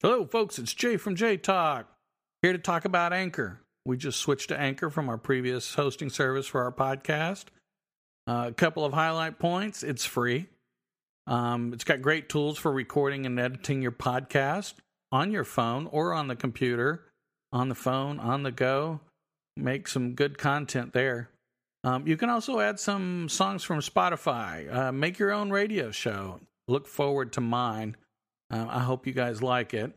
Hello, 0.00 0.24
folks. 0.24 0.60
It's 0.60 0.72
Jay 0.74 0.96
from 0.96 1.16
J 1.16 1.36
Talk. 1.36 1.88
Here 2.40 2.52
to 2.52 2.58
talk 2.60 2.84
about 2.84 3.12
Anchor. 3.12 3.62
We 3.84 3.96
just 3.96 4.20
switched 4.20 4.50
to 4.50 4.56
Anchor 4.56 4.90
from 4.90 5.08
our 5.08 5.18
previous 5.18 5.74
hosting 5.74 6.08
service 6.08 6.46
for 6.46 6.62
our 6.62 6.70
podcast. 6.70 7.46
Uh, 8.24 8.44
a 8.46 8.52
couple 8.52 8.84
of 8.84 8.92
highlight 8.92 9.40
points 9.40 9.82
it's 9.82 10.04
free. 10.04 10.46
Um, 11.26 11.72
it's 11.72 11.82
got 11.82 12.00
great 12.00 12.28
tools 12.28 12.58
for 12.58 12.70
recording 12.70 13.26
and 13.26 13.40
editing 13.40 13.82
your 13.82 13.90
podcast 13.90 14.74
on 15.10 15.32
your 15.32 15.42
phone 15.42 15.88
or 15.88 16.12
on 16.12 16.28
the 16.28 16.36
computer, 16.36 17.02
on 17.52 17.68
the 17.68 17.74
phone, 17.74 18.20
on 18.20 18.44
the 18.44 18.52
go. 18.52 19.00
Make 19.56 19.88
some 19.88 20.14
good 20.14 20.38
content 20.38 20.92
there. 20.92 21.28
Um, 21.82 22.06
you 22.06 22.16
can 22.16 22.30
also 22.30 22.60
add 22.60 22.78
some 22.78 23.28
songs 23.28 23.64
from 23.64 23.80
Spotify. 23.80 24.72
Uh, 24.72 24.92
make 24.92 25.18
your 25.18 25.32
own 25.32 25.50
radio 25.50 25.90
show. 25.90 26.38
Look 26.68 26.86
forward 26.86 27.32
to 27.32 27.40
mine. 27.40 27.96
Uh, 28.50 28.66
I 28.68 28.80
hope 28.80 29.06
you 29.06 29.12
guys 29.12 29.42
like 29.42 29.74
it. 29.74 29.92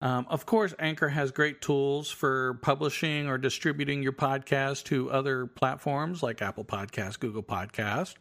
Um, 0.00 0.26
of 0.28 0.46
course, 0.46 0.74
Anchor 0.78 1.08
has 1.08 1.32
great 1.32 1.60
tools 1.60 2.08
for 2.10 2.54
publishing 2.62 3.26
or 3.26 3.36
distributing 3.36 4.02
your 4.02 4.12
podcast 4.12 4.84
to 4.84 5.10
other 5.10 5.46
platforms 5.46 6.22
like 6.22 6.40
Apple 6.40 6.64
Podcast, 6.64 7.18
Google 7.18 7.42
Podcast. 7.42 8.14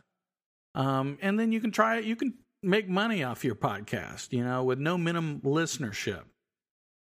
Um, 0.74 1.18
and 1.22 1.40
then 1.40 1.52
you 1.52 1.60
can 1.60 1.72
try 1.72 1.98
it. 1.98 2.06
You 2.06 2.16
can 2.16 2.34
make 2.64 2.90
money 2.90 3.24
off 3.24 3.44
your 3.44 3.56
podcast, 3.56 4.32
you 4.32 4.44
know, 4.44 4.64
with 4.64 4.80
no 4.80 4.98
minimum 4.98 5.42
listenership. 5.42 6.24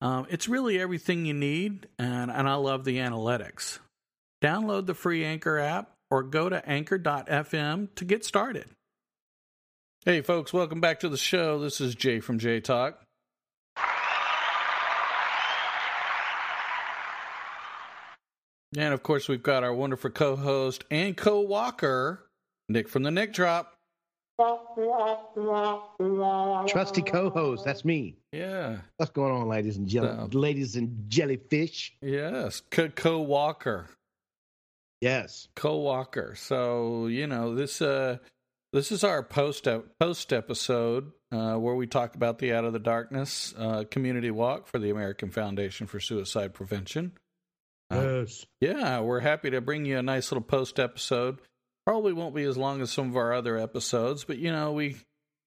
Um, 0.01 0.27
it's 0.31 0.49
really 0.49 0.81
everything 0.81 1.27
you 1.27 1.35
need, 1.35 1.87
and, 1.99 2.31
and 2.31 2.49
I 2.49 2.55
love 2.55 2.85
the 2.85 2.97
analytics. 2.97 3.79
Download 4.43 4.87
the 4.87 4.95
free 4.95 5.25
Anchor 5.25 5.59
app 5.59 5.93
or 6.11 6.23
go 6.23 6.49
to 6.49 6.67
anchor.fm 6.69 7.95
to 7.95 8.05
get 8.05 8.25
started. 8.25 8.67
Hey, 10.05 10.21
folks, 10.21 10.53
welcome 10.53 10.81
back 10.81 11.01
to 11.01 11.09
the 11.09 11.17
show. 11.17 11.61
This 11.61 11.81
is 11.81 11.95
Jay 11.95 12.19
from 12.21 12.39
J 12.39 12.61
Talk. 12.61 12.99
And 18.77 18.95
of 18.95 19.03
course, 19.03 19.29
we've 19.29 19.43
got 19.43 19.65
our 19.65 19.75
wonderful 19.75 20.11
co 20.11 20.35
host 20.35 20.85
and 20.91 21.17
co 21.17 21.41
walker, 21.41 22.27
Nick 22.69 22.89
from 22.89 23.03
the 23.03 23.11
Nick 23.11 23.33
Drop. 23.33 23.77
Trusty 26.67 27.03
co-host, 27.03 27.65
that's 27.65 27.85
me. 27.85 28.17
Yeah. 28.33 28.79
What's 28.97 29.13
going 29.13 29.31
on, 29.31 29.47
ladies 29.47 29.77
and 29.77 29.87
jelly, 29.87 30.09
Uh, 30.09 30.27
ladies 30.33 30.75
and 30.75 31.05
jellyfish? 31.09 31.95
Yes. 32.01 32.63
Co 32.71 33.21
walker. 33.21 33.89
Yes. 35.01 35.49
Co 35.55 35.77
walker. 35.77 36.35
So, 36.35 37.07
you 37.07 37.27
know, 37.29 37.55
this 37.55 37.81
uh 37.83 38.19
this 38.73 38.91
is 38.93 39.05
our 39.05 39.23
post 39.23 39.67
post 40.01 40.33
episode 40.33 41.13
uh, 41.31 41.55
where 41.57 41.75
we 41.75 41.87
talk 41.87 42.15
about 42.15 42.39
the 42.39 42.53
Out 42.53 42.65
of 42.65 42.73
the 42.73 42.79
Darkness 42.79 43.55
uh, 43.57 43.85
community 43.91 44.31
walk 44.31 44.67
for 44.67 44.79
the 44.79 44.91
American 44.91 45.31
Foundation 45.31 45.87
for 45.87 46.01
Suicide 46.01 46.55
Prevention. 46.55 47.13
Uh, 47.91 48.23
Yes. 48.23 48.47
Yeah, 48.61 49.01
we're 49.01 49.21
happy 49.21 49.51
to 49.51 49.61
bring 49.61 49.85
you 49.85 49.99
a 49.99 50.03
nice 50.03 50.33
little 50.33 50.45
post 50.45 50.79
episode. 50.81 51.39
Probably 51.85 52.13
won't 52.13 52.35
be 52.35 52.45
as 52.45 52.57
long 52.57 52.81
as 52.81 52.91
some 52.91 53.11
of 53.11 53.17
our 53.17 53.33
other 53.35 53.59
episodes, 53.59 54.25
but 54.25 54.39
you 54.39 54.51
know, 54.53 54.73
we 54.73 54.97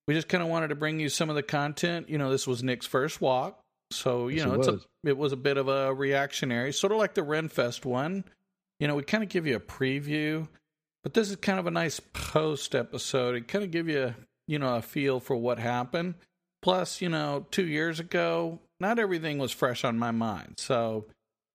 we 0.08 0.14
just 0.14 0.28
kind 0.28 0.44
of 0.44 0.50
wanted 0.50 0.68
to 0.68 0.76
bring 0.76 1.00
you 1.00 1.10
some 1.10 1.30
of 1.30 1.36
the 1.36 1.42
content. 1.44 2.10
You 2.10 2.18
know, 2.20 2.30
this 2.30 2.46
was 2.46 2.62
Nick's 2.62 2.86
first 2.86 3.22
walk, 3.22 3.60
so 3.92 4.28
you 4.28 4.38
Yes, 4.38 4.46
know, 4.46 4.54
it 4.54 4.58
it's 4.60 4.68
was. 4.68 4.86
a 5.06 5.10
it 5.10 5.18
was 5.18 5.32
a 5.32 5.38
bit 5.38 5.58
of 5.58 5.68
a 5.70 5.94
reactionary, 5.94 6.74
sort 6.74 6.92
of 6.92 7.00
like 7.00 7.14
the 7.16 7.22
Renfest 7.22 7.86
one. 7.86 8.26
You 8.80 8.88
know, 8.88 8.96
we 8.96 9.04
kind 9.04 9.24
of 9.24 9.30
give 9.30 9.48
you 9.48 9.56
a 9.56 9.60
preview, 9.62 10.48
but 11.06 11.14
this 11.14 11.30
is 11.30 11.36
kind 11.36 11.60
of 11.60 11.68
a 11.68 11.72
nice 11.72 12.00
post 12.14 12.74
episode. 12.74 13.36
It 13.36 13.48
kind 13.48 13.64
of 13.64 13.70
give 13.70 13.88
you 13.88 14.16
you 14.48 14.58
know 14.58 14.76
a 14.76 14.82
feel 14.82 15.20
for 15.20 15.36
what 15.36 15.60
happened. 15.60 16.16
Plus, 16.64 17.00
you 17.00 17.10
know, 17.10 17.46
two 17.52 17.68
years 17.68 18.00
ago, 18.00 18.60
not 18.80 18.98
everything 18.98 19.38
was 19.38 19.52
fresh 19.52 19.84
on 19.84 20.00
my 20.00 20.10
mind, 20.10 20.56
so 20.58 21.06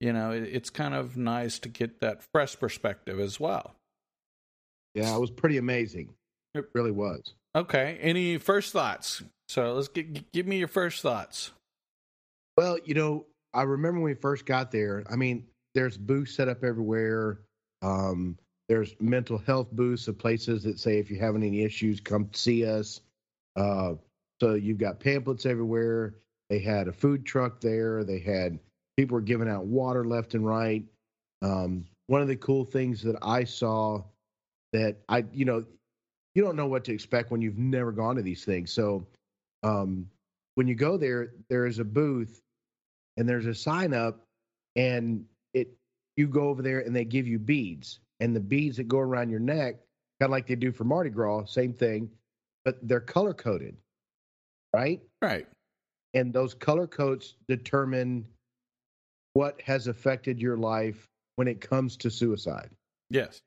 you 0.00 0.12
know, 0.12 0.30
it, 0.30 0.44
it's 0.44 0.70
kind 0.70 0.94
of 0.94 1.16
nice 1.16 1.58
to 1.58 1.68
get 1.68 2.00
that 2.00 2.22
fresh 2.32 2.58
perspective 2.58 3.18
as 3.18 3.40
well. 3.40 3.74
Yeah, 4.94 5.14
it 5.14 5.20
was 5.20 5.30
pretty 5.30 5.58
amazing. 5.58 6.14
It 6.54 6.68
really 6.72 6.92
was. 6.92 7.34
Okay. 7.54 7.98
Any 8.00 8.38
first 8.38 8.72
thoughts? 8.72 9.22
So 9.48 9.74
let's 9.74 9.88
get, 9.88 10.32
give 10.32 10.46
me 10.46 10.58
your 10.58 10.68
first 10.68 11.02
thoughts. 11.02 11.50
Well, 12.56 12.78
you 12.84 12.94
know, 12.94 13.26
I 13.52 13.62
remember 13.62 14.00
when 14.00 14.10
we 14.10 14.14
first 14.14 14.46
got 14.46 14.70
there. 14.70 15.04
I 15.10 15.16
mean, 15.16 15.46
there's 15.74 15.96
booths 15.96 16.34
set 16.34 16.48
up 16.48 16.64
everywhere. 16.64 17.40
Um, 17.82 18.38
there's 18.70 18.94
mental 19.00 19.36
health 19.36 19.66
booths 19.72 20.06
of 20.06 20.16
places 20.16 20.62
that 20.62 20.78
say 20.78 20.98
if 20.98 21.10
you're 21.10 21.20
having 21.20 21.42
any 21.42 21.64
issues, 21.64 21.98
come 21.98 22.30
see 22.32 22.64
us. 22.64 23.00
Uh, 23.56 23.94
so 24.40 24.54
you've 24.54 24.78
got 24.78 25.00
pamphlets 25.00 25.44
everywhere. 25.44 26.14
They 26.50 26.60
had 26.60 26.86
a 26.86 26.92
food 26.92 27.26
truck 27.26 27.60
there. 27.60 28.04
They 28.04 28.20
had 28.20 28.60
people 28.96 29.16
were 29.16 29.22
giving 29.22 29.48
out 29.48 29.64
water 29.64 30.04
left 30.04 30.34
and 30.34 30.46
right. 30.46 30.84
Um, 31.42 31.84
one 32.06 32.22
of 32.22 32.28
the 32.28 32.36
cool 32.36 32.64
things 32.64 33.02
that 33.02 33.16
I 33.22 33.42
saw 33.42 34.04
that 34.72 34.98
I, 35.08 35.24
you 35.32 35.44
know, 35.44 35.64
you 36.36 36.42
don't 36.44 36.54
know 36.54 36.68
what 36.68 36.84
to 36.84 36.92
expect 36.92 37.32
when 37.32 37.42
you've 37.42 37.58
never 37.58 37.90
gone 37.90 38.14
to 38.14 38.22
these 38.22 38.44
things. 38.44 38.72
So 38.72 39.04
um, 39.64 40.08
when 40.54 40.68
you 40.68 40.76
go 40.76 40.96
there, 40.96 41.32
there 41.48 41.66
is 41.66 41.80
a 41.80 41.84
booth 41.84 42.40
and 43.16 43.28
there's 43.28 43.46
a 43.46 43.54
sign 43.54 43.94
up, 43.94 44.20
and 44.76 45.24
it 45.54 45.72
you 46.16 46.28
go 46.28 46.42
over 46.42 46.62
there 46.62 46.78
and 46.78 46.94
they 46.94 47.04
give 47.04 47.26
you 47.26 47.40
beads, 47.40 47.98
and 48.20 48.36
the 48.36 48.40
beads 48.40 48.76
that 48.76 48.88
go 48.88 48.98
around 48.98 49.30
your 49.30 49.40
neck, 49.40 49.76
kind 50.20 50.28
of 50.28 50.30
like 50.30 50.46
they 50.46 50.54
do 50.54 50.72
for 50.72 50.84
Mardi 50.84 51.10
Gras, 51.10 51.46
same 51.46 51.72
thing, 51.72 52.10
but 52.64 52.76
they're 52.86 53.00
color 53.00 53.34
coded, 53.34 53.76
right? 54.74 55.00
Right. 55.22 55.46
and 56.14 56.32
those 56.32 56.54
color 56.54 56.86
codes 56.86 57.36
determine 57.48 58.26
what 59.34 59.60
has 59.62 59.86
affected 59.86 60.40
your 60.40 60.56
life 60.56 61.08
when 61.36 61.48
it 61.48 61.60
comes 61.60 61.96
to 61.98 62.10
suicide. 62.10 62.70
Yes. 63.10 63.40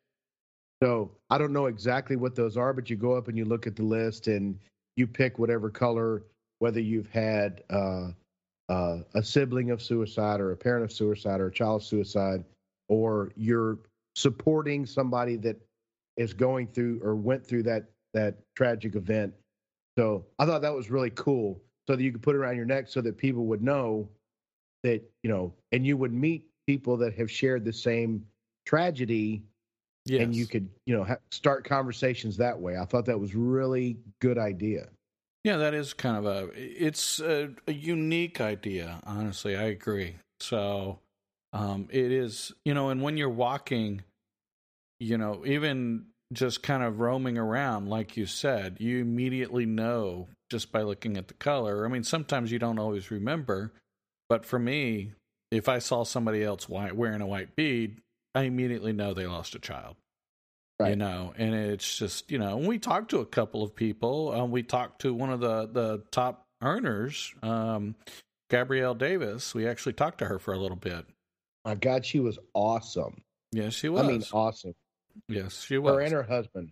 So 0.82 1.12
I 1.30 1.38
don't 1.38 1.54
know 1.54 1.68
exactly 1.68 2.16
what 2.16 2.36
those 2.36 2.58
are, 2.58 2.74
but 2.74 2.90
you 2.90 2.96
go 2.96 3.14
up 3.14 3.28
and 3.28 3.38
you 3.38 3.46
look 3.46 3.68
at 3.68 3.76
the 3.76 3.84
list 3.84 4.28
and 4.28 4.58
you 4.96 5.08
pick 5.08 5.40
whatever 5.40 5.70
color, 5.70 6.24
whether 6.60 6.80
you've 6.80 7.10
had 7.10 7.64
uh, 7.70 8.10
uh, 8.70 9.00
a 9.14 9.24
sibling 9.24 9.72
of 9.72 9.82
suicide 9.82 10.40
or 10.40 10.52
a 10.52 10.58
parent 10.58 10.84
of 10.84 10.92
suicide 10.92 11.40
or 11.42 11.48
a 11.48 11.52
child 11.52 11.82
of 11.82 11.88
suicide, 11.88 12.44
or 12.88 13.32
you're 13.36 13.78
supporting 14.16 14.86
somebody 14.86 15.36
that 15.38 15.58
is 16.18 16.34
going 16.34 16.68
through 16.68 17.00
or 17.04 17.16
went 17.16 17.46
through 17.46 17.64
that 17.64 17.86
that 18.14 18.38
tragic 18.56 18.96
event. 18.96 19.34
So 19.98 20.26
I 20.40 20.46
thought 20.46 20.62
that 20.62 20.74
was 20.74 20.92
really 20.92 21.10
cool, 21.12 21.62
so 21.88 21.96
that 21.96 22.04
you 22.04 22.12
could 22.12 22.22
put 22.22 22.36
it 22.36 22.40
around 22.40 22.56
your 22.58 22.66
neck, 22.66 22.88
so 22.88 23.02
that 23.02 23.18
people 23.18 23.46
would 23.46 23.62
know 23.64 24.10
that 24.84 25.02
you 25.24 25.30
know, 25.30 25.54
and 25.72 25.86
you 25.86 25.98
would 25.98 26.14
meet 26.14 26.46
people 26.68 26.98
that 26.98 27.14
have 27.16 27.30
shared 27.32 27.66
the 27.66 27.74
same 27.74 28.26
tragedy 28.66 29.44
Yes. 30.06 30.22
and 30.24 30.36
you 30.36 30.46
could 30.46 30.68
you 30.86 30.94
know 30.98 31.06
ha- 31.06 31.16
start 31.32 31.64
conversations 31.64 32.36
that 32.36 32.60
way 32.60 32.76
i 32.78 32.84
thought 32.84 33.06
that 33.06 33.18
was 33.18 33.36
really 33.36 33.98
good 34.20 34.38
idea 34.38 34.90
Yeah, 35.46 35.56
that 35.58 35.74
is 35.74 35.94
kind 35.94 36.18
of 36.18 36.26
a. 36.26 36.50
It's 36.56 37.22
a, 37.22 37.52
a 37.68 37.72
unique 37.74 38.42
idea. 38.42 39.00
Honestly, 39.06 39.56
I 39.56 39.64
agree. 39.64 40.16
So, 40.42 41.00
um, 41.54 41.88
it 41.92 42.12
is. 42.12 42.52
You 42.66 42.74
know, 42.74 42.90
and 42.90 43.02
when 43.02 43.18
you're 43.18 43.30
walking, 43.30 44.04
you 45.00 45.18
know, 45.18 45.44
even 45.46 46.08
just 46.34 46.64
kind 46.64 46.84
of 46.84 47.00
roaming 47.00 47.38
around, 47.38 47.88
like 47.88 48.18
you 48.18 48.26
said, 48.26 48.78
you 48.80 49.00
immediately 49.00 49.66
know 49.66 50.28
just 50.50 50.72
by 50.72 50.82
looking 50.82 51.16
at 51.18 51.28
the 51.28 51.34
color. 51.36 51.86
I 51.86 51.90
mean, 51.90 52.04
sometimes 52.04 52.52
you 52.52 52.60
don't 52.60 52.80
always 52.80 53.12
remember, 53.12 53.74
but 54.30 54.46
for 54.46 54.60
me, 54.60 55.14
if 55.52 55.70
I 55.70 55.80
saw 55.80 56.04
somebody 56.04 56.44
else 56.44 56.68
white 56.68 56.96
wearing 56.96 57.22
a 57.22 57.28
white 57.28 57.56
bead, 57.56 58.00
I 58.36 58.44
immediately 58.44 58.94
know 58.94 59.14
they 59.14 59.28
lost 59.28 59.56
a 59.56 59.60
child. 59.60 59.96
You 60.90 60.96
know, 60.98 61.34
and 61.38 61.54
it's 61.54 61.98
just 61.98 62.30
you 62.30 62.40
know, 62.40 62.58
we 62.58 62.78
talked 62.78 63.12
to 63.12 63.20
a 63.20 63.26
couple 63.26 63.64
of 63.64 63.76
people. 63.76 64.32
Um, 64.32 64.52
we 64.52 64.64
talked 64.64 65.02
to 65.02 65.14
one 65.14 65.30
of 65.30 65.40
the 65.40 65.68
the 65.68 66.04
top 66.12 66.46
earners, 66.62 67.34
um, 67.42 67.96
Gabrielle 68.50 68.96
Davis. 68.96 69.54
We 69.54 69.68
actually 69.68 69.94
talked 69.94 70.18
to 70.18 70.26
her 70.26 70.40
for 70.40 70.54
a 70.54 70.58
little 70.58 70.76
bit. 70.76 71.06
My 71.66 71.76
god 71.76 72.06
she 72.06 72.20
was 72.20 72.38
awesome 72.54 73.22
Yes, 73.52 73.74
she 73.74 73.88
was. 73.90 74.04
i 74.04 74.08
mean 74.08 74.24
awesome 74.34 74.74
yes, 75.30 75.64
she 75.64 75.78
was. 75.78 75.94
her 75.94 76.02
and 76.02 76.12
her 76.14 76.24
husband 76.24 76.72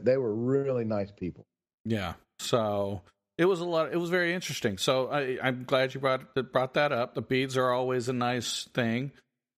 they 0.00 0.16
were 0.16 0.34
really 0.34 0.84
nice 0.84 1.10
people 1.12 1.46
Yeah. 1.84 2.14
So 2.40 3.02
it 3.38 3.44
was 3.46 3.60
a 3.60 3.64
lot. 3.64 3.92
It 3.92 3.96
was 3.96 4.10
very 4.10 4.34
interesting. 4.34 4.76
So 4.78 5.08
I, 5.08 5.38
I'm 5.42 5.64
glad 5.64 5.94
you 5.94 6.00
brought 6.00 6.34
brought 6.52 6.74
that 6.74 6.92
up. 6.92 7.14
The 7.14 7.22
beads 7.22 7.56
are 7.56 7.70
always 7.70 8.08
a 8.08 8.12
nice 8.12 8.64
thing, 8.74 9.12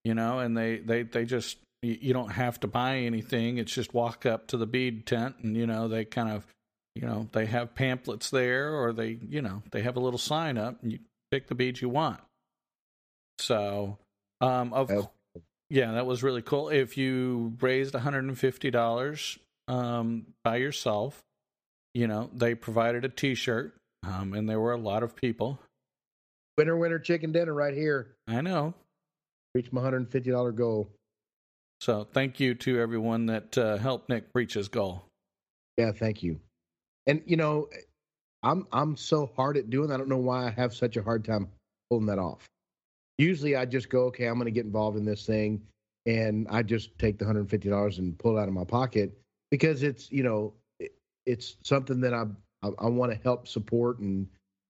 you 0.05 0.15
know, 0.15 0.39
and 0.39 0.57
they 0.57 0.79
they 0.79 1.03
they 1.03 1.25
just 1.25 1.57
you 1.83 2.13
don't 2.13 2.31
have 2.31 2.61
to 2.61 2.69
buy 2.69 2.99
anything. 2.99 3.59
It's 3.59 3.73
just 3.73 3.93
walk 3.95 4.25
up 4.27 4.47
to 4.49 4.57
the 4.57 4.67
bead 4.67 5.05
tent, 5.07 5.37
and 5.43 5.57
you 5.57 5.67
know 5.67 5.89
they 5.89 6.05
kind 6.05 6.29
of, 6.31 6.47
you 6.95 7.07
know, 7.07 7.29
they 7.33 7.47
have 7.47 7.75
pamphlets 7.75 8.31
there, 8.31 8.73
or 8.75 8.93
they 8.93 9.19
you 9.29 9.43
know 9.43 9.63
they 9.73 9.83
have 9.83 9.97
a 9.97 10.01
little 10.01 10.19
sign 10.19 10.59
up, 10.59 10.81
and 10.83 10.93
you 10.93 10.99
pick 11.33 11.49
the 11.49 11.55
beads 11.57 11.81
you 11.83 11.89
want. 11.89 12.21
So, 13.39 13.99
um, 14.43 14.73
of 14.73 14.89
That- 14.89 15.11
yeah, 15.71 15.93
that 15.93 16.05
was 16.05 16.23
really 16.23 16.43
cool. 16.43 16.69
If 16.69 16.99
you 16.99 17.57
raised 17.61 17.95
$150 17.95 19.39
um, 19.69 20.27
by 20.45 20.57
yourself, 20.57 21.23
you 21.95 22.07
know, 22.07 22.29
they 22.35 22.55
provided 22.55 23.07
a 23.07 23.09
t 23.09 23.35
shirt, 23.35 23.75
um, 24.07 24.35
and 24.35 24.47
there 24.49 24.61
were 24.61 24.73
a 24.73 24.79
lot 24.79 25.03
of 25.03 25.17
people. 25.17 25.59
Winner, 26.59 26.77
winner, 26.77 26.99
chicken 26.99 27.33
dinner 27.33 27.55
right 27.55 27.73
here. 27.73 28.15
I 28.29 28.43
know. 28.43 28.75
Reach 29.55 29.73
my 29.73 29.81
$150 29.81 30.55
goal. 30.55 30.91
So 31.81 32.07
thank 32.13 32.39
you 32.39 32.55
to 32.57 32.79
everyone 32.79 33.27
that 33.27 33.57
uh, 33.57 33.77
helped 33.79 34.09
Nick 34.09 34.27
reach 34.35 34.55
his 34.55 34.69
goal. 34.69 35.05
Yeah, 35.79 35.93
thank 35.93 36.23
you. 36.23 36.39
And 37.07 37.23
you 37.27 37.37
know, 37.37 37.69
I'm 38.43 38.67
I'm 38.73 38.97
so 38.97 39.31
hard 39.37 39.57
at 39.57 39.71
doing. 39.71 39.91
I 39.91 39.97
don't 39.97 40.09
know 40.09 40.19
why 40.19 40.47
I 40.47 40.51
have 40.51 40.75
such 40.75 40.97
a 40.97 41.03
hard 41.03 41.25
time 41.25 41.49
pulling 41.91 42.07
that 42.07 42.19
off. 42.19 42.47
Usually, 43.19 43.57
I 43.57 43.65
just 43.67 43.89
go, 43.89 44.05
okay, 44.07 44.27
I'm 44.27 44.35
going 44.35 44.47
to 44.47 44.51
get 44.51 44.65
involved 44.65 44.97
in 44.97 45.05
this 45.05 45.27
thing, 45.27 45.63
and 46.07 46.47
I 46.51 46.63
just 46.63 46.99
take 46.99 47.19
the 47.19 47.25
hundred 47.25 47.49
fifty 47.49 47.69
dollars 47.69 47.99
and 47.99 48.19
pull 48.19 48.37
it 48.37 48.41
out 48.41 48.49
of 48.49 48.55
my 48.55 48.65
pocket 48.65 49.17
because 49.51 49.83
it's 49.83 50.11
you 50.11 50.23
know 50.23 50.55
it, 50.81 50.93
it's 51.27 51.57
something 51.63 52.01
that 52.01 52.15
I 52.15 52.25
I, 52.63 52.71
I 52.79 52.87
want 52.89 53.13
to 53.13 53.19
help 53.23 53.47
support, 53.47 53.99
and 53.99 54.27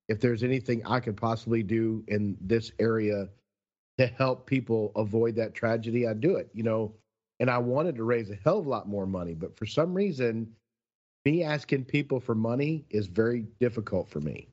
if 0.09 0.21
there's 0.21 0.43
anything 0.43 0.85
I 0.85 1.00
could 1.00 1.17
possibly 1.17 1.62
do 1.62 2.05
in 2.09 2.37
this 2.41 2.73
area 2.79 3.29
to 3.99 4.06
help 4.06 4.47
people 4.47 4.93
avoid 4.97 5.37
that 5.37 5.55
tragedy, 5.55 6.06
I 6.06 6.15
do 6.15 6.37
it. 6.37 6.50
You 6.53 6.65
know, 6.65 6.94
and 7.41 7.50
I 7.50 7.59
wanted 7.59 7.97
to 7.97 8.05
raise 8.05 8.31
a 8.31 8.37
hell 8.44 8.59
of 8.59 8.67
a 8.67 8.69
lot 8.69 8.89
more 8.89 9.06
money, 9.06 9.35
but 9.35 9.56
for 9.56 9.67
some 9.67 9.94
reason 9.94 10.55
me 11.25 11.44
asking 11.44 11.85
people 11.85 12.21
for 12.21 12.35
money 12.35 12.85
is 12.91 13.06
very 13.06 13.47
difficult 13.61 14.09
for 14.09 14.21
me. 14.21 14.49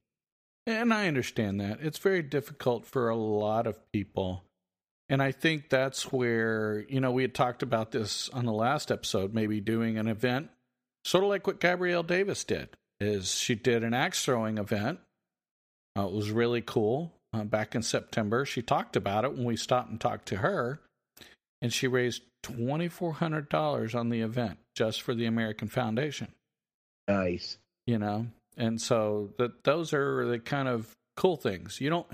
And 0.70 0.94
I 0.94 1.08
understand 1.08 1.60
that. 1.62 1.80
It's 1.82 1.98
very 1.98 2.22
difficult 2.22 2.86
for 2.86 3.10
a 3.10 3.16
lot 3.16 3.66
of 3.66 3.80
people. 3.92 4.44
And 5.10 5.22
I 5.22 5.32
think 5.32 5.70
that's 5.70 6.12
where, 6.12 6.86
you 6.88 7.00
know, 7.00 7.12
we 7.12 7.24
had 7.24 7.34
talked 7.34 7.64
about 7.64 7.92
this 7.92 8.30
on 8.30 8.46
the 8.46 8.54
last 8.54 8.92
episode, 8.92 9.34
maybe 9.34 9.60
doing 9.60 9.98
an 9.98 10.08
event, 10.08 10.50
sort 11.04 11.24
of 11.24 11.32
like 11.32 11.48
what 11.48 11.60
Gabrielle 11.60 12.04
Davis 12.04 12.44
did, 12.44 12.70
is 13.00 13.34
she 13.34 13.56
did 13.56 13.84
an 13.84 13.96
axe 13.96 14.24
throwing 14.24 14.60
event. 14.60 15.00
Uh, 15.98 16.06
it 16.06 16.14
was 16.14 16.30
really 16.30 16.62
cool 16.62 17.14
uh, 17.34 17.44
back 17.44 17.74
in 17.74 17.82
September. 17.82 18.46
She 18.46 18.62
talked 18.62 18.96
about 18.96 19.26
it 19.26 19.34
when 19.34 19.46
we 19.46 19.58
stopped 19.58 19.90
and 19.90 20.00
talked 20.00 20.28
to 20.28 20.38
her, 20.38 20.80
and 21.64 21.74
she 21.74 21.88
raised 21.88 22.22
$2,400 22.44 23.96
on 23.96 24.10
the 24.10 24.22
event 24.22 24.60
just 24.76 25.02
for 25.02 25.16
the 25.16 25.26
American 25.26 25.68
Foundation. 25.68 26.28
Nice. 27.08 27.58
You 27.88 27.98
know, 27.98 28.28
and 28.60 28.80
so 28.80 29.32
that 29.38 29.64
those 29.64 29.94
are 29.94 30.26
the 30.26 30.40
kind 30.40 30.68
of 30.68 30.96
cool 31.16 31.38
things. 31.38 31.82
You 31.82 31.90
don't. 31.90 32.08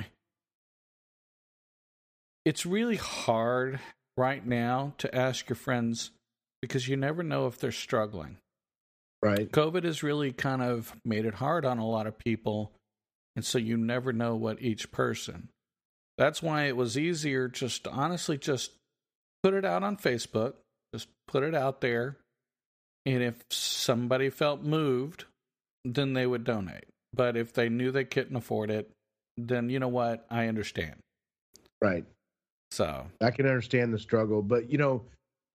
It's 2.46 2.66
really 2.66 2.96
hard 2.96 3.80
right 4.16 4.46
now 4.46 4.94
to 5.00 5.14
ask 5.14 5.50
your 5.50 5.56
friends 5.56 6.12
because 6.62 6.88
you 6.88 6.96
never 6.96 7.24
know 7.24 7.48
if 7.48 7.60
they're 7.60 7.72
struggling. 7.72 8.38
Right. 9.22 9.52
COVID 9.52 9.84
has 9.84 10.04
really 10.04 10.32
kind 10.32 10.62
of 10.62 10.96
made 11.04 11.26
it 11.26 11.34
hard 11.34 11.66
on 11.66 11.80
a 11.80 11.88
lot 11.88 12.06
of 12.06 12.18
people. 12.20 12.72
And 13.36 13.44
so 13.44 13.58
you 13.58 13.76
never 13.76 14.14
know 14.14 14.36
what 14.36 14.62
each 14.62 14.92
person. 14.92 15.50
That's 16.18 16.42
why 16.42 16.66
it 16.66 16.78
was 16.78 16.98
easier 16.98 17.48
just 17.48 17.88
honestly 17.88 18.38
just 18.38 18.72
put 19.44 19.54
it 19.54 19.66
out 19.66 19.84
on 19.84 19.98
Facebook, 19.98 20.54
just 20.94 21.08
put 21.28 21.44
it 21.44 21.56
out 21.56 21.82
there 21.82 22.18
and 23.06 23.22
if 23.22 23.36
somebody 23.50 24.30
felt 24.30 24.64
moved, 24.64 25.26
then 25.86 26.14
they 26.14 26.26
would 26.26 26.44
donate. 26.44 26.86
But 27.14 27.38
if 27.38 27.54
they 27.54 27.70
knew 27.70 27.92
they 27.92 28.04
couldn't 28.04 28.36
afford 28.36 28.72
it, 28.72 28.90
then 29.38 29.70
you 29.70 29.80
know 29.80 29.88
what? 29.88 30.26
I 30.30 30.48
understand. 30.48 30.96
Right. 31.82 32.06
So 32.72 33.06
I 33.22 33.32
can 33.32 33.46
understand 33.46 33.94
the 33.94 34.00
struggle. 34.00 34.42
But, 34.42 34.70
you 34.70 34.78
know, 34.78 35.04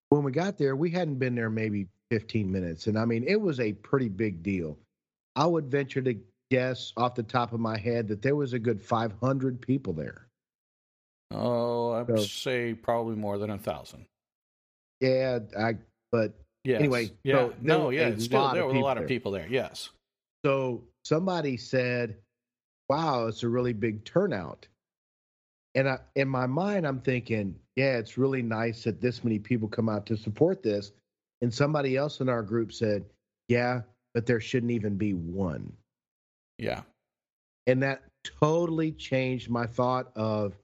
when 0.09 0.23
we 0.23 0.33
got 0.33 0.57
there, 0.57 0.77
we 0.77 0.91
hadn't 0.91 1.19
been 1.19 1.35
there 1.35 1.51
maybe 1.51 1.89
15 2.11 2.51
minutes. 2.51 2.87
And 2.87 2.99
I 2.99 3.05
mean, 3.05 3.25
it 3.27 3.41
was 3.41 3.61
a 3.61 3.73
pretty 3.73 4.09
big 4.09 4.43
deal. 4.43 4.79
I 5.37 5.47
would 5.47 5.67
venture 5.67 6.03
to 6.03 6.15
guess 6.51 6.93
off 6.97 7.15
the 7.15 7.23
top 7.23 7.53
of 7.53 7.61
my 7.61 7.77
head 7.77 8.09
that 8.09 8.23
there 8.23 8.37
was 8.37 8.53
a 8.53 8.59
good 8.59 8.81
500 8.81 9.61
people 9.61 9.93
there. 9.93 10.27
Oh, 11.33 11.93
I'd 11.93 12.09
so, 12.09 12.17
say 12.17 12.75
probably 12.75 13.17
more 13.17 13.39
than 13.39 13.51
a 13.51 13.59
thousand. 13.59 14.05
Yeah, 15.01 15.39
I. 15.57 15.77
But 16.11 16.35
Yes. 16.65 16.81
Anyway, 16.81 17.11
yeah, 17.25 17.37
so 17.37 17.55
no, 17.63 17.91
yeah, 17.91 18.15
still 18.19 18.53
there 18.53 18.67
were 18.67 18.75
a 18.75 18.81
lot 18.81 18.99
of 18.99 19.07
people 19.09 19.33
there. 19.33 19.47
Yes. 19.49 19.91
So 20.45 20.85
somebody 21.05 21.57
said, 21.57 22.17
"Wow, 22.89 23.27
it's 23.27 23.43
a 23.43 23.49
really 23.49 23.73
big 23.73 24.05
turnout," 24.05 24.67
and 25.75 25.89
I, 25.89 25.99
in 26.17 26.29
my 26.29 26.47
mind, 26.47 26.87
I'm 26.87 27.01
thinking, 27.01 27.59
"Yeah, 27.77 27.99
it's 27.99 28.19
really 28.19 28.43
nice 28.43 28.85
that 28.85 29.01
this 29.01 29.25
many 29.25 29.39
people 29.39 29.69
come 29.69 29.89
out 29.89 30.07
to 30.07 30.17
support 30.17 30.63
this." 30.63 30.93
And 31.43 31.53
somebody 31.53 31.97
else 31.97 32.21
in 32.21 32.29
our 32.29 32.43
group 32.43 32.73
said, 32.73 33.05
"Yeah, 33.49 33.83
but 34.15 34.27
there 34.27 34.41
shouldn't 34.41 34.73
even 34.73 34.97
be 34.97 35.15
one." 35.15 35.73
Yeah. 36.59 36.83
And 37.67 37.83
that 37.83 38.03
totally 38.25 38.93
changed 38.93 39.49
my 39.51 39.67
thought 39.67 40.13
of, 40.17 40.59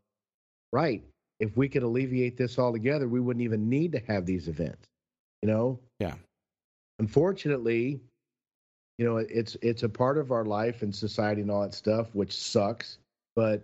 right, 0.72 1.02
if 1.40 1.56
we 1.56 1.68
could 1.68 1.82
alleviate 1.82 2.36
this 2.36 2.58
altogether, 2.58 3.08
we 3.08 3.20
wouldn't 3.20 3.44
even 3.44 3.68
need 3.68 3.92
to 3.92 3.98
have 4.00 4.26
these 4.26 4.48
events 4.48 4.88
you 5.42 5.48
know 5.52 5.78
yeah 6.00 6.14
unfortunately 6.98 8.00
you 8.98 9.04
know 9.04 9.16
it's 9.16 9.56
it's 9.62 9.82
a 9.82 9.88
part 9.88 10.18
of 10.18 10.32
our 10.32 10.44
life 10.44 10.82
and 10.82 10.94
society 10.94 11.42
and 11.42 11.50
all 11.50 11.62
that 11.62 11.74
stuff 11.74 12.08
which 12.14 12.32
sucks 12.32 12.98
but 13.34 13.62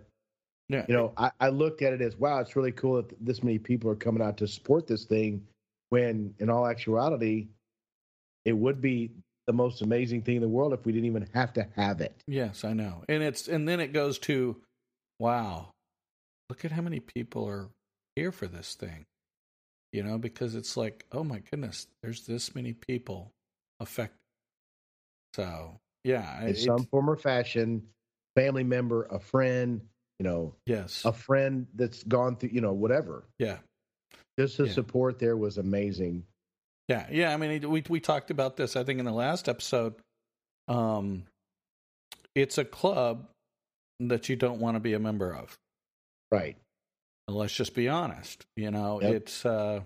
yeah. 0.69 0.85
you 0.87 0.93
know 0.93 1.13
I, 1.17 1.31
I 1.39 1.49
looked 1.49 1.81
at 1.81 1.93
it 1.93 2.01
as 2.01 2.17
wow 2.17 2.39
it's 2.39 2.55
really 2.55 2.71
cool 2.71 2.95
that 2.97 3.25
this 3.25 3.43
many 3.43 3.59
people 3.59 3.89
are 3.89 3.95
coming 3.95 4.21
out 4.21 4.37
to 4.37 4.47
support 4.47 4.87
this 4.87 5.05
thing 5.05 5.45
when 5.89 6.33
in 6.39 6.49
all 6.49 6.67
actuality 6.67 7.47
it 8.45 8.53
would 8.53 8.81
be 8.81 9.11
the 9.47 9.53
most 9.53 9.81
amazing 9.81 10.21
thing 10.21 10.37
in 10.37 10.41
the 10.41 10.47
world 10.47 10.73
if 10.73 10.85
we 10.85 10.91
didn't 10.91 11.05
even 11.05 11.27
have 11.33 11.51
to 11.53 11.67
have 11.75 11.99
it. 12.01 12.15
Yes 12.27 12.63
i 12.63 12.73
know. 12.73 13.03
And 13.09 13.21
it's 13.21 13.47
and 13.47 13.67
then 13.67 13.79
it 13.79 13.93
goes 13.93 14.19
to 14.19 14.57
wow 15.19 15.69
look 16.49 16.65
at 16.65 16.71
how 16.71 16.81
many 16.81 16.99
people 16.99 17.47
are 17.47 17.69
here 18.15 18.31
for 18.31 18.47
this 18.47 18.75
thing. 18.75 19.05
You 19.91 20.03
know, 20.03 20.17
because 20.17 20.55
it's 20.55 20.75
like, 20.75 21.05
oh 21.11 21.23
my 21.23 21.41
goodness, 21.51 21.87
there's 22.01 22.25
this 22.25 22.55
many 22.55 22.73
people 22.73 23.29
affected. 23.79 24.17
So, 25.35 25.79
yeah, 26.03 26.41
in 26.41 26.49
it, 26.49 26.57
some 26.57 26.85
form 26.85 27.09
or 27.09 27.15
fashion, 27.15 27.83
family 28.35 28.63
member, 28.63 29.03
a 29.03 29.19
friend, 29.19 29.81
you 30.19 30.23
know, 30.23 30.55
yes, 30.65 31.03
a 31.05 31.13
friend 31.13 31.67
that's 31.75 32.03
gone 32.03 32.35
through, 32.35 32.51
you 32.53 32.61
know, 32.61 32.73
whatever. 32.73 33.23
Yeah, 33.39 33.57
just 34.39 34.57
the 34.57 34.65
yeah. 34.65 34.73
support 34.73 35.19
there 35.19 35.37
was 35.37 35.57
amazing. 35.57 36.23
Yeah, 36.87 37.07
yeah. 37.11 37.33
I 37.33 37.37
mean, 37.37 37.69
we 37.69 37.83
we 37.89 37.99
talked 37.99 38.31
about 38.31 38.57
this, 38.57 38.75
I 38.75 38.83
think, 38.83 38.99
in 38.99 39.05
the 39.05 39.11
last 39.11 39.49
episode. 39.49 39.95
Um, 40.67 41.23
it's 42.35 42.57
a 42.57 42.65
club 42.65 43.27
that 43.99 44.29
you 44.29 44.35
don't 44.35 44.59
want 44.59 44.75
to 44.75 44.79
be 44.79 44.93
a 44.93 44.99
member 44.99 45.33
of, 45.33 45.57
right? 46.31 46.57
let's 47.27 47.53
just 47.53 47.73
be 47.73 47.87
honest 47.87 48.45
you 48.55 48.71
know 48.71 49.01
yep. 49.01 49.13
it's 49.13 49.45
uh 49.45 49.79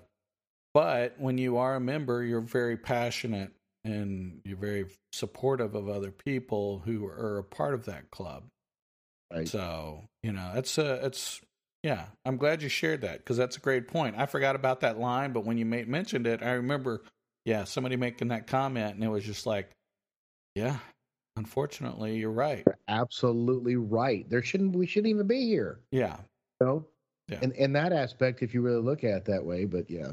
but 0.73 1.15
when 1.19 1.37
you 1.37 1.57
are 1.57 1.75
a 1.75 1.79
member 1.79 2.23
you're 2.23 2.41
very 2.41 2.77
passionate 2.77 3.51
and 3.87 4.41
you're 4.43 4.57
very 4.57 4.85
supportive 5.11 5.75
of 5.75 5.89
other 5.89 6.11
people 6.11 6.81
who 6.85 7.05
are 7.05 7.39
a 7.39 7.43
part 7.43 7.73
of 7.73 7.85
that 7.85 8.11
club. 8.11 8.43
Right. 9.33 9.47
So 9.47 10.03
you 10.23 10.31
know 10.31 10.51
it's 10.55 10.77
uh 10.77 10.99
it's 11.03 11.41
yeah 11.83 12.05
i'm 12.25 12.37
glad 12.37 12.61
you 12.61 12.69
shared 12.69 13.01
that 13.01 13.19
because 13.19 13.37
that's 13.37 13.57
a 13.57 13.61
great 13.61 13.87
point. 13.87 14.15
I 14.17 14.25
forgot 14.25 14.55
about 14.55 14.81
that 14.81 14.99
line 14.99 15.33
but 15.33 15.45
when 15.45 15.57
you 15.57 15.65
made, 15.65 15.87
mentioned 15.87 16.27
it 16.27 16.41
i 16.41 16.51
remember 16.51 17.01
yeah 17.45 17.65
somebody 17.65 17.97
making 17.97 18.29
that 18.29 18.47
comment 18.47 18.95
and 18.95 19.03
it 19.03 19.09
was 19.09 19.25
just 19.25 19.45
like 19.45 19.69
yeah 20.55 20.77
unfortunately 21.37 22.17
you're 22.17 22.31
right. 22.31 22.63
You're 22.65 22.77
absolutely 22.87 23.75
right. 23.75 24.29
There 24.29 24.41
shouldn't 24.41 24.75
we 24.75 24.87
shouldn't 24.87 25.11
even 25.11 25.27
be 25.27 25.45
here. 25.45 25.79
Yeah. 25.91 26.17
You 26.59 26.67
know? 26.67 26.85
Yeah. 27.29 27.39
In 27.41 27.51
in 27.53 27.73
that 27.73 27.93
aspect, 27.93 28.41
if 28.41 28.53
you 28.53 28.61
really 28.61 28.81
look 28.81 29.03
at 29.03 29.17
it 29.17 29.25
that 29.25 29.45
way, 29.45 29.65
but 29.65 29.89
yeah. 29.89 30.11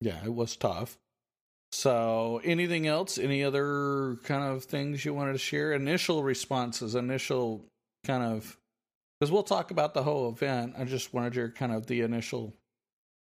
Yeah, 0.00 0.24
it 0.24 0.32
was 0.32 0.56
tough. 0.56 0.96
So, 1.72 2.40
anything 2.44 2.86
else? 2.86 3.18
Any 3.18 3.44
other 3.44 4.16
kind 4.24 4.42
of 4.42 4.64
things 4.64 5.04
you 5.04 5.14
wanted 5.14 5.32
to 5.32 5.38
share? 5.38 5.72
Initial 5.72 6.22
responses, 6.22 6.94
initial 6.94 7.64
kind 8.04 8.22
of 8.22 8.56
because 9.18 9.32
we'll 9.32 9.42
talk 9.42 9.70
about 9.70 9.94
the 9.94 10.02
whole 10.02 10.30
event. 10.30 10.74
I 10.78 10.84
just 10.84 11.12
wanted 11.12 11.34
your 11.34 11.50
kind 11.50 11.72
of 11.72 11.86
the 11.86 12.00
initial, 12.02 12.54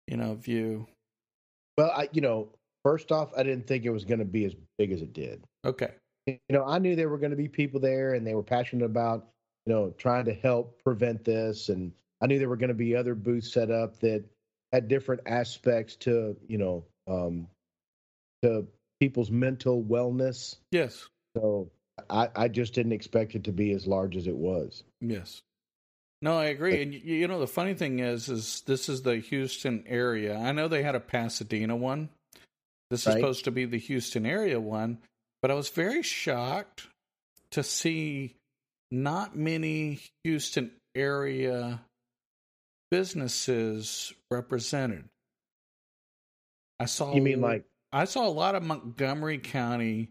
you 0.06 0.16
know, 0.16 0.34
view. 0.34 0.86
Well, 1.76 1.90
I, 1.90 2.08
you 2.12 2.20
know, 2.20 2.48
first 2.84 3.10
off, 3.10 3.32
I 3.36 3.42
didn't 3.42 3.66
think 3.66 3.84
it 3.84 3.90
was 3.90 4.04
going 4.04 4.20
to 4.20 4.24
be 4.24 4.44
as 4.44 4.54
big 4.78 4.92
as 4.92 5.02
it 5.02 5.12
did. 5.12 5.42
Okay. 5.64 5.90
You 6.26 6.38
know, 6.50 6.64
I 6.64 6.78
knew 6.78 6.96
there 6.96 7.08
were 7.08 7.18
going 7.18 7.30
to 7.30 7.36
be 7.36 7.48
people 7.48 7.80
there, 7.80 8.14
and 8.14 8.26
they 8.26 8.34
were 8.34 8.42
passionate 8.42 8.84
about, 8.84 9.28
you 9.64 9.72
know, 9.72 9.94
trying 9.96 10.24
to 10.26 10.34
help 10.34 10.82
prevent 10.82 11.24
this 11.24 11.68
and 11.68 11.92
I 12.20 12.26
knew 12.26 12.38
there 12.38 12.48
were 12.48 12.56
going 12.56 12.68
to 12.68 12.74
be 12.74 12.96
other 12.96 13.14
booths 13.14 13.52
set 13.52 13.70
up 13.70 13.98
that 14.00 14.24
had 14.72 14.88
different 14.88 15.22
aspects 15.26 15.96
to, 15.96 16.36
you 16.48 16.58
know, 16.58 16.84
um, 17.08 17.46
to 18.46 18.66
people's 19.00 19.30
mental 19.30 19.82
wellness. 19.82 20.56
Yes. 20.70 21.08
So 21.36 21.70
I, 22.08 22.28
I 22.34 22.48
just 22.48 22.74
didn't 22.74 22.92
expect 22.92 23.34
it 23.34 23.44
to 23.44 23.52
be 23.52 23.72
as 23.72 23.86
large 23.86 24.16
as 24.16 24.26
it 24.26 24.36
was. 24.36 24.82
Yes. 25.00 25.42
No, 26.22 26.38
I 26.38 26.46
agree. 26.46 26.82
And 26.82 26.94
you 26.94 27.28
know, 27.28 27.40
the 27.40 27.46
funny 27.46 27.74
thing 27.74 27.98
is, 27.98 28.28
is 28.28 28.62
this 28.66 28.88
is 28.88 29.02
the 29.02 29.16
Houston 29.16 29.84
area. 29.86 30.36
I 30.36 30.52
know 30.52 30.68
they 30.68 30.82
had 30.82 30.94
a 30.94 31.00
Pasadena 31.00 31.76
one. 31.76 32.08
This 32.90 33.02
is 33.02 33.06
right. 33.08 33.14
supposed 33.16 33.44
to 33.44 33.50
be 33.50 33.64
the 33.64 33.78
Houston 33.78 34.24
area 34.24 34.60
one, 34.60 34.98
but 35.42 35.50
I 35.50 35.54
was 35.54 35.68
very 35.68 36.02
shocked 36.02 36.86
to 37.50 37.62
see 37.62 38.36
not 38.90 39.36
many 39.36 40.00
Houston 40.24 40.70
area 40.94 41.80
businesses 42.90 44.12
represented. 44.30 45.04
I 46.78 46.86
saw 46.86 47.14
You 47.14 47.22
mean 47.22 47.40
like 47.40 47.64
I 47.96 48.04
saw 48.04 48.26
a 48.26 48.28
lot 48.28 48.54
of 48.54 48.62
Montgomery 48.62 49.38
County 49.38 50.10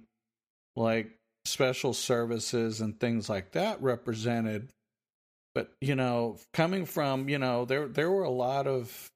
like 0.75 1.11
special 1.45 1.93
services 1.93 2.81
and 2.81 2.99
things 2.99 3.29
like 3.29 3.51
that 3.51 3.79
represented. 3.79 4.69
But, 5.53 5.71
you 5.81 5.93
know, 5.93 6.39
coming 6.51 6.87
from, 6.87 7.29
you 7.29 7.37
know, 7.37 7.65
there 7.65 7.87
there 7.87 8.09
were 8.09 8.23
a 8.23 8.31
lot 8.31 8.65
of 8.65 9.11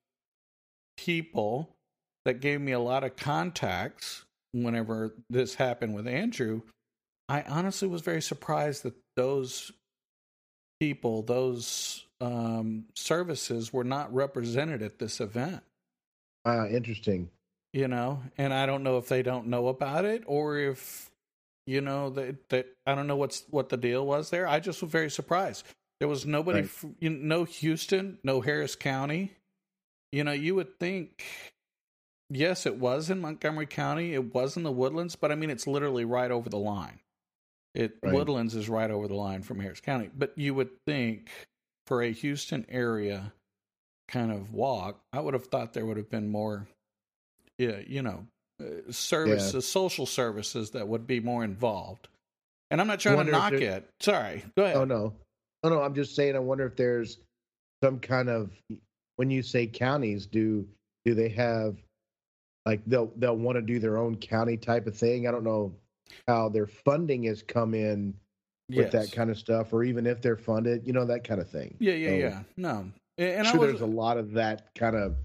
people 0.98 1.76
that 2.26 2.42
gave 2.42 2.62
me 2.62 2.72
a 2.74 2.80
lot 2.80 3.04
of 3.04 3.16
contacts 3.16 4.24
whenever 4.52 5.16
this 5.32 5.56
happened 5.56 5.96
with 5.96 6.08
Andrew. 6.08 6.62
I 7.28 7.42
honestly 7.42 7.88
was 7.88 8.02
very 8.02 8.22
surprised 8.22 8.84
that 8.84 8.94
those 9.16 9.72
people, 10.80 11.24
those 11.24 12.06
um, 12.22 12.86
services 12.96 13.74
were 13.74 13.84
not 13.84 14.14
represented 14.14 14.84
at 14.84 15.00
this 15.00 15.20
event. 15.20 15.64
uh, 16.46 16.68
interesting? 16.68 17.32
You 17.74 17.88
know, 17.88 18.24
and 18.38 18.54
I 18.54 18.66
don't 18.66 18.84
know 18.84 18.98
if 18.98 19.08
they 19.08 19.22
don't 19.22 19.48
know 19.48 19.68
about 19.68 20.04
it 20.06 20.24
or 20.26 20.58
if 20.58 21.10
you 21.68 21.82
know 21.82 22.10
that 22.12 22.50
that 22.50 22.68
I 22.88 22.96
don't 22.96 23.06
know 23.06 23.16
what's 23.16 23.44
what 23.52 23.70
the 23.70 23.78
deal 23.78 24.06
was 24.06 24.32
there. 24.32 24.48
I 24.48 24.60
just 24.60 24.82
was 24.82 24.92
very 24.92 25.12
surprised. 25.12 25.66
There 26.00 26.08
was 26.08 26.26
nobody, 26.26 26.62
Right. 26.62 26.66
f 26.66 26.86
you 27.00 27.10
no 27.12 27.44
Houston, 27.44 28.18
no 28.24 28.42
Harris 28.42 28.76
County. 28.76 29.34
You 30.12 30.24
know, 30.24 30.32
you 30.32 30.56
would 30.56 30.80
think, 30.80 31.24
yes, 32.32 32.66
it 32.66 32.78
was 32.78 33.12
in 33.12 33.22
Montgomery 33.22 33.68
County, 33.68 34.14
it 34.16 34.34
was 34.34 34.58
in 34.58 34.64
the 34.64 34.72
Woodlands, 34.72 35.16
but 35.16 35.32
I 35.32 35.36
mean, 35.36 35.52
it's 35.52 35.68
literally 35.68 36.06
right 36.06 36.32
over 36.32 36.50
the 36.50 36.58
line. 36.58 37.00
It 37.76 37.98
Right. 38.02 38.14
Woodlands 38.16 38.56
is 38.56 38.68
right 38.68 38.90
over 38.90 39.08
the 39.08 39.14
line 39.16 39.44
from 39.44 39.60
Harris 39.60 39.82
County, 39.82 40.10
but 40.18 40.36
you 40.36 40.56
would 40.56 40.72
think 40.88 41.30
for 41.86 42.02
a 42.02 42.12
Houston 42.12 42.66
area 42.70 43.34
kind 44.08 44.32
of 44.32 44.52
walk, 44.54 45.00
I 45.14 45.20
would 45.20 45.36
have 45.36 45.46
thought 45.46 45.74
there 45.74 45.86
would 45.86 45.98
have 45.98 46.10
been 46.10 46.30
more, 46.32 46.68
you 47.60 48.02
know, 48.02 48.26
uh, 48.62 48.92
services, 48.92 49.68
social 49.68 50.06
services 50.06 50.72
that 50.72 50.88
would 50.88 51.06
be 51.06 51.20
more 51.20 51.44
involved. 51.44 52.08
And 52.72 52.80
I'm 52.80 52.88
not 52.88 53.00
trying 53.00 53.26
to 53.26 53.32
knock 53.32 53.54
it. 53.54 53.90
Sorry, 54.00 54.44
go 54.56 54.64
ahead. 54.64 54.78
Oh 54.78 54.86
no, 54.86 55.14
oh 55.64 55.70
no. 55.70 55.82
I'm 55.82 55.96
just 55.96 56.16
saying. 56.16 56.36
I 56.36 56.40
wonder 56.40 56.66
if 56.66 56.76
there's 56.76 57.18
some 57.84 58.00
kind 58.00 58.30
of 58.30 58.52
when 59.16 59.30
you 59.30 59.42
say 59.42 59.68
counties, 59.68 60.26
do 60.26 60.68
do 61.06 61.14
they 61.14 61.30
have 61.30 61.76
like 62.66 62.82
they'll 62.86 63.12
they'll 63.18 63.36
want 63.36 63.58
to 63.58 63.62
do 63.62 63.80
their 63.80 63.98
own 63.98 64.16
county 64.16 64.58
type 64.58 64.88
of 64.88 64.96
thing? 64.96 65.28
I 65.28 65.32
don't 65.32 65.44
know 65.44 65.74
how 66.28 66.50
their 66.50 66.68
funding 66.68 67.24
has 67.24 67.42
come 67.44 67.74
in 67.74 68.14
with 68.70 68.92
that 68.92 69.12
kind 69.12 69.30
of 69.30 69.38
stuff, 69.38 69.74
or 69.74 69.84
even 69.84 70.06
if 70.06 70.22
they're 70.22 70.38
funded, 70.38 70.86
you 70.86 70.94
know, 70.94 71.06
that 71.06 71.24
kind 71.24 71.42
of 71.42 71.50
thing. 71.50 71.76
Yeah, 71.80 71.94
yeah, 71.94 72.10
So, 72.10 72.16
yeah. 72.16 72.44
No, 72.58 72.92
and, 73.18 73.30
and 73.30 73.48
I 73.48 73.52
sure, 73.52 73.60
was, 73.62 73.70
there's 73.70 73.82
a 73.82 73.86
lot 73.86 74.18
of 74.18 74.34
that 74.34 74.74
kind 74.76 74.96
of 74.96 75.16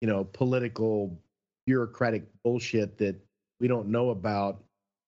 you 0.00 0.08
know 0.08 0.24
political 0.24 1.18
bureaucratic 1.66 2.24
bullshit 2.42 2.98
that 2.98 3.16
we 3.60 3.68
don't 3.68 3.88
know 3.88 4.10
about 4.10 4.62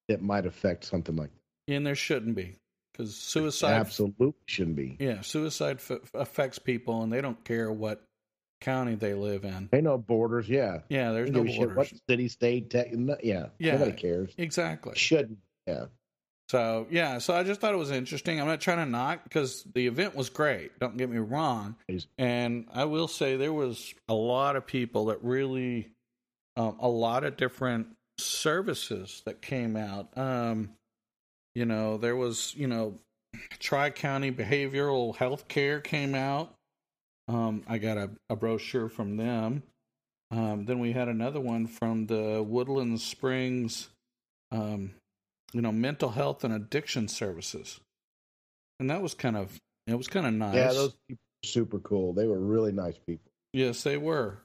that 0.07 0.21
might 0.21 0.45
affect 0.45 0.85
something 0.85 1.15
like 1.15 1.29
that. 1.67 1.73
and 1.73 1.85
there 1.85 1.95
shouldn't 1.95 2.35
be 2.35 2.55
because 2.93 3.15
suicide. 3.15 3.73
Absolutely 3.73 4.33
shouldn't 4.45 4.75
be. 4.75 4.95
Yeah, 4.99 5.21
suicide 5.21 5.77
f- 5.77 5.99
affects 6.13 6.57
people, 6.59 7.03
and 7.03 7.11
they 7.13 7.21
don't 7.21 7.43
care 7.43 7.71
what 7.71 8.01
county 8.61 8.95
they 8.95 9.13
live 9.13 9.43
in. 9.43 9.69
They 9.71 9.81
know 9.81 9.97
borders. 9.99 10.49
Yeah. 10.49 10.79
Yeah, 10.89 11.11
there's 11.11 11.29
no 11.29 11.43
give 11.43 11.49
a 11.49 11.51
shit 11.51 11.59
borders. 11.59 11.77
What 11.77 12.01
city, 12.09 12.27
state, 12.29 12.69
tech, 12.71 12.91
no, 12.93 13.15
yeah, 13.21 13.47
Yeah. 13.59 13.73
nobody 13.73 13.91
cares. 13.91 14.33
Exactly. 14.37 14.93
Shouldn't. 14.95 15.37
Yeah. 15.67 15.85
So 16.49 16.87
yeah, 16.89 17.17
so 17.17 17.35
I 17.35 17.43
just 17.43 17.59
thought 17.59 17.73
it 17.73 17.77
was 17.77 17.91
interesting. 17.91 18.39
I'm 18.39 18.47
not 18.47 18.61
trying 18.61 18.77
to 18.77 18.85
knock 18.89 19.25
because 19.25 19.63
the 19.75 19.85
event 19.85 20.15
was 20.15 20.29
great. 20.29 20.71
Don't 20.79 20.95
get 20.95 21.09
me 21.09 21.17
wrong. 21.17 21.75
And 22.17 22.65
I 22.73 22.85
will 22.85 23.09
say 23.09 23.35
there 23.35 23.51
was 23.53 23.93
a 24.07 24.13
lot 24.13 24.55
of 24.55 24.65
people 24.65 25.07
that 25.07 25.21
really, 25.21 25.89
um, 26.57 26.75
a 26.79 26.89
lot 26.89 27.23
of 27.23 27.37
different 27.37 27.87
services 28.19 29.21
that 29.25 29.41
came 29.41 29.75
out. 29.75 30.09
Um, 30.17 30.71
you 31.55 31.65
know, 31.65 31.97
there 31.97 32.15
was 32.15 32.53
you 32.57 32.67
know, 32.67 32.95
Tri 33.59 33.91
County 33.91 34.31
Behavioral 34.31 35.15
Health 35.15 35.47
Care 35.47 35.79
came 35.79 36.15
out. 36.15 36.53
Um, 37.27 37.63
I 37.67 37.77
got 37.77 37.97
a, 37.97 38.09
a 38.29 38.35
brochure 38.35 38.89
from 38.89 39.17
them. 39.17 39.63
Um, 40.31 40.65
then 40.65 40.79
we 40.79 40.91
had 40.91 41.07
another 41.07 41.39
one 41.39 41.67
from 41.67 42.07
the 42.07 42.43
Woodland 42.45 42.99
Springs. 42.99 43.89
Um, 44.51 44.91
you 45.53 45.61
know, 45.61 45.71
mental 45.71 46.09
health 46.09 46.43
and 46.43 46.53
addiction 46.53 47.07
services. 47.07 47.79
And 48.79 48.89
that 48.89 49.01
was 49.01 49.13
kind 49.13 49.37
of 49.37 49.57
it 49.87 49.95
was 49.95 50.07
kind 50.07 50.25
of 50.25 50.33
nice. 50.33 50.55
Yeah, 50.55 50.73
those 50.73 50.93
people 51.07 51.21
were 51.43 51.47
super 51.47 51.79
cool. 51.79 52.13
They 52.13 52.27
were 52.27 52.39
really 52.39 52.71
nice 52.71 52.97
people. 53.05 53.31
yes, 53.53 53.83
they 53.83 53.97
were. 53.97 54.39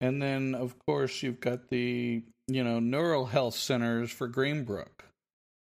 And 0.00 0.20
then 0.20 0.54
of 0.54 0.74
course 0.86 1.22
you've 1.22 1.40
got 1.40 1.68
the, 1.68 2.22
you 2.48 2.64
know, 2.64 2.80
neural 2.80 3.26
health 3.26 3.54
centers 3.54 4.10
for 4.10 4.28
Greenbrook. 4.28 5.04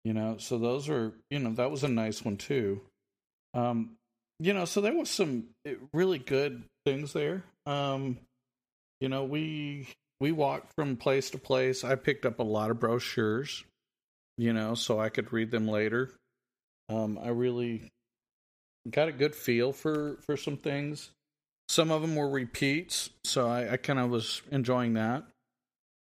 You 0.04 0.12
know, 0.12 0.36
so 0.38 0.58
those 0.58 0.88
are, 0.88 1.12
you 1.30 1.38
know, 1.38 1.52
that 1.54 1.70
was 1.70 1.82
a 1.82 1.88
nice 1.88 2.24
one 2.24 2.36
too. 2.36 2.82
Um, 3.54 3.96
you 4.38 4.52
know, 4.52 4.64
so 4.64 4.80
there 4.80 4.94
was 4.94 5.10
some 5.10 5.48
eh, 5.64 5.74
really 5.92 6.18
good 6.18 6.64
things 6.84 7.12
there. 7.12 7.44
Um, 7.66 8.18
you 9.00 9.08
know, 9.08 9.24
we 9.24 9.88
we 10.20 10.32
walked 10.32 10.72
from 10.74 10.96
place 10.96 11.30
to 11.30 11.38
place. 11.38 11.84
I 11.84 11.94
picked 11.94 12.26
up 12.26 12.38
a 12.38 12.44
lot 12.44 12.70
of 12.70 12.80
brochures, 12.80 13.64
you 14.36 14.52
know, 14.52 14.74
so 14.74 14.98
I 15.00 15.08
could 15.08 15.32
read 15.32 15.50
them 15.50 15.68
later. 15.68 16.10
Um, 16.88 17.18
I 17.22 17.28
really 17.28 17.90
got 18.90 19.08
a 19.08 19.12
good 19.12 19.34
feel 19.34 19.72
for 19.72 20.18
for 20.26 20.36
some 20.36 20.56
things. 20.56 21.10
Some 21.68 21.90
of 21.90 22.02
them 22.02 22.14
were 22.14 22.28
repeats, 22.28 23.10
so 23.24 23.48
I, 23.48 23.72
I 23.72 23.76
kind 23.78 23.98
of 23.98 24.10
was 24.10 24.42
enjoying 24.50 24.94
that, 24.94 25.24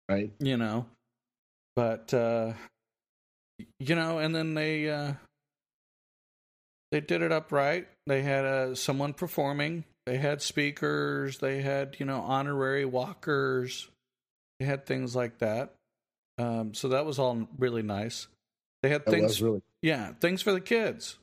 Right. 0.08 0.30
you 0.40 0.56
know. 0.56 0.86
But 1.76 2.12
uh, 2.12 2.52
you 3.78 3.94
know, 3.94 4.18
and 4.18 4.34
then 4.34 4.54
they 4.54 4.88
uh, 4.90 5.12
they 6.92 7.00
did 7.00 7.22
it 7.22 7.32
upright. 7.32 7.88
They 8.06 8.22
had 8.22 8.44
uh, 8.44 8.74
someone 8.74 9.12
performing. 9.14 9.84
They 10.06 10.18
had 10.18 10.42
speakers. 10.42 11.38
They 11.38 11.62
had 11.62 11.96
you 11.98 12.06
know 12.06 12.20
honorary 12.20 12.84
walkers. 12.84 13.88
They 14.60 14.66
had 14.66 14.86
things 14.86 15.16
like 15.16 15.38
that. 15.38 15.72
Um, 16.38 16.74
so 16.74 16.88
that 16.88 17.06
was 17.06 17.18
all 17.18 17.48
really 17.58 17.82
nice. 17.82 18.26
They 18.82 18.88
had 18.90 19.04
That 19.04 19.10
things, 19.12 19.40
really. 19.40 19.62
yeah, 19.82 20.12
things 20.20 20.42
for 20.42 20.52
the 20.52 20.60
kids. 20.60 21.16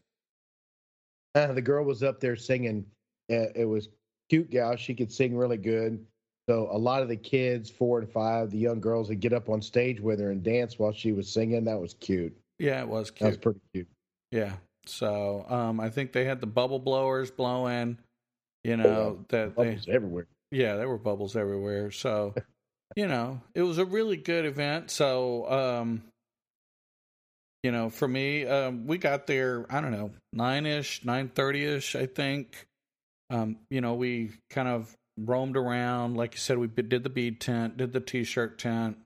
Uh, 1.35 1.53
the 1.53 1.61
girl 1.61 1.85
was 1.85 2.01
up 2.01 2.19
there 2.19 2.35
singing. 2.35 2.85
Uh, 3.31 3.47
it 3.55 3.65
was 3.65 3.87
cute 4.31 4.49
gal. 4.49 4.77
She 4.77 4.93
could 4.93 5.11
sing 5.11 5.35
really 5.35 5.57
good. 5.57 6.05
So 6.47 6.69
a 6.71 6.77
lot 6.77 7.01
of 7.01 7.09
the 7.09 7.17
kids, 7.17 7.69
four 7.69 7.99
and 7.99 8.09
five, 8.09 8.49
the 8.49 8.57
young 8.57 8.79
girls, 8.79 9.09
would 9.09 9.19
get 9.19 9.33
up 9.33 9.49
on 9.49 9.61
stage 9.61 9.99
with 9.99 10.21
her 10.21 10.31
and 10.31 10.41
dance 10.41 10.79
while 10.79 10.93
she 10.93 11.11
was 11.11 11.29
singing. 11.29 11.65
That 11.65 11.79
was 11.79 11.95
cute. 11.95 12.35
Yeah, 12.57 12.79
it 12.79 12.87
was 12.87 13.11
cute. 13.11 13.19
That 13.19 13.27
was 13.27 13.37
pretty 13.37 13.59
cute. 13.73 13.87
Yeah. 14.31 14.53
So 14.85 15.45
um, 15.49 15.81
I 15.81 15.89
think 15.89 16.13
they 16.13 16.23
had 16.23 16.39
the 16.39 16.47
bubble 16.47 16.79
blowers 16.79 17.29
blowing. 17.29 17.97
You 18.63 18.77
know 18.77 19.25
that 19.29 19.55
they 19.55 19.63
Bubbles 19.63 19.87
everywhere. 19.89 20.27
Yeah, 20.51 20.75
there 20.75 20.87
were 20.87 20.97
bubbles 20.97 21.35
everywhere. 21.35 21.91
So, 21.91 22.33
you 22.95 23.07
know, 23.07 23.41
it 23.53 23.63
was 23.63 23.79
a 23.79 23.85
really 23.85 24.17
good 24.17 24.45
event. 24.45 24.91
So, 24.91 25.49
um, 25.51 26.03
you 27.63 27.71
know, 27.71 27.89
for 27.89 28.07
me, 28.07 28.45
um, 28.45 28.87
we 28.87 28.97
got 28.97 29.27
there. 29.27 29.65
I 29.69 29.81
don't 29.81 29.91
know, 29.91 30.11
nine 30.31 30.65
ish, 30.65 31.03
nine 31.03 31.27
thirty 31.27 31.65
ish. 31.65 31.95
I 31.95 32.05
think. 32.05 32.67
Um, 33.31 33.57
you 33.69 33.81
know, 33.81 33.95
we 33.95 34.31
kind 34.49 34.67
of 34.67 34.95
roamed 35.17 35.57
around. 35.57 36.17
Like 36.17 36.33
you 36.33 36.39
said, 36.39 36.57
we 36.57 36.67
did 36.67 37.03
the 37.03 37.09
bead 37.09 37.39
tent, 37.39 37.77
did 37.77 37.93
the 37.93 38.01
t-shirt 38.01 38.59
tent. 38.59 38.97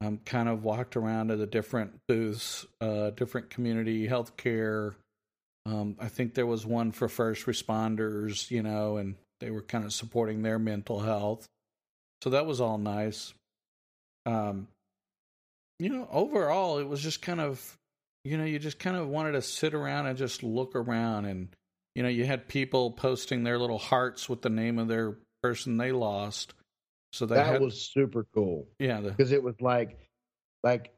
Um, 0.00 0.18
kind 0.26 0.48
of 0.48 0.64
walked 0.64 0.96
around 0.96 1.28
to 1.28 1.36
the 1.36 1.46
different 1.46 1.92
booths, 2.08 2.66
uh, 2.80 3.10
different 3.10 3.48
community 3.48 4.06
healthcare. 4.06 4.96
Um, 5.64 5.96
I 5.98 6.08
think 6.08 6.34
there 6.34 6.46
was 6.46 6.66
one 6.66 6.92
for 6.92 7.08
first 7.08 7.46
responders, 7.46 8.50
you 8.50 8.62
know, 8.62 8.98
and 8.98 9.14
they 9.40 9.50
were 9.50 9.62
kind 9.62 9.84
of 9.84 9.92
supporting 9.94 10.42
their 10.42 10.58
mental 10.58 11.00
health. 11.00 11.46
So 12.22 12.30
that 12.30 12.44
was 12.44 12.60
all 12.60 12.76
nice. 12.76 13.32
Um, 14.26 14.68
you 15.78 15.88
know, 15.90 16.08
overall, 16.10 16.78
it 16.78 16.88
was 16.88 17.00
just 17.00 17.22
kind 17.22 17.40
of, 17.40 17.76
you 18.24 18.36
know, 18.36 18.44
you 18.44 18.58
just 18.58 18.78
kind 18.78 18.96
of 18.96 19.08
wanted 19.08 19.32
to 19.32 19.42
sit 19.42 19.74
around 19.74 20.06
and 20.06 20.18
just 20.18 20.42
look 20.42 20.74
around. 20.74 21.24
And, 21.26 21.48
you 21.94 22.02
know, 22.02 22.08
you 22.08 22.24
had 22.24 22.48
people 22.48 22.90
posting 22.90 23.44
their 23.44 23.58
little 23.58 23.78
hearts 23.78 24.28
with 24.28 24.42
the 24.42 24.50
name 24.50 24.78
of 24.78 24.88
their 24.88 25.16
person 25.42 25.76
they 25.76 25.92
lost. 25.92 26.54
So 27.12 27.26
they 27.26 27.36
That 27.36 27.46
had, 27.46 27.60
was 27.60 27.80
super 27.80 28.26
cool 28.34 28.66
yeah, 28.78 29.00
because 29.00 29.30
it 29.30 29.42
was 29.42 29.54
like, 29.60 29.98
like 30.64 30.92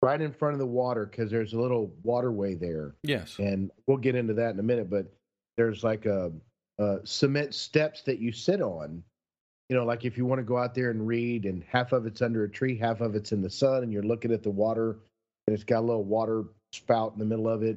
right 0.00 0.20
in 0.20 0.32
front 0.32 0.54
of 0.54 0.58
the 0.58 0.66
water 0.66 1.04
because 1.04 1.30
there's 1.30 1.52
a 1.52 1.60
little 1.60 1.94
waterway 2.02 2.54
there, 2.54 2.94
yes, 3.02 3.38
and 3.38 3.70
we'll 3.86 3.98
get 3.98 4.14
into 4.14 4.34
that 4.34 4.54
in 4.54 4.58
a 4.58 4.62
minute. 4.62 4.88
But 4.88 5.12
there's 5.58 5.84
like 5.84 6.06
a, 6.06 6.32
a 6.78 7.00
cement 7.04 7.54
steps 7.54 8.02
that 8.02 8.18
you 8.18 8.32
sit 8.32 8.62
on. 8.62 9.04
You 9.68 9.76
know, 9.76 9.84
like 9.84 10.04
if 10.04 10.16
you 10.16 10.24
want 10.24 10.38
to 10.38 10.44
go 10.44 10.56
out 10.56 10.74
there 10.74 10.90
and 10.90 11.06
read, 11.06 11.44
and 11.44 11.62
half 11.68 11.92
of 11.92 12.06
it's 12.06 12.22
under 12.22 12.44
a 12.44 12.48
tree, 12.48 12.76
half 12.76 13.02
of 13.02 13.14
it's 13.14 13.32
in 13.32 13.42
the 13.42 13.50
sun, 13.50 13.82
and 13.82 13.92
you're 13.92 14.02
looking 14.02 14.32
at 14.32 14.42
the 14.42 14.50
water, 14.50 14.98
and 15.46 15.54
it's 15.54 15.64
got 15.64 15.80
a 15.80 15.86
little 15.86 16.04
water 16.04 16.44
spout 16.72 17.12
in 17.12 17.18
the 17.18 17.24
middle 17.26 17.48
of 17.48 17.62
it. 17.62 17.76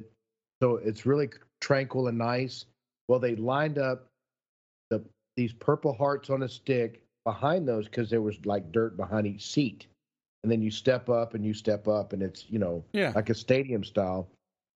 So 0.62 0.76
it's 0.76 1.04
really 1.04 1.28
tranquil 1.60 2.08
and 2.08 2.18
nice. 2.18 2.64
Well, 3.08 3.18
they 3.20 3.36
lined 3.36 3.78
up 3.78 4.06
the 4.90 5.02
these 5.36 5.52
purple 5.52 5.92
hearts 5.92 6.30
on 6.30 6.42
a 6.42 6.48
stick 6.48 7.02
behind 7.24 7.66
those 7.68 7.86
because 7.86 8.08
there 8.10 8.22
was 8.22 8.44
like 8.46 8.70
dirt 8.72 8.96
behind 8.96 9.26
each 9.26 9.44
seat, 9.50 9.86
and 10.42 10.50
then 10.52 10.62
you 10.62 10.70
step 10.70 11.08
up 11.08 11.34
and 11.34 11.44
you 11.44 11.54
step 11.54 11.88
up, 11.88 12.12
and 12.12 12.22
it's 12.22 12.46
you 12.50 12.58
know 12.58 12.84
Yeah. 12.92 13.12
like 13.14 13.30
a 13.30 13.34
stadium 13.34 13.84
style, 13.84 14.28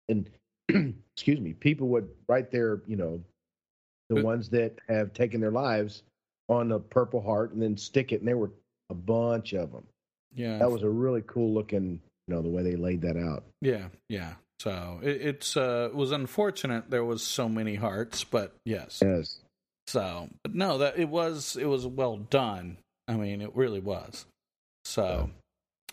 and 0.09 0.29
excuse 1.17 1.41
me, 1.41 1.53
people 1.55 1.89
would 1.89 2.09
write 2.29 2.51
their 2.51 2.83
you 2.87 2.97
know 2.97 3.21
the 4.09 4.17
But- 4.17 4.25
ones 4.25 4.49
that 4.51 4.79
have 4.89 5.13
taken 5.13 5.41
their 5.41 5.51
lives 5.53 6.03
on 6.49 6.73
a 6.73 6.81
purple 6.81 7.21
heart 7.21 7.53
and 7.53 7.63
then 7.63 7.77
stick 7.77 8.13
it, 8.13 8.21
and 8.21 8.27
there 8.29 8.37
were 8.39 8.51
a 8.91 8.95
bunch 8.95 9.53
of 9.53 9.71
them. 9.71 9.87
Yeah. 10.35 10.59
That 10.59 10.71
was 10.71 10.83
a 10.83 10.89
really 10.91 11.23
cool 11.29 11.53
looking, 11.55 12.01
you 12.27 12.35
know, 12.35 12.43
the 12.43 12.49
way 12.49 12.63
they 12.65 12.75
laid 12.75 13.01
that 13.03 13.17
out. 13.17 13.45
Yeah, 13.61 13.87
yeah. 14.09 14.35
So 14.61 15.01
it, 15.03 15.23
it's 15.23 15.57
uh, 15.57 15.89
it 15.91 15.97
was 15.97 16.13
unfortunate 16.13 16.91
there 16.91 17.05
was 17.05 17.23
so 17.23 17.49
many 17.49 17.77
hearts, 17.77 18.25
but 18.25 18.53
yes. 18.67 19.01
Yes. 19.03 19.39
So, 19.87 20.29
but 20.43 20.55
no, 20.55 20.79
that 20.79 20.99
it 20.99 21.09
was 21.09 21.57
it 21.57 21.65
was 21.65 21.87
well 21.87 22.19
done. 22.19 22.77
I 23.09 23.15
mean, 23.15 23.41
it 23.41 23.57
really 23.57 23.81
was. 23.81 24.27
So, 24.85 25.31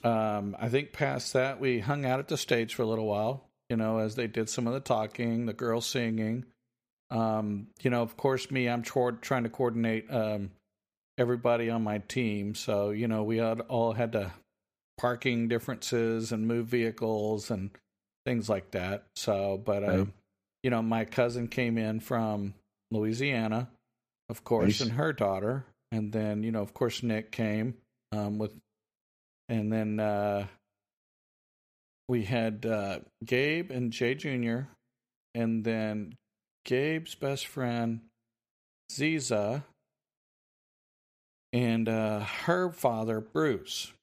um, 0.03 0.57
I 0.59 0.67
think 0.67 0.91
past 0.91 1.31
that 1.31 1.61
we 1.61 1.79
hung 1.79 2.05
out 2.05 2.19
at 2.19 2.27
the 2.27 2.35
stage 2.35 2.75
for 2.75 2.81
a 2.81 2.85
little 2.85 3.07
while. 3.07 3.45
You 3.69 3.77
know, 3.77 3.99
as 3.99 4.15
they 4.15 4.27
did 4.27 4.49
some 4.49 4.67
of 4.67 4.73
the 4.73 4.81
talking, 4.81 5.45
the 5.45 5.53
girls 5.53 5.85
singing. 5.85 6.43
Um, 7.09 7.67
you 7.81 7.89
know, 7.89 8.01
of 8.01 8.17
course, 8.17 8.51
me, 8.51 8.67
I'm 8.67 8.81
trying 8.81 9.43
to 9.43 9.49
coordinate 9.49 10.11
um, 10.11 10.51
everybody 11.17 11.69
on 11.69 11.83
my 11.83 11.99
team. 11.99 12.53
So, 12.53 12.89
you 12.89 13.07
know, 13.07 13.23
we 13.23 13.37
had 13.37 13.61
all 13.61 13.93
had 13.93 14.11
to 14.11 14.33
parking 14.97 15.47
differences 15.47 16.33
and 16.33 16.47
move 16.47 16.67
vehicles 16.67 17.49
and 17.49 17.71
things 18.27 18.49
like 18.49 18.71
that. 18.71 19.05
So, 19.15 19.57
but 19.63 19.83
Right. 19.83 19.99
um, 20.01 20.13
you 20.61 20.69
know, 20.69 20.81
my 20.81 21.05
cousin 21.05 21.47
came 21.47 21.77
in 21.77 22.01
from 22.01 22.55
Louisiana, 22.91 23.69
of 24.27 24.43
course, 24.43 24.81
Nice. 24.81 24.81
and 24.81 24.91
her 24.97 25.13
daughter, 25.13 25.65
and 25.93 26.11
then 26.11 26.43
you 26.43 26.51
know, 26.51 26.61
of 26.61 26.73
course, 26.73 27.01
Nick 27.01 27.31
came 27.31 27.77
um, 28.11 28.37
with, 28.37 28.51
and 29.47 29.71
then 29.71 30.01
uh, 30.01 30.45
we 32.09 32.25
had 32.25 32.65
uh, 32.65 32.99
Gabe 33.23 33.71
and 33.71 33.93
Jay 33.93 34.13
Jr., 34.13 34.67
and 35.33 35.63
then 35.63 36.15
Gabe's 36.65 37.15
best 37.15 37.47
friend 37.47 38.01
Ziza, 38.91 39.63
and 41.53 41.87
uh, 41.87 42.19
her 42.19 42.73
father 42.73 43.21
Bruce. 43.21 43.93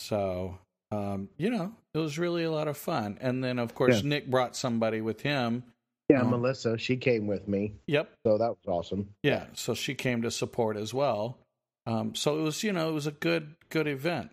So, 0.00 0.58
um, 0.92 1.28
you 1.38 1.50
know, 1.50 1.72
it 1.94 1.98
was 1.98 2.18
really 2.18 2.44
a 2.44 2.50
lot 2.50 2.68
of 2.68 2.76
fun. 2.76 3.18
And 3.20 3.42
then, 3.42 3.58
of 3.58 3.74
course, 3.74 4.02
Yeah. 4.02 4.08
Nick 4.08 4.30
brought 4.30 4.54
somebody 4.56 5.00
with 5.00 5.22
him. 5.22 5.64
Yeah, 6.08 6.22
Um, 6.22 6.30
Melissa, 6.30 6.76
she 6.78 6.96
came 6.96 7.26
with 7.26 7.48
me, 7.48 7.74
Yep. 7.86 8.10
so 8.26 8.36
that 8.38 8.48
was 8.50 8.66
awesome. 8.66 9.14
Yeah. 9.22 9.46
So 9.54 9.72
she 9.74 9.94
came 9.94 10.22
to 10.22 10.30
support 10.30 10.76
as 10.76 10.92
well. 10.92 11.38
Um, 11.86 12.14
so 12.14 12.38
it 12.38 12.42
was, 12.42 12.62
you 12.62 12.72
know, 12.72 12.90
it 12.90 12.92
was 12.92 13.06
a 13.06 13.12
good, 13.12 13.54
good 13.70 13.86
event. 13.88 14.30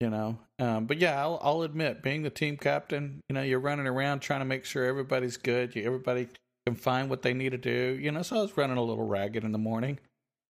You 0.00 0.10
know, 0.10 0.38
um, 0.58 0.86
but 0.86 0.98
yeah, 0.98 1.20
I'll, 1.22 1.38
I'll 1.42 1.62
admit, 1.62 2.02
being 2.02 2.22
the 2.22 2.30
team 2.30 2.56
captain, 2.56 3.20
you 3.28 3.34
know, 3.34 3.42
you're 3.42 3.60
running 3.60 3.86
around 3.86 4.18
trying 4.18 4.40
to 4.40 4.44
make 4.44 4.64
sure 4.64 4.84
everybody's 4.84 5.36
good. 5.36 5.76
You, 5.76 5.84
everybody 5.84 6.26
can 6.66 6.74
find 6.74 7.08
what 7.08 7.22
they 7.22 7.34
need 7.34 7.50
to 7.50 7.58
do. 7.58 7.96
You 8.00 8.10
know, 8.10 8.22
so 8.22 8.38
I 8.38 8.42
was 8.42 8.56
running 8.56 8.78
a 8.78 8.82
little 8.82 9.06
ragged 9.06 9.44
in 9.44 9.52
the 9.52 9.58
morning. 9.58 10.00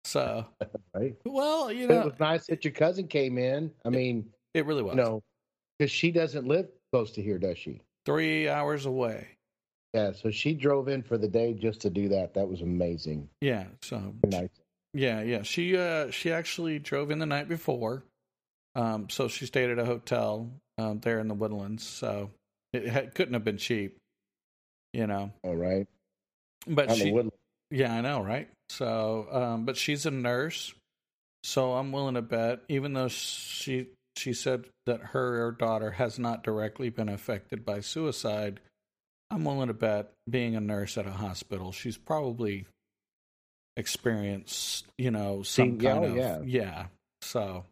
So, 0.04 0.46
Right. 0.94 1.16
well, 1.24 1.72
you 1.72 1.88
know, 1.88 2.02
it 2.02 2.04
was 2.04 2.20
nice 2.20 2.46
that 2.46 2.64
your 2.64 2.72
cousin 2.72 3.08
came 3.08 3.36
in. 3.36 3.72
I 3.84 3.88
mean, 3.88 4.30
it 4.54 4.66
really 4.66 4.82
was. 4.82 4.94
you 4.94 5.02
know, 5.02 5.22
because 5.78 5.90
she 5.90 6.10
doesn't 6.10 6.46
live 6.46 6.68
close 6.92 7.12
to 7.12 7.22
here, 7.22 7.38
does 7.38 7.58
she? 7.58 7.80
Three 8.04 8.48
hours 8.48 8.86
away. 8.86 9.28
Yeah, 9.94 10.12
so 10.12 10.30
she 10.30 10.54
drove 10.54 10.88
in 10.88 11.02
for 11.02 11.18
the 11.18 11.28
day 11.28 11.52
just 11.52 11.80
to 11.82 11.90
do 11.90 12.08
that. 12.10 12.34
That 12.34 12.48
was 12.48 12.62
amazing. 12.62 13.28
Yeah. 13.40 13.64
So 13.82 14.14
Nice. 14.26 14.48
Yeah, 14.94 15.22
yeah. 15.22 15.42
She 15.42 15.76
uh 15.76 16.10
she 16.10 16.32
actually 16.32 16.78
drove 16.78 17.10
in 17.10 17.18
the 17.18 17.26
night 17.26 17.48
before. 17.48 18.04
Um 18.74 19.08
so 19.10 19.28
she 19.28 19.46
stayed 19.46 19.70
at 19.70 19.78
a 19.78 19.84
hotel 19.84 20.50
um 20.78 21.00
there 21.00 21.18
in 21.18 21.28
the 21.28 21.34
Woodlands. 21.34 21.84
So 21.86 22.30
it 22.72 22.86
had, 22.86 23.14
couldn't 23.14 23.34
have 23.34 23.44
been 23.44 23.58
cheap, 23.58 23.98
you 24.94 25.06
know. 25.06 25.32
All 25.42 25.56
right. 25.56 25.86
But 26.66 26.90
On 26.90 26.96
she. 26.96 27.30
Yeah, 27.70 27.92
I 27.94 28.00
know, 28.00 28.22
right? 28.22 28.48
So 28.70 29.28
um 29.30 29.64
but 29.66 29.76
she's 29.76 30.06
a 30.06 30.10
nurse. 30.10 30.72
So 31.44 31.74
I'm 31.74 31.92
willing 31.92 32.14
to 32.14 32.22
bet 32.22 32.60
even 32.68 32.94
though 32.94 33.08
she 33.08 33.88
she 34.16 34.32
said 34.32 34.66
that 34.86 35.00
her 35.00 35.52
daughter 35.52 35.92
has 35.92 36.18
not 36.18 36.42
directly 36.42 36.90
been 36.90 37.08
affected 37.08 37.64
by 37.64 37.80
suicide, 37.80 38.60
I'm 39.30 39.44
willing 39.44 39.68
to 39.68 39.74
bet 39.74 40.12
being 40.28 40.56
a 40.56 40.60
nurse 40.60 40.98
at 40.98 41.06
a 41.06 41.12
hospital, 41.12 41.72
she's 41.72 41.96
probably 41.96 42.66
experienced, 43.76 44.86
you 44.98 45.10
know, 45.10 45.42
some 45.42 45.80
yeah, 45.80 45.92
kind 45.92 46.04
oh, 46.04 46.08
of 46.08 46.16
yeah. 46.16 46.38
yeah. 46.44 46.86
So 47.22 47.64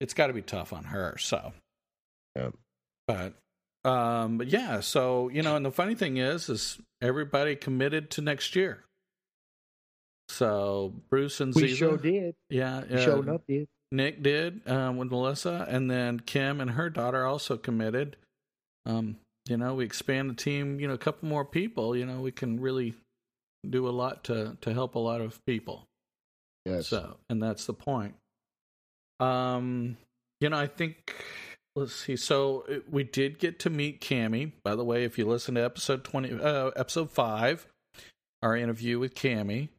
it's 0.00 0.14
got 0.14 0.28
to 0.28 0.32
be 0.32 0.42
tough 0.42 0.72
on 0.72 0.84
her. 0.84 1.16
So, 1.18 1.52
Yeah. 2.36 2.50
but 3.06 3.34
um, 3.84 4.38
but 4.38 4.48
yeah. 4.48 4.80
So 4.80 5.28
you 5.28 5.42
know, 5.42 5.56
and 5.56 5.64
the 5.66 5.70
funny 5.72 5.94
thing 5.94 6.18
is, 6.18 6.48
is 6.48 6.78
everybody 7.02 7.56
committed 7.56 8.10
to 8.12 8.20
next 8.22 8.54
year. 8.54 8.84
So 10.28 10.92
Bruce 11.10 11.40
and 11.40 11.54
We 11.54 11.62
Ziza, 11.64 11.76
sure 11.76 11.96
did. 11.96 12.34
yeah, 12.50 12.84
We 12.88 12.96
uh, 12.96 13.00
showed 13.04 13.28
up, 13.28 13.42
did. 13.48 13.66
Nick 13.90 14.22
did 14.22 14.68
um, 14.68 14.96
with 14.96 15.10
Melissa, 15.10 15.66
and 15.68 15.90
then 15.90 16.20
Kim 16.20 16.60
and 16.60 16.72
her 16.72 16.90
daughter 16.90 17.24
also 17.24 17.56
committed. 17.56 18.16
Um, 18.84 19.16
you 19.48 19.56
know, 19.56 19.74
we 19.74 19.84
expand 19.84 20.30
the 20.30 20.34
team. 20.34 20.78
You 20.78 20.88
know, 20.88 20.94
a 20.94 20.98
couple 20.98 21.28
more 21.28 21.44
people. 21.44 21.96
You 21.96 22.04
know, 22.04 22.20
we 22.20 22.32
can 22.32 22.60
really 22.60 22.94
do 23.68 23.88
a 23.88 23.90
lot 23.90 24.24
to 24.24 24.56
to 24.60 24.72
help 24.74 24.94
a 24.94 24.98
lot 24.98 25.20
of 25.20 25.44
people. 25.46 25.84
Yes. 26.64 26.88
So, 26.88 27.16
and 27.30 27.42
that's 27.42 27.66
the 27.66 27.72
point. 27.72 28.14
Um, 29.20 29.96
you 30.40 30.50
know, 30.50 30.58
I 30.58 30.66
think 30.66 31.14
let's 31.74 31.94
see. 31.94 32.16
So 32.16 32.64
uh, 32.70 32.80
we 32.90 33.04
did 33.04 33.38
get 33.38 33.58
to 33.60 33.70
meet 33.70 34.00
Cammy. 34.00 34.52
By 34.62 34.76
the 34.76 34.84
way, 34.84 35.04
if 35.04 35.18
you 35.18 35.26
listen 35.26 35.54
to 35.54 35.64
episode 35.64 36.04
twenty, 36.04 36.32
uh, 36.32 36.70
episode 36.76 37.10
five, 37.10 37.66
our 38.42 38.56
interview 38.56 38.98
with 38.98 39.14
Cammy, 39.14 39.70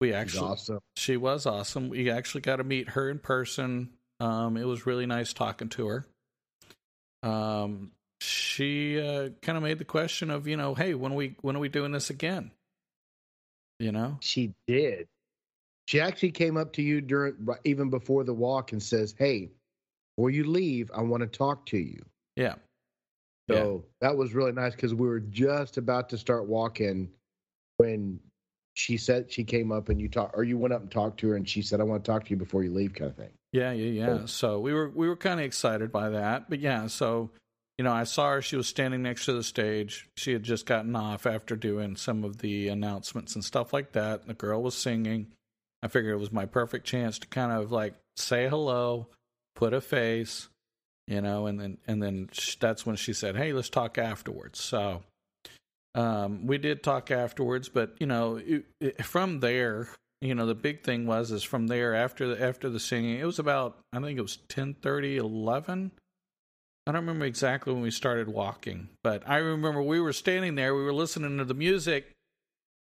we 0.00 0.12
actually 0.12 0.48
awesome. 0.48 0.80
she 0.96 1.16
was 1.16 1.46
awesome. 1.46 1.88
We 1.88 2.10
actually 2.10 2.42
got 2.42 2.56
to 2.56 2.64
meet 2.64 2.90
her 2.90 3.10
in 3.10 3.18
person. 3.18 3.90
Um, 4.20 4.56
it 4.56 4.64
was 4.64 4.86
really 4.86 5.06
nice 5.06 5.32
talking 5.32 5.68
to 5.70 5.86
her. 5.86 6.06
Um, 7.22 7.92
she 8.20 9.00
uh, 9.00 9.30
kind 9.42 9.56
of 9.56 9.62
made 9.62 9.78
the 9.78 9.84
question 9.84 10.30
of, 10.30 10.46
you 10.46 10.56
know, 10.56 10.74
hey, 10.74 10.94
when 10.94 11.12
are 11.12 11.16
we 11.16 11.36
when 11.40 11.56
are 11.56 11.60
we 11.60 11.68
doing 11.68 11.92
this 11.92 12.10
again? 12.10 12.50
You 13.78 13.92
know, 13.92 14.18
She 14.20 14.54
did. 14.66 15.06
She 15.86 16.00
actually 16.00 16.32
came 16.32 16.56
up 16.56 16.74
to 16.74 16.82
you 16.82 17.00
during 17.00 17.48
even 17.64 17.90
before 17.90 18.24
the 18.24 18.34
walk 18.34 18.72
and 18.72 18.82
says, 18.82 19.14
"Hey, 19.16 19.50
before 20.16 20.30
you 20.30 20.44
leave, 20.44 20.90
I 20.94 21.02
want 21.02 21.22
to 21.22 21.26
talk 21.28 21.66
to 21.66 21.78
you." 21.78 22.04
yeah, 23.48 23.54
So 23.54 23.84
that 24.00 24.16
was 24.16 24.34
really 24.34 24.52
nice 24.52 24.74
because 24.74 24.94
we 24.94 25.08
were 25.08 25.20
just 25.20 25.78
about 25.78 26.08
to 26.10 26.18
start 26.18 26.46
walking 26.46 27.08
when 27.78 28.20
she 28.78 28.96
said 28.96 29.30
she 29.30 29.42
came 29.42 29.72
up 29.72 29.88
and 29.88 30.00
you 30.00 30.08
talked, 30.08 30.36
or 30.36 30.44
you 30.44 30.56
went 30.56 30.72
up 30.72 30.82
and 30.82 30.90
talked 30.90 31.18
to 31.20 31.28
her, 31.28 31.36
and 31.36 31.48
she 31.48 31.62
said, 31.62 31.80
"I 31.80 31.84
want 31.84 32.04
to 32.04 32.10
talk 32.10 32.24
to 32.24 32.30
you 32.30 32.36
before 32.36 32.62
you 32.62 32.72
leave," 32.72 32.94
kind 32.94 33.10
of 33.10 33.16
thing. 33.16 33.30
Yeah, 33.52 33.72
yeah, 33.72 33.90
yeah. 33.90 34.06
Cool. 34.18 34.26
So 34.28 34.60
we 34.60 34.72
were 34.72 34.88
we 34.88 35.08
were 35.08 35.16
kind 35.16 35.40
of 35.40 35.46
excited 35.46 35.90
by 35.90 36.10
that, 36.10 36.48
but 36.48 36.60
yeah. 36.60 36.86
So 36.86 37.30
you 37.76 37.84
know, 37.84 37.92
I 37.92 38.04
saw 38.04 38.30
her. 38.30 38.42
She 38.42 38.56
was 38.56 38.68
standing 38.68 39.02
next 39.02 39.24
to 39.24 39.32
the 39.32 39.42
stage. 39.42 40.08
She 40.16 40.32
had 40.32 40.44
just 40.44 40.64
gotten 40.64 40.94
off 40.94 41.26
after 41.26 41.56
doing 41.56 41.96
some 41.96 42.22
of 42.22 42.38
the 42.38 42.68
announcements 42.68 43.34
and 43.34 43.44
stuff 43.44 43.72
like 43.72 43.92
that. 43.92 44.26
The 44.26 44.34
girl 44.34 44.62
was 44.62 44.76
singing. 44.76 45.28
I 45.82 45.88
figured 45.88 46.14
it 46.14 46.18
was 46.18 46.32
my 46.32 46.46
perfect 46.46 46.86
chance 46.86 47.18
to 47.18 47.26
kind 47.26 47.50
of 47.50 47.72
like 47.72 47.94
say 48.16 48.48
hello, 48.48 49.08
put 49.56 49.72
a 49.72 49.80
face, 49.80 50.48
you 51.08 51.20
know, 51.20 51.46
and 51.46 51.58
then 51.58 51.78
and 51.88 52.00
then 52.00 52.28
sh- 52.32 52.56
that's 52.60 52.86
when 52.86 52.94
she 52.94 53.12
said, 53.12 53.36
"Hey, 53.36 53.52
let's 53.52 53.70
talk 53.70 53.98
afterwards." 53.98 54.60
So 54.60 55.02
um, 55.94 56.46
we 56.46 56.58
did 56.58 56.82
talk 56.82 57.10
afterwards, 57.10 57.68
but 57.68 57.96
you 57.98 58.06
know, 58.06 58.36
it, 58.36 58.64
it, 58.80 59.04
from 59.04 59.40
there, 59.40 59.88
you 60.20 60.34
know, 60.34 60.46
the 60.46 60.54
big 60.54 60.82
thing 60.82 61.06
was 61.06 61.30
is 61.30 61.42
from 61.42 61.66
there 61.68 61.94
after 61.94 62.34
the 62.34 62.42
after 62.42 62.68
the 62.68 62.80
singing, 62.80 63.18
it 63.18 63.24
was 63.24 63.38
about 63.38 63.78
I 63.92 64.00
think 64.00 64.18
it 64.18 64.22
was 64.22 64.38
10:30, 64.48 65.16
11. 65.16 65.92
I 66.86 66.92
don't 66.92 67.02
remember 67.02 67.26
exactly 67.26 67.72
when 67.72 67.82
we 67.82 67.90
started 67.90 68.28
walking, 68.28 68.88
but 69.04 69.22
I 69.28 69.38
remember 69.38 69.82
we 69.82 70.00
were 70.00 70.14
standing 70.14 70.54
there, 70.54 70.74
we 70.74 70.84
were 70.84 70.94
listening 70.94 71.36
to 71.36 71.44
the 71.44 71.54
music, 71.54 72.12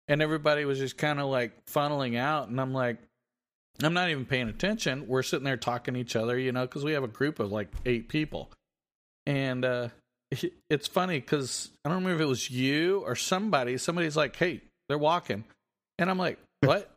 and 0.08 0.22
everybody 0.22 0.64
was 0.64 0.80
just 0.80 0.98
kind 0.98 1.20
of 1.20 1.28
like 1.28 1.66
funneling 1.66 2.18
out, 2.18 2.48
and 2.48 2.60
I'm 2.60 2.74
like, 2.74 3.00
I'm 3.84 3.94
not 3.94 4.10
even 4.10 4.26
paying 4.26 4.48
attention. 4.48 5.08
We're 5.08 5.24
sitting 5.24 5.44
there 5.44 5.58
talking 5.58 5.94
to 5.94 6.00
each 6.00 6.16
other, 6.16 6.40
you 6.40 6.52
know, 6.52 6.62
because 6.62 6.84
we 6.86 6.94
have 6.94 7.04
a 7.04 7.10
group 7.10 7.40
of 7.40 7.52
like 7.52 7.70
eight 7.86 8.10
people, 8.10 8.50
and 9.26 9.66
uh, 9.66 9.90
it's 10.70 10.88
funny 10.88 11.20
because 11.20 11.72
I 11.84 11.90
don't 11.90 12.00
remember 12.00 12.24
if 12.24 12.28
it 12.28 12.30
was 12.30 12.50
you 12.50 13.00
or 13.06 13.16
somebody. 13.16 13.78
Somebody's 13.78 14.18
like, 14.18 14.36
"Hey, 14.36 14.62
they're 14.90 14.98
walking," 14.98 15.44
and 15.98 16.10
I'm 16.10 16.18
like, 16.18 16.40
"What?" 16.62 16.92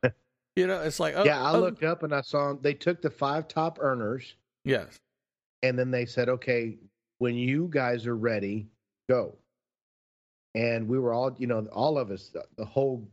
you 0.56 0.66
know, 0.66 0.82
it's 0.82 1.00
like, 1.00 1.14
oh, 1.16 1.24
yeah, 1.24 1.42
I 1.42 1.54
oh, 1.54 1.60
looked 1.60 1.84
up 1.84 2.02
and 2.02 2.14
I 2.14 2.22
saw 2.22 2.48
them. 2.48 2.58
they 2.62 2.74
took 2.74 3.02
the 3.02 3.10
five 3.10 3.48
top 3.48 3.78
earners, 3.80 4.34
Yes, 4.64 4.98
and 5.62 5.78
then 5.78 5.90
they 5.90 6.06
said, 6.06 6.28
"Okay, 6.28 6.78
when 7.18 7.34
you 7.36 7.68
guys 7.70 8.06
are 8.06 8.16
ready, 8.16 8.66
go." 9.08 9.36
and 10.54 10.88
we 10.88 10.98
were 10.98 11.12
all, 11.12 11.34
you 11.38 11.46
know, 11.46 11.66
all 11.72 11.98
of 11.98 12.10
us, 12.10 12.34
the 12.56 12.64
whole 12.64 13.06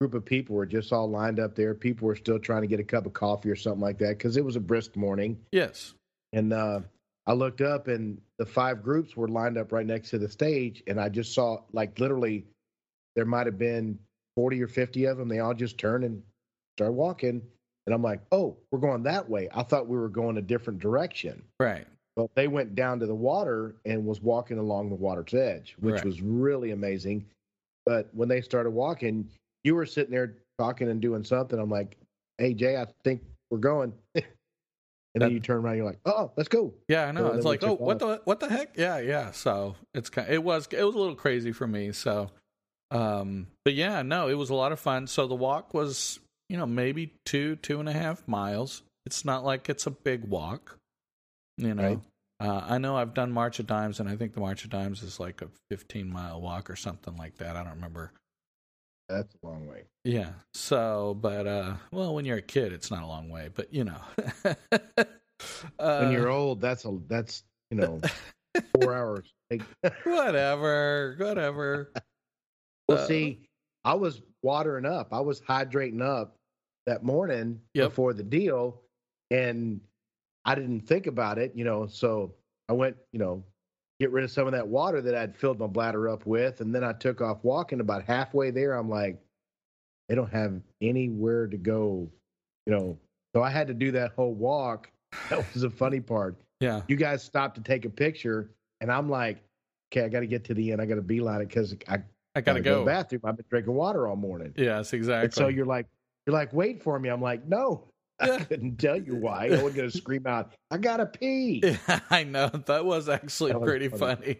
group 0.00 0.14
of 0.14 0.24
people 0.24 0.56
were 0.56 0.66
just 0.66 0.92
all 0.92 1.08
lined 1.08 1.40
up 1.40 1.54
there. 1.54 1.74
People 1.74 2.06
were 2.06 2.16
still 2.16 2.38
trying 2.38 2.62
to 2.62 2.66
get 2.66 2.80
a 2.80 2.84
cup 2.84 3.06
of 3.06 3.12
coffee 3.12 3.50
or 3.50 3.56
something 3.56 3.80
like 3.80 3.98
that 3.98 4.18
because 4.18 4.36
it 4.36 4.44
was 4.44 4.56
a 4.56 4.60
brisk 4.60 4.96
morning. 4.96 5.38
Yes. 5.52 5.94
And 6.32 6.52
uh, 6.52 6.80
I 7.26 7.32
looked 7.32 7.60
up, 7.60 7.88
and 7.88 8.20
the 8.38 8.46
five 8.46 8.82
groups 8.82 9.16
were 9.16 9.28
lined 9.28 9.56
up 9.58 9.72
right 9.72 9.86
next 9.86 10.10
to 10.10 10.18
the 10.18 10.28
stage, 10.28 10.82
and 10.86 11.00
I 11.00 11.08
just 11.08 11.34
saw 11.34 11.58
like 11.72 11.98
literally 11.98 12.44
there 13.16 13.24
might 13.24 13.46
have 13.46 13.58
been 13.58 13.98
forty 14.36 14.62
or 14.62 14.68
fifty 14.68 15.04
of 15.04 15.16
them. 15.18 15.28
They 15.28 15.38
all 15.38 15.54
just 15.54 15.78
turned 15.78 16.04
and 16.04 16.22
started 16.76 16.92
walking, 16.94 17.40
and 17.86 17.94
I'm 17.94 18.02
like, 18.02 18.20
oh, 18.32 18.56
we're 18.70 18.80
going 18.80 19.02
that 19.04 19.28
way. 19.28 19.48
I 19.54 19.62
thought 19.62 19.86
we 19.86 19.96
were 19.98 20.08
going 20.08 20.36
a 20.38 20.42
different 20.42 20.80
direction. 20.80 21.42
Right. 21.60 21.86
Well, 22.16 22.30
they 22.34 22.46
went 22.48 22.74
down 22.74 23.00
to 23.00 23.06
the 23.06 23.14
water 23.14 23.76
and 23.84 24.04
was 24.06 24.20
walking 24.20 24.58
along 24.58 24.88
the 24.88 24.94
water's 24.94 25.34
edge, 25.34 25.74
which 25.80 25.94
Right. 25.96 26.04
was 26.04 26.20
really 26.22 26.70
amazing. 26.70 27.26
But 27.86 28.08
when 28.14 28.28
they 28.28 28.40
started 28.40 28.70
walking, 28.70 29.28
you 29.64 29.74
were 29.74 29.86
sitting 29.86 30.12
there 30.12 30.36
talking 30.58 30.88
and 30.88 31.00
doing 31.00 31.24
something. 31.24 31.58
I'm 31.58 31.70
like, 31.70 31.96
"Hey 32.38 32.54
Jay, 32.54 32.76
I 32.76 32.86
think 33.04 33.22
we're 33.50 33.58
going." 33.58 33.92
And 35.14 35.22
That- 35.22 35.26
then 35.26 35.34
you 35.34 35.40
turn 35.40 35.58
around, 35.58 35.76
you're 35.76 35.86
like, 35.86 36.00
"Oh, 36.04 36.32
let's 36.36 36.48
go." 36.48 36.74
Yeah, 36.88 37.04
I 37.06 37.12
know. 37.12 37.28
So 37.30 37.36
it's 37.36 37.44
like, 37.44 37.62
oh, 37.62 37.74
what 37.74 37.98
the 37.98 38.20
what 38.24 38.40
the 38.40 38.48
heck? 38.48 38.76
Yeah, 38.76 38.98
yeah. 38.98 39.30
So 39.30 39.76
it's 39.94 40.10
kind. 40.10 40.28
It 40.28 40.42
was 40.42 40.66
it 40.70 40.82
was 40.82 40.94
a 40.94 40.98
little 40.98 41.14
crazy 41.14 41.52
for 41.52 41.66
me. 41.66 41.92
So, 41.92 42.30
um, 42.90 43.46
but 43.64 43.74
yeah, 43.74 44.02
no, 44.02 44.28
it 44.28 44.34
was 44.34 44.50
a 44.50 44.54
lot 44.54 44.72
of 44.72 44.80
fun. 44.80 45.06
So 45.06 45.26
the 45.26 45.34
walk 45.34 45.72
was, 45.74 46.18
you 46.48 46.56
know, 46.56 46.66
maybe 46.66 47.14
two 47.24 47.56
two 47.56 47.80
and 47.80 47.88
a 47.88 47.92
half 47.92 48.26
miles. 48.26 48.82
It's 49.06 49.24
not 49.24 49.44
like 49.44 49.68
it's 49.68 49.86
a 49.86 49.90
big 49.90 50.24
walk, 50.24 50.78
you 51.58 51.74
know. 51.74 51.82
Right. 51.82 51.98
Uh, 52.40 52.64
I 52.68 52.78
know 52.78 52.96
I've 52.96 53.14
done 53.14 53.30
March 53.30 53.60
of 53.60 53.66
Dimes, 53.66 54.00
and 54.00 54.08
I 54.08 54.16
think 54.16 54.34
the 54.34 54.40
March 54.40 54.64
of 54.64 54.70
Dimes 54.70 55.02
is 55.02 55.20
like 55.20 55.40
a 55.40 55.48
15 55.70 56.10
mile 56.10 56.40
walk 56.40 56.68
or 56.68 56.76
something 56.76 57.16
like 57.16 57.36
that. 57.36 57.54
I 57.56 57.62
don't 57.62 57.74
remember. 57.74 58.12
That's 59.08 59.34
a 59.42 59.46
long 59.46 59.66
way. 59.66 59.82
Yeah. 60.04 60.30
So, 60.54 61.16
but 61.20 61.46
uh, 61.46 61.74
well, 61.92 62.14
when 62.14 62.24
you're 62.24 62.38
a 62.38 62.42
kid, 62.42 62.72
it's 62.72 62.90
not 62.90 63.02
a 63.02 63.06
long 63.06 63.28
way, 63.28 63.50
but 63.54 63.72
you 63.72 63.84
know. 63.84 64.00
uh, 64.72 65.04
When 66.00 66.10
you're 66.12 66.28
old, 66.28 66.60
that's 66.60 66.84
a 66.84 66.98
that's 67.06 67.44
you 67.70 67.76
know 67.76 68.00
four 68.74 68.94
hours. 68.94 69.32
Whatever, 70.04 71.16
whatever. 71.18 71.92
well, 72.88 72.98
Uh, 72.98 73.06
see, 73.06 73.48
I 73.84 73.94
was 73.94 74.22
watering 74.42 74.86
up. 74.86 75.08
I 75.12 75.20
was 75.20 75.40
hydrating 75.40 76.02
up 76.02 76.36
that 76.86 77.02
morning 77.02 77.60
Yep. 77.74 77.90
before 77.90 78.12
the 78.14 78.22
deal, 78.22 78.82
and 79.30 79.80
I 80.44 80.54
didn't 80.54 80.80
think 80.82 81.06
about 81.06 81.38
it, 81.38 81.52
you 81.54 81.64
know. 81.64 81.86
So 81.86 82.34
I 82.68 82.72
went, 82.72 82.96
you 83.12 83.18
know, 83.18 83.44
get 84.00 84.10
rid 84.10 84.24
of 84.24 84.30
some 84.30 84.46
of 84.46 84.52
that 84.52 84.66
water 84.66 85.00
that 85.00 85.14
I'd 85.14 85.36
filled 85.36 85.58
my 85.58 85.66
bladder 85.66 86.08
up 86.08 86.26
with, 86.26 86.60
and 86.60 86.74
then 86.74 86.84
I 86.84 86.92
took 86.92 87.20
off 87.20 87.38
walking. 87.42 87.80
About 87.80 88.04
halfway 88.04 88.50
there, 88.50 88.74
I'm 88.74 88.88
like, 88.88 89.20
they 90.08 90.14
don't 90.14 90.32
have 90.32 90.60
anywhere 90.80 91.46
to 91.46 91.56
go, 91.56 92.08
you 92.66 92.72
know. 92.72 92.98
So 93.34 93.42
I 93.42 93.50
had 93.50 93.66
to 93.68 93.74
do 93.74 93.90
that 93.92 94.12
whole 94.12 94.34
walk. 94.34 94.90
That 95.30 95.38
was 95.52 95.62
the 95.62 95.70
funny 95.70 96.00
part. 96.00 96.36
Yeah. 96.58 96.82
You 96.88 96.96
guys 96.96 97.22
stopped 97.22 97.54
to 97.54 97.62
take 97.62 97.84
a 97.84 97.90
picture, 97.90 98.50
and 98.80 98.90
I'm 98.90 99.08
like, 99.08 99.42
okay, 99.92 100.04
I 100.04 100.08
got 100.08 100.20
to 100.20 100.26
get 100.26 100.42
to 100.46 100.54
the 100.54 100.72
end. 100.72 100.80
I 100.80 100.86
got 100.86 100.96
to 100.96 101.02
beeline 101.02 101.40
it 101.40 101.48
because 101.48 101.72
I 101.88 101.98
I 102.34 102.40
gotta 102.40 102.58
to 102.58 102.64
go. 102.64 102.74
to 102.74 102.80
the 102.80 102.86
bathroom. 102.86 103.22
I've 103.24 103.36
been 103.36 103.46
drinking 103.48 103.74
water 103.74 104.08
all 104.08 104.16
morning. 104.16 104.52
Yes, 104.56 104.92
exactly. 104.92 105.26
And 105.26 105.34
so 105.34 105.48
you're 105.48 105.66
like, 105.66 105.86
you're 106.26 106.34
like, 106.34 106.52
wait 106.52 106.82
for 106.82 106.98
me. 106.98 107.08
I'm 107.08 107.22
like, 107.22 107.46
no, 107.46 107.84
I 108.20 108.38
couldn't 108.38 108.78
tell 108.78 109.00
you 109.00 109.16
why. 109.16 109.46
I 109.46 109.50
wasn't 109.50 109.74
going 109.76 109.90
to 109.90 109.96
scream 109.96 110.26
out, 110.26 110.52
I 110.70 110.78
gotta 110.78 111.06
pee. 111.06 111.62
Yeah, 111.88 112.00
I 112.10 112.24
know 112.24 112.48
that 112.48 112.84
was 112.84 113.08
actually 113.08 113.52
That 113.52 113.60
was 113.60 113.68
pretty 113.68 113.88
funny. 113.88 114.34
funny. 114.34 114.38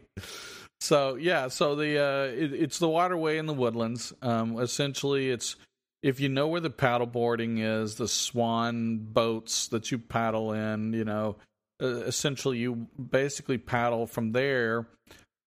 So 0.81 1.15
yeah, 1.17 1.49
so 1.49 1.75
the 1.77 1.99
uh, 1.99 2.25
it, 2.27 2.53
it's 2.53 2.79
the 2.79 2.89
waterway 2.89 3.39
in 3.39 3.47
the 3.47 3.55
woodlands. 3.55 4.13
Um, 4.23 4.59
essentially, 4.61 5.31
it's 5.31 5.57
if 6.03 6.21
you 6.21 6.29
know 6.29 6.49
where 6.49 6.61
the 6.61 6.71
paddle 6.71 7.07
boarding 7.07 7.59
is, 7.59 7.95
the 7.95 8.09
swan 8.09 8.99
boats 8.99 9.69
that 9.69 9.91
you 9.91 9.99
paddle 9.99 10.53
in. 10.53 10.93
You 10.93 11.05
know, 11.05 11.37
uh, 11.83 11.87
essentially 11.87 12.59
you 12.59 12.87
basically 13.11 13.57
paddle 13.59 14.07
from 14.07 14.33
there 14.33 14.87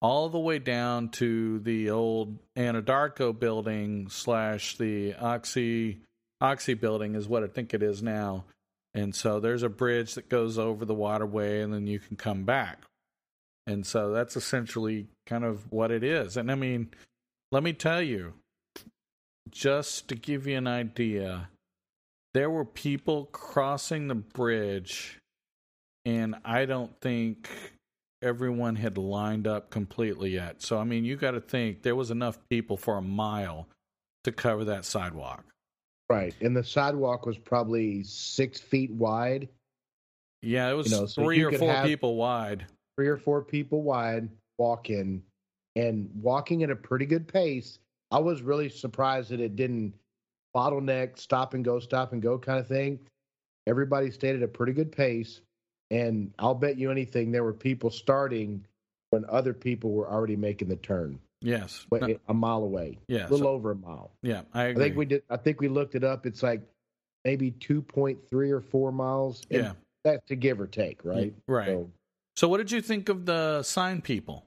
all 0.01 0.29
the 0.29 0.39
way 0.39 0.57
down 0.59 1.09
to 1.09 1.59
the 1.59 1.89
old 1.91 2.37
Anadarko 2.55 3.37
building 3.37 4.07
slash 4.09 4.77
the 4.77 5.13
Oxy 5.15 6.01
Oxy 6.39 6.73
building 6.73 7.15
is 7.15 7.27
what 7.27 7.43
I 7.43 7.47
think 7.47 7.73
it 7.73 7.81
is 7.81 8.01
now. 8.03 8.45
And 8.93 9.13
so 9.13 9.39
there's 9.39 9.63
a 9.63 9.69
bridge 9.69 10.15
that 10.15 10.29
goes 10.29 10.57
over 10.57 10.85
the 10.85 10.93
waterway 10.93 11.61
and 11.61 11.73
then 11.73 11.87
you 11.87 11.99
can 11.99 12.17
come 12.17 12.43
back. 12.45 12.83
And 13.65 13.85
so 13.85 14.11
that's 14.11 14.35
essentially 14.35 15.07
kind 15.25 15.43
of 15.43 15.71
what 15.71 15.91
it 15.91 16.03
is. 16.03 16.37
And 16.37 16.51
I 16.51 16.55
mean, 16.55 16.89
let 17.51 17.63
me 17.63 17.73
tell 17.73 18.01
you, 18.01 18.33
just 19.49 20.07
to 20.07 20.15
give 20.15 20.47
you 20.47 20.57
an 20.57 20.67
idea, 20.67 21.49
there 22.33 22.49
were 22.49 22.65
people 22.65 23.25
crossing 23.31 24.07
the 24.07 24.15
bridge, 24.15 25.19
and 26.05 26.35
I 26.45 26.65
don't 26.65 26.99
think 27.01 27.49
everyone 28.21 28.75
had 28.75 28.97
lined 28.97 29.47
up 29.47 29.69
completely 29.69 30.31
yet. 30.31 30.61
So, 30.61 30.77
I 30.77 30.83
mean, 30.83 31.05
you 31.05 31.15
got 31.15 31.31
to 31.31 31.41
think 31.41 31.83
there 31.83 31.95
was 31.95 32.11
enough 32.11 32.37
people 32.49 32.77
for 32.77 32.97
a 32.97 33.01
mile 33.01 33.67
to 34.23 34.31
cover 34.31 34.65
that 34.65 34.85
sidewalk. 34.85 35.43
Right. 36.09 36.33
And 36.41 36.55
the 36.55 36.63
sidewalk 36.63 37.25
was 37.25 37.37
probably 37.37 38.03
six 38.03 38.59
feet 38.59 38.91
wide, 38.91 39.49
Yeah, 40.41 40.69
it 40.69 40.73
was 40.73 40.89
You 40.89 40.97
know, 40.97 41.05
so 41.05 41.23
three 41.23 41.43
or 41.43 41.51
four 41.51 41.83
people 41.83 42.15
wide. 42.15 42.65
three 42.97 43.07
or 43.07 43.17
four 43.17 43.41
people 43.41 43.81
wide, 43.81 44.29
walking 44.57 45.21
and 45.75 46.09
walking 46.21 46.63
at 46.63 46.69
a 46.69 46.75
pretty 46.75 47.05
good 47.05 47.27
pace. 47.27 47.79
I 48.11 48.19
was 48.19 48.41
really 48.41 48.69
surprised 48.69 49.29
that 49.29 49.39
it 49.39 49.55
didn't 49.55 49.93
bottleneck, 50.55 51.19
stop 51.19 51.53
and 51.53 51.63
go, 51.63 51.79
stop 51.79 52.13
and 52.13 52.21
go 52.21 52.39
kind 52.39 52.59
of 52.59 52.67
thing. 52.67 52.99
Everybody 53.67 54.09
stayed 54.09 54.35
at 54.35 54.43
a 54.43 54.47
pretty 54.47 54.73
good 54.73 54.91
pace. 54.91 55.41
And 55.91 56.33
I'll 56.39 56.55
bet 56.55 56.77
you 56.77 56.89
anything 56.89 57.31
there 57.31 57.43
were 57.43 57.53
people 57.53 57.89
starting 57.89 58.65
when 59.11 59.25
other 59.29 59.53
people 59.53 59.91
were 59.91 60.09
already 60.09 60.35
making 60.35 60.67
the 60.67 60.75
turn, 60.77 61.19
Yes. 61.41 61.85
but 61.89 62.01
No, 62.01 62.17
a 62.27 62.33
mile 62.33 62.63
away, 62.63 62.97
yeah. 63.07 63.21
a 63.27 63.29
little 63.29 63.39
so- 63.39 63.47
over 63.49 63.71
a 63.71 63.75
mile. 63.75 64.11
yeah, 64.23 64.41
I 64.53 64.69
I 64.69 64.73
think 64.73 64.95
we 64.97 65.05
did. 65.05 65.23
I 65.29 65.37
think 65.37 65.61
we 65.61 65.67
looked 65.67 65.95
it 65.95 66.03
up. 66.03 66.25
It's 66.25 66.41
like 66.41 66.61
maybe 67.25 67.51
two 67.51 67.81
point 67.81 68.17
three 68.29 68.51
or 68.51 68.61
four 68.61 68.91
miles. 68.91 69.43
Yeah. 69.49 69.73
that's 70.03 70.25
to 70.27 70.35
give 70.35 70.59
or 70.59 70.67
take, 70.67 71.03
right? 71.05 71.33
Mm, 71.35 71.41
right. 71.47 71.67
So, 71.67 71.91
So, 72.37 72.47
what 72.49 72.57
did 72.57 72.71
you 72.71 72.81
think 72.81 73.09
of 73.09 73.25
the 73.25 73.61
sign 73.63 74.01
people? 74.01 74.45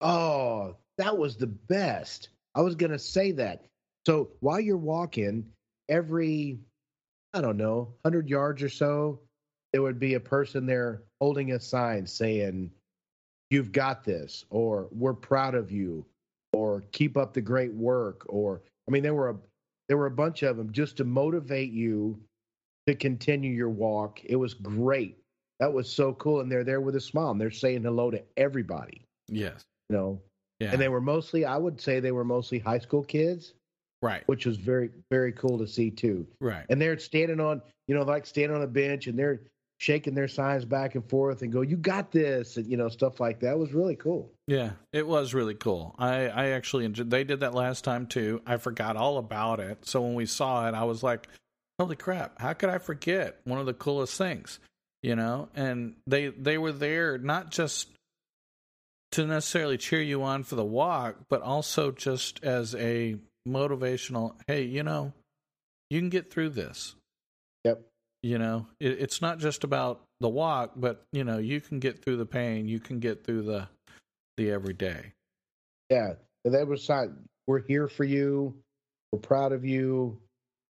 oh, 0.00 0.76
that 0.98 1.16
was 1.16 1.36
the 1.36 1.46
best. 1.46 2.28
I 2.54 2.60
was 2.62 2.74
gonna 2.74 2.98
say 2.98 3.32
that. 3.32 3.64
So 4.06 4.30
while 4.40 4.60
you're 4.60 4.76
walking, 4.76 5.46
every 5.88 6.58
I 7.34 7.40
don't 7.40 7.56
know, 7.56 7.94
hundred 8.04 8.28
yards 8.28 8.62
or 8.62 8.68
so, 8.68 9.20
there 9.72 9.82
would 9.82 9.98
be 9.98 10.14
a 10.14 10.20
person 10.20 10.66
there 10.66 11.02
holding 11.20 11.52
a 11.52 11.60
sign 11.60 12.06
saying, 12.06 12.70
"You've 13.50 13.72
got 13.72 14.04
this," 14.04 14.44
or 14.50 14.88
"We're 14.92 15.14
proud 15.14 15.54
of 15.54 15.70
you," 15.70 16.04
or 16.52 16.82
"Keep 16.92 17.16
up 17.16 17.32
the 17.32 17.40
great 17.40 17.72
work," 17.72 18.24
or 18.28 18.62
I 18.86 18.90
mean, 18.90 19.02
there 19.02 19.14
were 19.14 19.30
a 19.30 19.36
there 19.88 19.96
were 19.96 20.06
a 20.06 20.10
bunch 20.10 20.42
of 20.42 20.56
them 20.56 20.70
just 20.72 20.96
to 20.98 21.04
motivate 21.04 21.72
you 21.72 22.18
to 22.86 22.94
continue 22.94 23.52
your 23.52 23.70
walk. 23.70 24.22
It 24.24 24.36
was 24.36 24.54
great. 24.54 25.18
That 25.60 25.72
was 25.72 25.90
so 25.90 26.12
cool, 26.14 26.40
and 26.40 26.50
they're 26.52 26.64
there 26.64 26.80
with 26.80 26.94
a 26.96 27.00
smile. 27.00 27.30
And 27.30 27.40
they're 27.40 27.50
saying 27.50 27.82
hello 27.82 28.10
to 28.10 28.22
everybody. 28.36 29.02
Yes. 29.28 29.64
You 29.88 29.96
know, 29.96 30.22
Yeah. 30.60 30.72
and 30.72 30.80
they 30.80 30.88
were 30.88 31.00
mostly, 31.00 31.44
I 31.44 31.56
would 31.56 31.80
say, 31.80 32.00
they 32.00 32.12
were 32.12 32.24
mostly 32.24 32.58
high 32.58 32.78
school 32.78 33.02
kids, 33.02 33.54
right. 34.02 34.22
which 34.28 34.44
was 34.46 34.56
very 34.58 34.90
very 35.10 35.32
cool 35.32 35.58
to 35.58 35.66
see 35.66 35.90
too 35.90 36.26
Right. 36.40 36.64
and 36.68 36.80
they're 36.80 36.98
standing 36.98 37.40
on 37.40 37.60
you 37.88 37.94
know 37.94 38.02
like 38.02 38.26
standing 38.26 38.54
on 38.56 38.62
a 38.62 38.66
bench 38.66 39.06
and 39.06 39.18
they're 39.18 39.40
shaking 39.78 40.14
their 40.14 40.28
signs 40.28 40.64
back 40.64 40.96
and 40.96 41.08
forth 41.08 41.42
and 41.42 41.52
go 41.52 41.60
you 41.60 41.76
got 41.76 42.10
this 42.10 42.56
and 42.56 42.66
you 42.66 42.76
know 42.76 42.88
stuff 42.88 43.20
like 43.20 43.38
that 43.38 43.52
It 43.52 43.58
was 43.58 43.72
really 43.72 43.94
cool 43.96 44.30
Yeah, 44.48 44.72
it 44.92 45.06
was 45.06 45.34
really 45.34 45.54
cool. 45.54 45.94
I 45.98 46.28
I 46.28 46.48
actually 46.48 46.84
enjoyed. 46.84 47.10
They 47.10 47.22
did 47.24 47.40
that 47.40 47.54
last 47.54 47.84
time 47.84 48.06
too. 48.06 48.42
I 48.46 48.56
forgot 48.56 48.96
all 48.96 49.18
about 49.18 49.60
it. 49.60 49.86
So 49.86 50.02
when 50.02 50.14
we 50.14 50.26
saw 50.26 50.68
it, 50.68 50.74
I 50.74 50.84
was 50.84 51.02
like, 51.02 51.28
"Holy 51.78 51.96
crap! 51.96 52.40
How 52.40 52.54
could 52.54 52.70
I 52.70 52.78
forget 52.78 53.40
one 53.44 53.60
of 53.60 53.66
the 53.66 53.74
coolest 53.74 54.16
things?" 54.18 54.58
You 55.02 55.14
know. 55.16 55.48
And 55.54 55.94
they 56.06 56.28
they 56.28 56.58
were 56.58 56.72
there 56.72 57.18
not 57.18 57.50
just 57.50 57.88
to 59.12 59.26
necessarily 59.26 59.78
cheer 59.78 60.02
you 60.02 60.22
on 60.22 60.42
for 60.42 60.56
the 60.56 60.64
walk, 60.64 61.16
but 61.28 61.42
also 61.42 61.92
just 61.92 62.42
as 62.42 62.74
a 62.74 63.16
motivational. 63.46 64.34
Hey, 64.46 64.62
you 64.62 64.82
know, 64.82 65.12
you 65.88 66.00
can 66.00 66.08
get 66.10 66.32
through 66.32 66.50
this. 66.50 66.94
yep 67.64 67.82
You 68.22 68.38
know, 68.38 68.66
it, 68.80 68.98
it's 69.00 69.22
not 69.22 69.38
just 69.38 69.64
about 69.64 70.02
the 70.20 70.28
walk, 70.28 70.72
but 70.76 71.02
you 71.12 71.24
know, 71.24 71.38
you 71.38 71.60
can 71.60 71.78
get 71.78 72.02
through 72.02 72.16
the 72.16 72.26
pain. 72.26 72.66
You 72.68 72.80
can 72.80 72.98
get 72.98 73.24
through 73.24 73.42
the 73.42 73.68
the 74.36 74.50
everyday. 74.50 75.12
yeah 75.90 76.12
that 76.44 76.66
was 76.66 76.84
sign 76.84 77.16
we're 77.48 77.58
here 77.58 77.88
for 77.88 78.04
you 78.04 78.54
we're 79.10 79.18
proud 79.18 79.50
of 79.52 79.64
you 79.64 80.16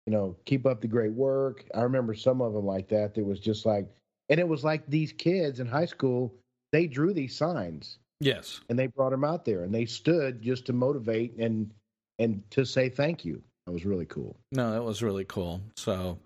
you 0.07 0.13
know 0.13 0.33
keep 0.45 0.65
up 0.65 0.79
the 0.79 0.87
great 0.87 1.11
work 1.11 1.65
i 1.75 1.81
remember 1.81 2.13
some 2.13 2.41
of 2.41 2.53
them 2.53 2.65
like 2.65 2.87
that 2.87 3.13
that 3.13 3.25
was 3.25 3.37
just 3.39 3.65
like 3.65 3.85
and 4.29 4.39
it 4.39 4.47
was 4.47 4.63
like 4.63 4.87
these 4.87 5.11
kids 5.11 5.59
in 5.59 5.67
high 5.67 5.85
school 5.85 6.33
they 6.71 6.87
drew 6.87 7.13
these 7.13 7.35
signs 7.35 7.99
Yes. 8.19 8.61
And 8.69 8.77
they 8.77 8.87
brought 8.87 9.11
them 9.11 9.23
out 9.23 9.45
there 9.45 9.63
and 9.63 9.73
they 9.73 9.85
stood 9.85 10.41
just 10.41 10.65
to 10.65 10.73
motivate 10.73 11.37
and 11.37 11.71
and 12.17 12.43
to 12.51 12.65
say 12.65 12.89
thank 12.89 13.23
you. 13.23 13.41
That 13.65 13.71
was 13.71 13.85
really 13.85 14.05
cool. 14.05 14.35
No, 14.51 14.71
that 14.71 14.83
was 14.83 15.01
really 15.01 15.23
cool. 15.25 15.61
So 15.77 16.17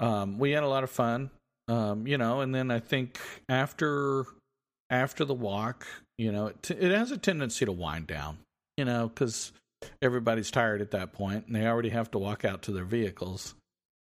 um, 0.00 0.38
we 0.38 0.52
had 0.52 0.62
a 0.62 0.68
lot 0.68 0.84
of 0.84 0.90
fun. 0.90 1.30
Um, 1.68 2.06
you 2.06 2.16
know, 2.16 2.40
and 2.40 2.54
then 2.54 2.70
I 2.70 2.80
think 2.80 3.18
after 3.48 4.24
after 4.90 5.24
the 5.24 5.34
walk, 5.34 5.86
you 6.16 6.32
know, 6.32 6.46
it, 6.46 6.70
it 6.70 6.92
has 6.92 7.10
a 7.10 7.18
tendency 7.18 7.66
to 7.66 7.72
wind 7.72 8.06
down. 8.06 8.38
You 8.76 8.84
know, 8.84 9.08
because 9.08 9.52
everybody's 10.00 10.50
tired 10.50 10.80
at 10.80 10.92
that 10.92 11.12
point, 11.12 11.46
and 11.46 11.56
they 11.56 11.66
already 11.66 11.90
have 11.90 12.10
to 12.12 12.18
walk 12.18 12.44
out 12.44 12.62
to 12.62 12.72
their 12.72 12.84
vehicles. 12.84 13.54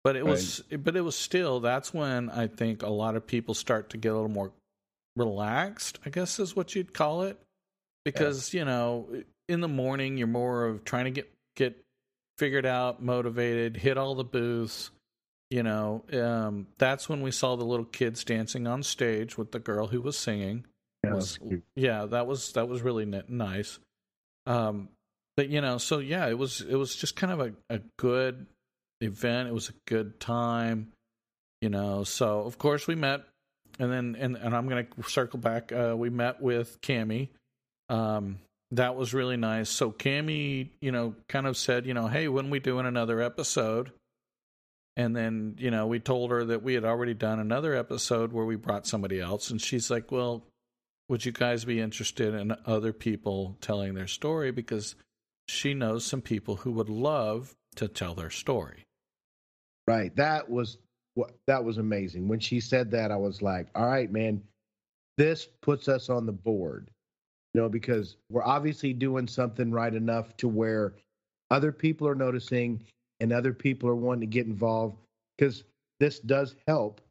But 0.04 0.16
it 0.16 0.24
right. 0.24 0.32
was, 0.32 0.64
but 0.72 0.96
it 0.96 1.02
was 1.02 1.16
still. 1.16 1.60
That's 1.60 1.94
when 1.94 2.30
I 2.30 2.48
think 2.48 2.84
a 2.84 2.90
lot 2.90 3.16
of 3.16 3.28
people 3.28 3.54
start 3.54 3.90
to 3.90 3.98
get 3.98 4.10
a 4.10 4.16
little 4.16 4.30
more 4.30 4.52
relaxed. 5.16 6.00
I 6.06 6.10
guess 6.10 6.40
is 6.40 6.56
what 6.56 6.76
you'd 6.76 6.94
call 6.94 7.24
it, 7.24 7.38
because 8.06 8.54
yeah. 8.54 8.62
you 8.62 8.66
know, 8.66 9.08
in 9.50 9.60
the 9.60 9.68
morning 9.68 10.18
you're 10.18 10.28
more 10.28 10.68
of 10.68 10.86
trying 10.86 11.06
to 11.06 11.12
get 11.12 11.30
get 11.56 11.76
figured 12.38 12.66
out, 12.66 13.02
motivated, 13.04 13.76
hit 13.76 13.98
all 13.98 14.16
the 14.16 14.24
booths. 14.24 14.92
You 15.50 15.64
know, 15.64 16.04
um, 16.14 16.68
that's 16.78 17.08
when 17.08 17.22
we 17.22 17.32
saw 17.32 17.56
the 17.56 17.64
little 17.64 17.86
kids 17.86 18.24
dancing 18.24 18.68
on 18.68 18.84
stage 18.84 19.38
with 19.38 19.52
the 19.52 19.60
girl 19.60 19.88
who 19.88 20.02
was 20.02 20.18
singing. 20.18 20.66
Yeah, 21.04 21.14
was, 21.14 21.40
yeah 21.76 22.06
that 22.06 22.28
was 22.28 22.52
that 22.54 22.68
was 22.68 22.82
really 22.82 23.06
nice. 23.28 23.80
Um, 24.46 24.90
but 25.38 25.50
you 25.50 25.62
know, 25.62 25.78
so 25.78 26.00
yeah, 26.00 26.28
it 26.28 26.38
was 26.38 26.62
it 26.62 26.76
was 26.76 26.96
just 26.96 27.16
kind 27.16 27.32
of 27.32 27.40
a, 27.40 27.76
a 27.76 27.82
good 27.98 28.46
event. 29.00 29.48
It 29.48 29.54
was 29.54 29.70
a 29.70 29.74
good 29.86 30.20
time. 30.20 30.92
You 31.62 31.70
know, 31.70 32.04
so 32.04 32.42
of 32.42 32.58
course 32.58 32.86
we 32.86 32.96
met, 32.96 33.22
and 33.80 33.92
then 33.92 34.18
and 34.20 34.36
and 34.36 34.56
I'm 34.56 34.68
gonna 34.68 34.88
circle 35.08 35.40
back. 35.40 35.72
Uh, 35.72 35.96
we 35.98 36.10
met 36.10 36.42
with 36.42 36.82
Cami. 36.82 37.30
Um, 37.90 38.40
that 38.72 38.96
was 38.96 39.14
really 39.14 39.38
nice. 39.38 39.70
So 39.70 39.92
Cami, 39.92 40.70
you 40.82 40.92
know, 40.92 41.16
kind 41.30 41.48
of 41.48 41.56
said, 41.56 41.86
you 41.86 41.94
know, 41.94 42.08
hey, 42.08 42.28
when 42.28 42.50
we 42.50 42.60
doing 42.60 42.86
another 42.86 43.22
episode? 43.22 43.92
And 44.98 45.16
then, 45.16 45.56
you 45.58 45.72
know, 45.72 45.88
we 45.88 46.00
told 46.00 46.32
her 46.32 46.44
that 46.46 46.64
we 46.64 46.74
had 46.74 46.84
already 46.84 47.14
done 47.14 47.40
another 47.40 47.74
episode 47.74 48.34
where 48.34 48.46
we 48.46 48.58
brought 48.58 48.86
somebody 48.86 49.22
else. 49.22 49.50
And 49.50 49.62
she's 49.62 49.90
like, 49.90 50.12
well, 50.12 50.44
would 51.08 51.24
you 51.24 51.32
guys 51.32 51.64
be 51.64 51.80
interested 51.80 52.34
in 52.34 52.54
other 52.66 52.92
people 52.92 53.56
telling 53.62 53.94
their 53.94 54.08
story? 54.08 54.52
Because 54.52 54.96
she 55.48 55.74
knows 55.74 56.06
some 56.06 56.22
people 56.22 56.58
who 56.58 56.72
would 56.74 56.90
love 56.90 57.56
to 57.76 57.88
tell 57.88 58.16
their 58.16 58.32
story. 58.32 58.84
Right. 59.88 60.14
That 60.18 60.50
was 60.50 60.78
what 61.14 61.32
that 61.46 61.64
was 61.64 61.78
amazing. 61.78 62.28
When 62.28 62.40
she 62.40 62.60
said 62.60 62.92
that, 62.92 63.12
I 63.12 63.16
was 63.16 63.42
like, 63.42 63.68
all 63.76 63.88
right, 63.88 64.12
man, 64.12 64.42
this 65.16 65.48
puts 65.62 65.88
us 65.88 66.10
on 66.10 66.26
the 66.26 66.34
board 66.34 66.90
you 67.58 67.64
know, 67.64 67.70
because 67.70 68.18
we're 68.30 68.44
obviously 68.44 68.94
doing 68.94 69.28
something 69.28 69.72
right 69.72 69.96
enough 69.96 70.38
to 70.38 70.48
where 70.48 70.94
other 71.50 71.72
people 71.72 72.08
are 72.08 72.14
noticing 72.14 72.84
and 73.20 73.32
other 73.32 73.54
people 73.54 73.90
are 73.90 73.96
wanting 73.96 74.22
to 74.22 74.28
get 74.28 74.46
involved 74.46 74.98
because 75.38 75.64
this 76.00 76.20
does 76.20 76.56
help. 76.68 77.02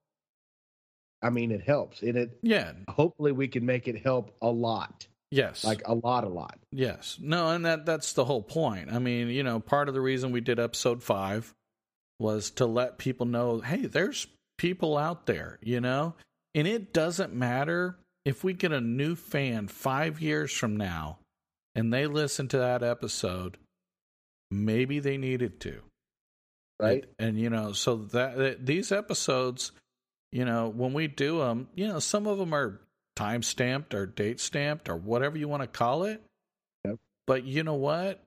I 1.23 1.31
mean, 1.31 1.51
it 1.51 1.62
helps, 1.62 2.03
and 2.03 2.16
it 2.16 2.38
yeah. 2.42 2.73
Hopefully, 2.88 3.33
we 3.33 3.49
can 3.49 3.64
make 3.64 3.88
it 3.88 4.03
help 4.03 4.37
a 4.42 4.51
lot. 4.51 5.07
Yes, 5.31 5.64
like 5.64 5.83
a 5.87 5.95
lot, 5.95 6.25
a 6.25 6.29
lot. 6.29 6.59
Yes, 6.71 7.19
no, 7.21 7.51
and 7.51 7.64
that 7.64 7.87
that's 7.87 8.12
the 8.12 8.25
whole 8.25 8.42
point. 8.42 8.92
I 8.92 8.99
mean, 8.99 9.29
you 9.29 9.42
know, 9.42 9.59
part 9.59 9.88
of 9.88 9.95
the 9.95 10.01
reason 10.01 10.31
we 10.31 10.40
did 10.40 10.61
episode 10.61 11.03
five 11.03 11.53
was 12.19 12.51
to 12.51 12.66
let 12.66 12.99
people 12.99 13.27
know, 13.27 13.61
hey, 13.61 13.87
there's 13.87 14.27
people 14.59 14.97
out 14.97 15.27
there, 15.27 15.59
you 15.62 15.81
know, 15.81 16.14
and 16.55 16.66
it 16.66 16.92
doesn't 16.92 17.35
matter 17.35 17.97
if 18.25 18.42
we 18.42 18.53
get 18.53 18.73
a 18.73 18.81
new 18.81 19.14
fan 19.14 19.69
five 19.69 20.21
years 20.21 20.53
from 20.53 20.77
now 20.77 21.19
and 21.75 21.92
they 21.92 22.07
listen 22.07 22.49
to 22.49 22.59
that 22.59 22.83
episode, 22.83 23.59
maybe 24.51 24.99
they 24.99 25.19
needed 25.19 25.61
to. 25.61 25.83
Right. 26.80 27.04
And, 27.18 27.38
you 27.38 27.50
know, 27.50 27.72
so 27.72 27.96
that, 28.12 28.36
that, 28.36 28.66
these 28.66 28.92
episodes, 28.92 29.72
you 30.32 30.44
know, 30.44 30.68
when 30.68 30.92
we 30.92 31.06
do 31.06 31.38
them, 31.38 31.68
you 31.74 31.88
know, 31.88 31.98
some 31.98 32.26
of 32.26 32.38
them 32.38 32.54
are 32.54 32.80
time 33.14 33.42
stamped 33.42 33.94
or 33.94 34.06
date 34.06 34.40
stamped 34.40 34.88
or 34.88 34.96
whatever 34.96 35.38
you 35.38 35.48
want 35.48 35.62
to 35.62 35.66
call 35.66 36.04
it. 36.04 36.22
Yep. 36.84 36.96
But 37.26 37.44
you 37.44 37.62
know 37.62 37.74
what? 37.74 38.22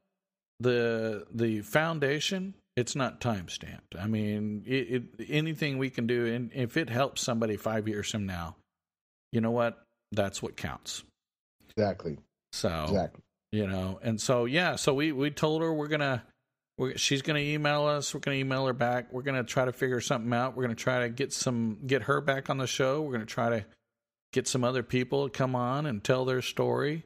The 0.61 1.25
the 1.33 1.61
foundation, 1.61 2.53
it's 2.75 2.95
not 2.95 3.21
time 3.21 3.47
stamped. 3.47 3.95
I 3.97 4.07
mean, 4.07 4.63
it, 4.65 5.03
it, 5.19 5.25
anything 5.29 5.77
we 5.77 5.89
can 5.89 6.05
do, 6.05 6.25
and 6.25 6.51
if 6.53 6.75
it 6.75 6.89
helps 6.89 7.21
somebody 7.21 7.55
five 7.55 7.87
years 7.87 8.11
from 8.11 8.25
now, 8.25 8.57
you 9.31 9.39
know 9.39 9.51
what? 9.51 9.81
that's 10.11 10.41
what 10.41 10.57
counts. 10.57 11.03
Exactly. 11.69 12.17
So 12.51 12.85
exactly. 12.87 13.21
You 13.51 13.67
know, 13.67 13.99
and 14.03 14.21
so 14.21 14.45
yeah, 14.45 14.75
so 14.75 14.93
we 14.93 15.11
we 15.11 15.31
told 15.31 15.61
her 15.61 15.73
we're 15.73 15.87
gonna 15.87 16.23
we're, 16.79 16.97
she's 16.97 17.21
gonna 17.21 17.39
email 17.39 17.85
us. 17.85 18.13
We're 18.13 18.21
gonna 18.21 18.37
email 18.37 18.65
her 18.65 18.73
back. 18.73 19.11
We're 19.11 19.21
gonna 19.21 19.43
try 19.43 19.65
to 19.65 19.73
figure 19.73 19.99
something 19.99 20.31
out. 20.31 20.55
We're 20.55 20.63
gonna 20.63 20.75
try 20.75 21.01
to 21.01 21.09
get 21.09 21.33
some 21.33 21.79
get 21.85 22.03
her 22.03 22.21
back 22.21 22.49
on 22.49 22.57
the 22.57 22.67
show. 22.67 23.01
We're 23.01 23.11
gonna 23.11 23.25
try 23.25 23.49
to 23.49 23.65
get 24.31 24.47
some 24.47 24.63
other 24.63 24.81
people 24.81 25.27
to 25.27 25.37
come 25.37 25.57
on 25.57 25.85
and 25.85 26.01
tell 26.01 26.23
their 26.23 26.41
story. 26.41 27.03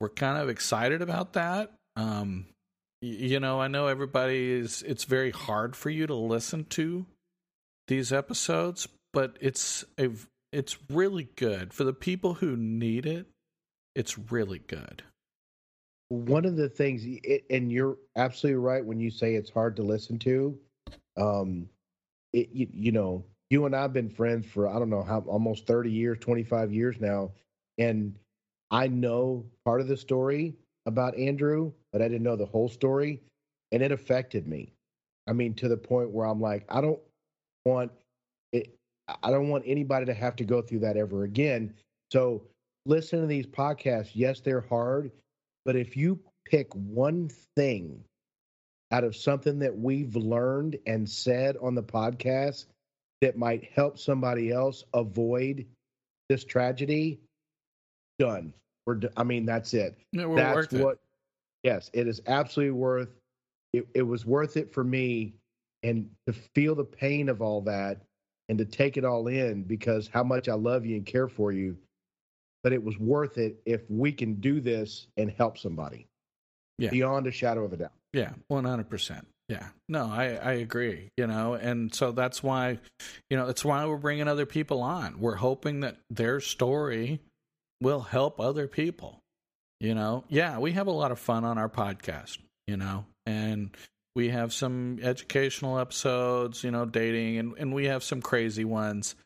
We're 0.00 0.08
kind 0.08 0.40
of 0.40 0.48
excited 0.48 1.02
about 1.02 1.34
that. 1.34 1.72
Um, 1.96 2.46
you 3.02 3.40
know, 3.40 3.60
I 3.60 3.68
know 3.68 3.88
everybody 3.88 4.52
is. 4.52 4.82
It's 4.82 5.04
very 5.04 5.32
hard 5.32 5.76
for 5.76 5.90
you 5.90 6.06
to 6.06 6.14
listen 6.14 6.64
to 6.70 7.04
these 7.88 8.10
episodes, 8.10 8.88
but 9.12 9.36
it's 9.38 9.84
a 10.00 10.08
it's 10.50 10.78
really 10.88 11.28
good 11.36 11.74
for 11.74 11.84
the 11.84 11.92
people 11.92 12.34
who 12.34 12.56
need 12.56 13.04
it. 13.04 13.26
It's 13.94 14.18
really 14.18 14.60
good. 14.60 15.02
One 16.08 16.44
of 16.44 16.56
the 16.56 16.68
things, 16.68 17.04
and 17.50 17.72
you're 17.72 17.96
absolutely 18.16 18.58
right 18.58 18.84
when 18.84 19.00
you 19.00 19.10
say 19.10 19.34
it's 19.34 19.50
hard 19.50 19.76
to 19.76 19.82
listen 19.82 20.18
to. 20.20 20.58
Um, 21.16 21.68
it, 22.32 22.50
you, 22.52 22.68
you 22.72 22.92
know, 22.92 23.24
you 23.50 23.66
and 23.66 23.74
I've 23.74 23.92
been 23.92 24.10
friends 24.10 24.46
for 24.46 24.68
I 24.68 24.78
don't 24.78 24.90
know 24.90 25.02
how 25.02 25.20
almost 25.20 25.66
30 25.66 25.90
years, 25.90 26.18
25 26.20 26.72
years 26.72 26.96
now, 27.00 27.32
and 27.78 28.14
I 28.70 28.88
know 28.88 29.44
part 29.64 29.80
of 29.80 29.88
the 29.88 29.96
story 29.96 30.54
about 30.86 31.16
Andrew, 31.16 31.72
but 31.92 32.02
I 32.02 32.08
didn't 32.08 32.24
know 32.24 32.36
the 32.36 32.46
whole 32.46 32.68
story, 32.68 33.20
and 33.72 33.82
it 33.82 33.92
affected 33.92 34.46
me. 34.46 34.72
I 35.26 35.32
mean, 35.32 35.54
to 35.54 35.68
the 35.68 35.76
point 35.76 36.10
where 36.10 36.26
I'm 36.26 36.40
like, 36.40 36.64
I 36.68 36.80
don't 36.80 37.00
want 37.64 37.92
it. 38.52 38.74
I 39.22 39.30
don't 39.30 39.48
want 39.48 39.64
anybody 39.66 40.06
to 40.06 40.14
have 40.14 40.36
to 40.36 40.44
go 40.44 40.62
through 40.62 40.80
that 40.80 40.96
ever 40.96 41.24
again. 41.24 41.74
So 42.10 42.42
listen 42.86 43.20
to 43.20 43.26
these 43.26 43.46
podcasts. 43.46 44.10
Yes, 44.14 44.40
they're 44.40 44.60
hard, 44.62 45.10
but 45.64 45.76
if 45.76 45.96
you 45.96 46.18
pick 46.44 46.72
one 46.74 47.28
thing 47.56 48.04
out 48.90 49.04
of 49.04 49.16
something 49.16 49.58
that 49.58 49.76
we've 49.76 50.14
learned 50.14 50.78
and 50.86 51.08
said 51.08 51.56
on 51.60 51.74
the 51.74 51.82
podcast 51.82 52.66
that 53.20 53.36
might 53.36 53.64
help 53.64 53.98
somebody 53.98 54.52
else 54.52 54.84
avoid 54.92 55.66
this 56.28 56.44
tragedy, 56.44 57.20
done. 58.18 58.52
We're. 58.86 59.00
I 59.16 59.24
mean, 59.24 59.46
that's 59.46 59.74
it. 59.74 59.96
Yeah, 60.12 60.26
that's 60.34 60.72
what. 60.72 60.94
It. 60.94 61.00
Yes, 61.64 61.90
it 61.94 62.06
is 62.06 62.20
absolutely 62.26 62.72
worth. 62.72 63.08
It, 63.72 63.88
it 63.94 64.02
was 64.02 64.26
worth 64.26 64.56
it 64.56 64.72
for 64.72 64.84
me, 64.84 65.34
and 65.82 66.10
to 66.26 66.32
feel 66.32 66.74
the 66.74 66.84
pain 66.84 67.28
of 67.28 67.40
all 67.40 67.62
that 67.62 68.02
and 68.48 68.58
to 68.58 68.64
take 68.64 68.96
it 68.96 69.04
all 69.04 69.26
in 69.28 69.62
because 69.62 70.08
how 70.08 70.22
much 70.22 70.48
I 70.48 70.54
love 70.54 70.84
you 70.84 70.96
and 70.96 71.06
care 71.06 71.28
for 71.28 71.52
you. 71.52 71.76
But 72.64 72.72
it 72.72 72.82
was 72.82 72.98
worth 72.98 73.38
it 73.38 73.60
if 73.64 73.82
we 73.88 74.10
can 74.10 74.34
do 74.34 74.60
this 74.60 75.06
and 75.16 75.30
help 75.30 75.56
somebody. 75.58 76.08
Yeah. 76.78 76.90
Beyond 76.90 77.28
a 77.28 77.30
shadow 77.30 77.64
of 77.64 77.72
a 77.72 77.76
doubt. 77.76 77.92
Yeah, 78.12 78.32
one 78.48 78.64
hundred 78.64 78.90
percent. 78.90 79.28
Yeah, 79.48 79.68
no, 79.88 80.06
I 80.06 80.34
I 80.42 80.52
agree. 80.54 81.10
You 81.16 81.28
know, 81.28 81.54
and 81.54 81.94
so 81.94 82.10
that's 82.10 82.42
why, 82.42 82.80
you 83.30 83.36
know, 83.36 83.46
that's 83.46 83.64
why 83.64 83.84
we're 83.86 83.98
bringing 83.98 84.26
other 84.26 84.46
people 84.46 84.82
on. 84.82 85.20
We're 85.20 85.36
hoping 85.36 85.80
that 85.80 85.98
their 86.10 86.40
story 86.40 87.20
will 87.80 88.00
help 88.00 88.40
other 88.40 88.66
people. 88.66 89.20
You 89.78 89.94
know, 89.94 90.24
yeah, 90.28 90.58
we 90.58 90.72
have 90.72 90.88
a 90.88 90.92
lot 90.92 91.12
of 91.12 91.20
fun 91.20 91.44
on 91.44 91.58
our 91.58 91.68
podcast. 91.68 92.38
You 92.66 92.78
know, 92.78 93.04
and 93.26 93.76
we 94.16 94.30
have 94.30 94.54
some 94.54 94.98
educational 95.02 95.78
episodes, 95.78 96.64
you 96.64 96.70
know, 96.70 96.86
dating, 96.86 97.36
and, 97.36 97.54
and 97.58 97.74
we 97.74 97.84
have 97.84 98.02
some 98.02 98.22
crazy 98.22 98.64
ones. 98.64 99.16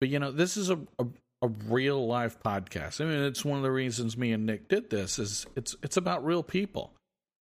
But, 0.00 0.10
you 0.10 0.18
know, 0.18 0.30
this 0.30 0.58
is 0.58 0.68
a, 0.68 0.78
a, 0.98 1.06
a 1.44 1.48
real 1.68 2.06
life 2.06 2.38
podcast. 2.42 3.00
I 3.00 3.04
mean, 3.04 3.22
it's 3.22 3.44
one 3.44 3.58
of 3.58 3.62
the 3.62 3.70
reasons 3.70 4.16
me 4.16 4.32
and 4.32 4.46
Nick 4.46 4.68
did 4.68 4.88
this 4.88 5.18
is 5.18 5.46
it's 5.54 5.76
it's 5.82 5.96
about 5.96 6.24
real 6.24 6.42
people. 6.42 6.92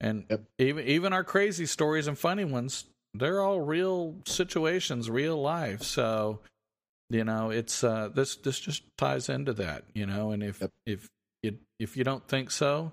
And 0.00 0.24
yep. 0.30 0.44
even 0.58 0.86
even 0.86 1.12
our 1.12 1.24
crazy 1.24 1.66
stories 1.66 2.06
and 2.06 2.16
funny 2.16 2.44
ones, 2.44 2.84
they're 3.14 3.40
all 3.40 3.60
real 3.60 4.14
situations, 4.24 5.10
real 5.10 5.40
life. 5.40 5.82
So, 5.82 6.40
you 7.10 7.24
know, 7.24 7.50
it's 7.50 7.82
uh 7.82 8.10
this 8.14 8.36
this 8.36 8.60
just 8.60 8.84
ties 8.96 9.28
into 9.28 9.52
that, 9.54 9.84
you 9.94 10.06
know, 10.06 10.30
and 10.30 10.42
if 10.42 10.60
yep. 10.60 10.70
if 10.86 11.08
you 11.42 11.58
if 11.80 11.96
you 11.96 12.04
don't 12.04 12.26
think 12.28 12.52
so, 12.52 12.92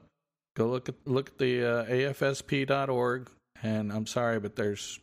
go 0.57 0.67
look 0.67 0.89
at 0.89 0.95
look 1.05 1.29
at 1.29 1.37
the 1.37 1.63
uh, 1.63 1.85
afsp.org 1.85 3.29
and 3.61 3.93
I'm 3.93 4.07
sorry, 4.07 4.39
but 4.39 4.55
there's 4.55 4.99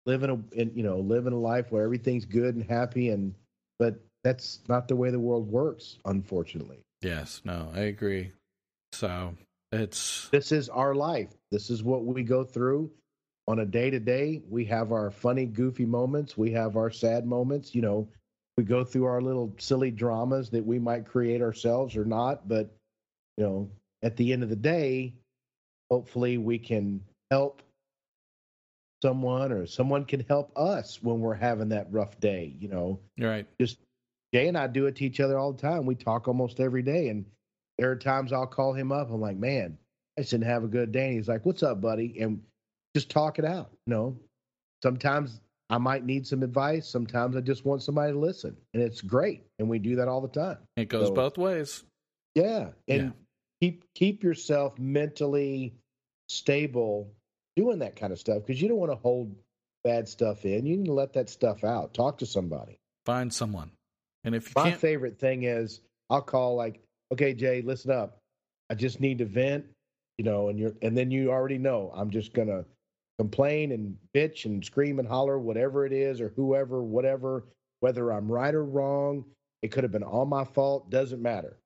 live 0.06 0.24
in 0.24 0.30
a 0.30 0.40
in, 0.52 0.72
you 0.76 0.84
know 0.84 1.00
live 1.00 1.28
in 1.28 1.34
a 1.34 1.40
life 1.40 1.72
where 1.72 1.84
everything's 1.84 2.26
good 2.26 2.56
and 2.56 2.64
happy 2.70 3.10
and 3.10 3.34
but 3.80 4.00
that's 4.24 4.60
not 4.70 4.88
the 4.88 4.96
way 4.96 5.12
the 5.12 5.20
world 5.20 5.50
works 5.52 5.98
unfortunately 6.06 6.80
Yes, 7.02 7.42
no, 7.44 7.70
I 7.76 7.82
agree. 7.82 8.32
So 8.94 9.36
it's 9.72 10.30
this 10.30 10.52
is 10.52 10.70
our 10.70 10.94
life 10.96 11.30
this 11.52 11.70
is 11.70 11.84
what 11.84 12.06
we 12.06 12.24
go 12.24 12.44
through 12.44 12.92
on 13.48 13.60
a 13.60 13.66
day 13.66 13.90
to 13.90 14.00
day 14.00 14.42
we 14.50 14.66
have 14.66 14.92
our 14.92 15.10
funny 15.12 15.46
goofy 15.46 15.86
moments 15.86 16.38
we 16.38 16.52
have 16.52 16.78
our 16.78 16.92
sad 16.92 17.26
moments 17.26 17.74
you 17.76 17.82
know 17.82 18.08
we 18.58 18.64
go 18.64 18.84
through 18.84 19.06
our 19.06 19.22
little 19.22 19.54
silly 19.58 19.92
dramas 19.92 20.50
that 20.50 20.66
we 20.66 20.80
might 20.80 21.06
create 21.06 21.42
ourselves 21.42 21.96
or 21.96 22.06
not 22.06 22.48
but 22.48 22.76
you 23.38 23.44
know 23.44 23.70
at 24.04 24.16
the 24.18 24.32
end 24.34 24.44
of 24.44 24.50
the 24.50 24.56
day 24.56 25.14
hopefully 25.90 26.38
we 26.38 26.58
can 26.58 27.02
help 27.32 27.62
someone 29.02 29.52
or 29.52 29.66
someone 29.66 30.06
can 30.06 30.22
help 30.22 30.52
us 30.56 31.02
when 31.04 31.20
we're 31.20 31.34
having 31.34 31.70
that 31.70 31.92
rough 31.92 32.20
day 32.20 32.56
you 32.60 32.68
know? 32.68 33.00
You're 33.18 33.30
right. 33.30 33.48
just 33.60 33.80
jay 34.34 34.48
and 34.48 34.58
i 34.58 34.68
do 34.68 34.86
it 34.86 34.96
to 34.98 35.06
each 35.06 35.20
other 35.20 35.38
all 35.38 35.52
the 35.52 35.62
time. 35.62 35.86
We 35.86 35.96
talk 35.96 36.28
almost 36.28 36.60
every 36.60 36.82
day 36.84 37.10
and 37.10 37.26
there 37.78 37.92
are 37.92 37.96
times 37.96 38.32
i'll 38.32 38.48
call 38.48 38.74
him 38.74 38.92
up. 38.92 39.10
I'm 39.12 39.22
like 39.22 39.38
man 39.38 39.78
i 40.18 40.22
just 40.22 40.32
didn't 40.32 40.46
have 40.46 40.64
a 40.64 40.68
good 40.68 40.92
day. 40.92 41.08
And 41.08 41.16
he's 41.16 41.28
like 41.28 41.46
what's 41.46 41.64
up 41.64 41.82
buddy? 41.82 42.20
And 42.20 42.42
just 42.96 43.10
talk 43.10 43.40
it 43.40 43.46
out 43.46 43.72
you 43.88 43.94
know? 43.94 44.18
Sometimes 44.82 45.40
i 45.70 45.78
might 45.78 46.06
need 46.06 46.26
some 46.28 46.44
advice 46.44 46.88
sometimes 46.88 47.36
i 47.36 47.42
just 47.42 47.66
want 47.66 47.82
somebody 47.82 48.12
to 48.14 48.20
listen 48.20 48.56
and 48.74 48.82
it's 48.84 49.02
great 49.02 49.44
and 49.60 49.68
we 49.70 49.80
do 49.80 49.96
that 49.96 50.08
all 50.08 50.22
the 50.22 50.28
time 50.28 50.58
It 50.78 50.90
goes 50.90 51.08
So- 51.08 51.14
both 51.14 51.38
ways. 51.38 51.84
yeah, 52.36 52.72
and 52.88 53.02
Yeah. 53.02 53.12
keep 53.62 53.84
keep 53.94 54.24
yourself 54.24 54.78
mentally 54.80 55.74
stable 56.30 57.12
doing 57.56 57.80
that 57.80 57.96
kind 57.96 58.12
of 58.12 58.20
stuff 58.20 58.42
because 58.46 58.62
you 58.62 58.68
don't 58.68 58.78
want 58.80 58.92
to 58.92 58.96
hold 58.98 59.36
bad 59.84 60.08
stuff 60.08 60.46
in. 60.46 60.66
You 60.66 60.78
need 60.78 60.86
to 60.86 60.94
let 60.94 61.14
that 61.14 61.30
stuff 61.30 61.64
out. 61.64 61.94
Talk 61.94 62.18
to 62.20 62.26
somebody. 62.26 62.78
Find 63.06 63.32
someone. 63.34 63.72
And 64.24 64.34
if 64.34 64.56
My 64.56 64.72
favorite 64.72 65.20
thing 65.20 65.44
is 65.44 65.82
I'll 66.10 66.22
call 66.22 66.56
like, 66.56 66.82
okay, 67.12 67.34
Jay, 67.34 67.62
listen 67.62 67.92
up. 67.92 68.18
I 68.70 68.76
just 68.76 69.00
need 69.02 69.18
to 69.20 69.26
vent, 69.26 69.66
you 70.18 70.24
know, 70.26 70.48
and 70.50 70.58
you're 70.58 70.74
and 70.82 70.98
then 70.98 71.12
you 71.12 71.32
already 71.32 71.58
know 71.58 71.92
I'm 71.94 72.10
just 72.10 72.34
gonna 72.34 72.66
complain 73.20 73.72
and 73.72 73.98
bitch 74.16 74.46
and 74.46 74.64
scream 74.64 75.00
and 75.00 75.08
holler, 75.08 75.38
whatever 75.40 75.86
it 75.86 75.94
is, 75.94 76.20
or 76.22 76.34
whoever, 76.36 76.82
whatever, 76.84 77.44
whether 77.80 78.12
I'm 78.12 78.32
right 78.32 78.54
or 78.54 78.64
wrong. 78.64 79.26
It 79.62 79.72
could 79.72 79.84
have 79.84 79.92
been 79.92 80.04
all 80.04 80.26
my 80.26 80.44
fault. 80.44 80.90
Doesn't 80.90 81.22
matter. 81.22 81.58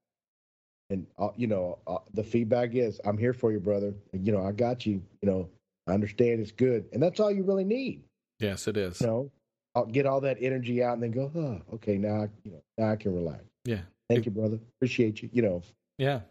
And 0.89 1.05
uh, 1.17 1.29
you 1.35 1.47
know, 1.47 1.79
uh, 1.87 1.97
the 2.13 2.23
feedback 2.23 2.75
is, 2.75 2.99
I'm 3.03 3.17
here 3.17 3.33
for 3.33 3.51
you, 3.51 3.59
brother. 3.59 3.93
You 4.13 4.31
know, 4.31 4.45
I 4.45 4.51
got 4.51 4.85
you. 4.85 5.01
You 5.21 5.29
know, 5.29 5.49
I 5.87 5.93
understand 5.93 6.39
it's 6.39 6.51
good, 6.51 6.85
and 6.93 7.01
that's 7.01 7.19
all 7.19 7.31
you 7.31 7.43
really 7.43 7.63
need. 7.65 8.03
Yes, 8.39 8.67
it 8.67 8.77
is. 8.77 9.01
You 9.01 9.07
know, 9.07 9.31
I'll 9.75 9.85
get 9.85 10.05
all 10.05 10.21
that 10.21 10.37
energy 10.39 10.83
out, 10.83 10.93
and 10.93 11.03
then 11.03 11.11
go, 11.11 11.31
oh, 11.35 11.75
okay, 11.75 11.97
now, 11.97 12.23
I, 12.23 12.27
you 12.43 12.51
know, 12.51 12.61
now 12.77 12.91
I 12.91 12.95
can 12.95 13.15
relax. 13.15 13.43
Yeah. 13.65 13.81
Thank 14.09 14.25
you, 14.25 14.31
brother. 14.31 14.59
Appreciate 14.77 15.21
you. 15.21 15.29
You 15.33 15.41
know, 15.41 15.61
Yeah. 15.97 16.21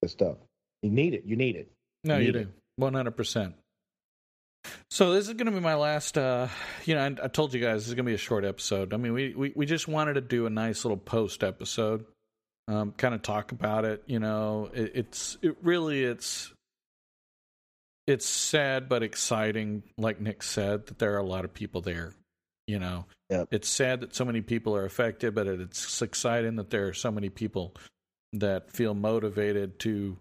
the 0.00 0.08
stuff. 0.08 0.36
You 0.82 0.90
need 0.90 1.12
it. 1.14 1.24
You 1.26 1.36
need 1.36 1.56
it. 1.56 1.70
No, 2.04 2.16
you 2.16 2.26
Need 2.26 2.32
do. 2.32 2.38
it. 2.40 2.48
One 2.76 2.94
hundred 2.94 3.16
percent. 3.16 3.54
So 4.90 5.12
this 5.12 5.28
is 5.28 5.34
going 5.34 5.46
to 5.46 5.52
be 5.52 5.60
my 5.60 5.74
last. 5.74 6.16
uh 6.18 6.48
You 6.84 6.94
know, 6.94 7.02
I, 7.02 7.24
I 7.24 7.28
told 7.28 7.54
you 7.54 7.60
guys 7.60 7.82
this 7.82 7.88
is 7.88 7.94
going 7.94 8.04
to 8.06 8.10
be 8.10 8.14
a 8.14 8.18
short 8.18 8.44
episode. 8.44 8.92
I 8.94 8.96
mean, 8.96 9.12
we, 9.12 9.34
we 9.34 9.52
we 9.54 9.66
just 9.66 9.88
wanted 9.88 10.14
to 10.14 10.20
do 10.20 10.46
a 10.46 10.50
nice 10.50 10.84
little 10.84 10.96
post 10.96 11.44
episode, 11.44 12.04
um, 12.68 12.92
kind 12.92 13.14
of 13.14 13.22
talk 13.22 13.52
about 13.52 13.84
it. 13.84 14.02
You 14.06 14.18
know, 14.18 14.70
it, 14.72 14.92
it's 14.94 15.36
it 15.42 15.56
really 15.62 16.04
it's 16.04 16.52
it's 18.06 18.26
sad 18.26 18.88
but 18.88 19.02
exciting. 19.02 19.82
Like 19.98 20.20
Nick 20.20 20.42
said, 20.42 20.86
that 20.86 20.98
there 20.98 21.14
are 21.14 21.18
a 21.18 21.26
lot 21.26 21.44
of 21.44 21.52
people 21.52 21.80
there. 21.80 22.14
You 22.66 22.78
know, 22.78 23.06
Yep. 23.30 23.48
it's 23.50 23.68
sad 23.68 24.00
that 24.00 24.14
so 24.14 24.24
many 24.26 24.42
people 24.42 24.76
are 24.76 24.84
affected, 24.84 25.34
but 25.34 25.46
it's 25.46 26.02
exciting 26.02 26.56
that 26.56 26.68
there 26.70 26.86
are 26.88 26.92
so 26.94 27.10
many 27.10 27.30
people 27.30 27.74
that 28.34 28.70
feel 28.70 28.92
motivated 28.92 29.78
to 29.80 30.18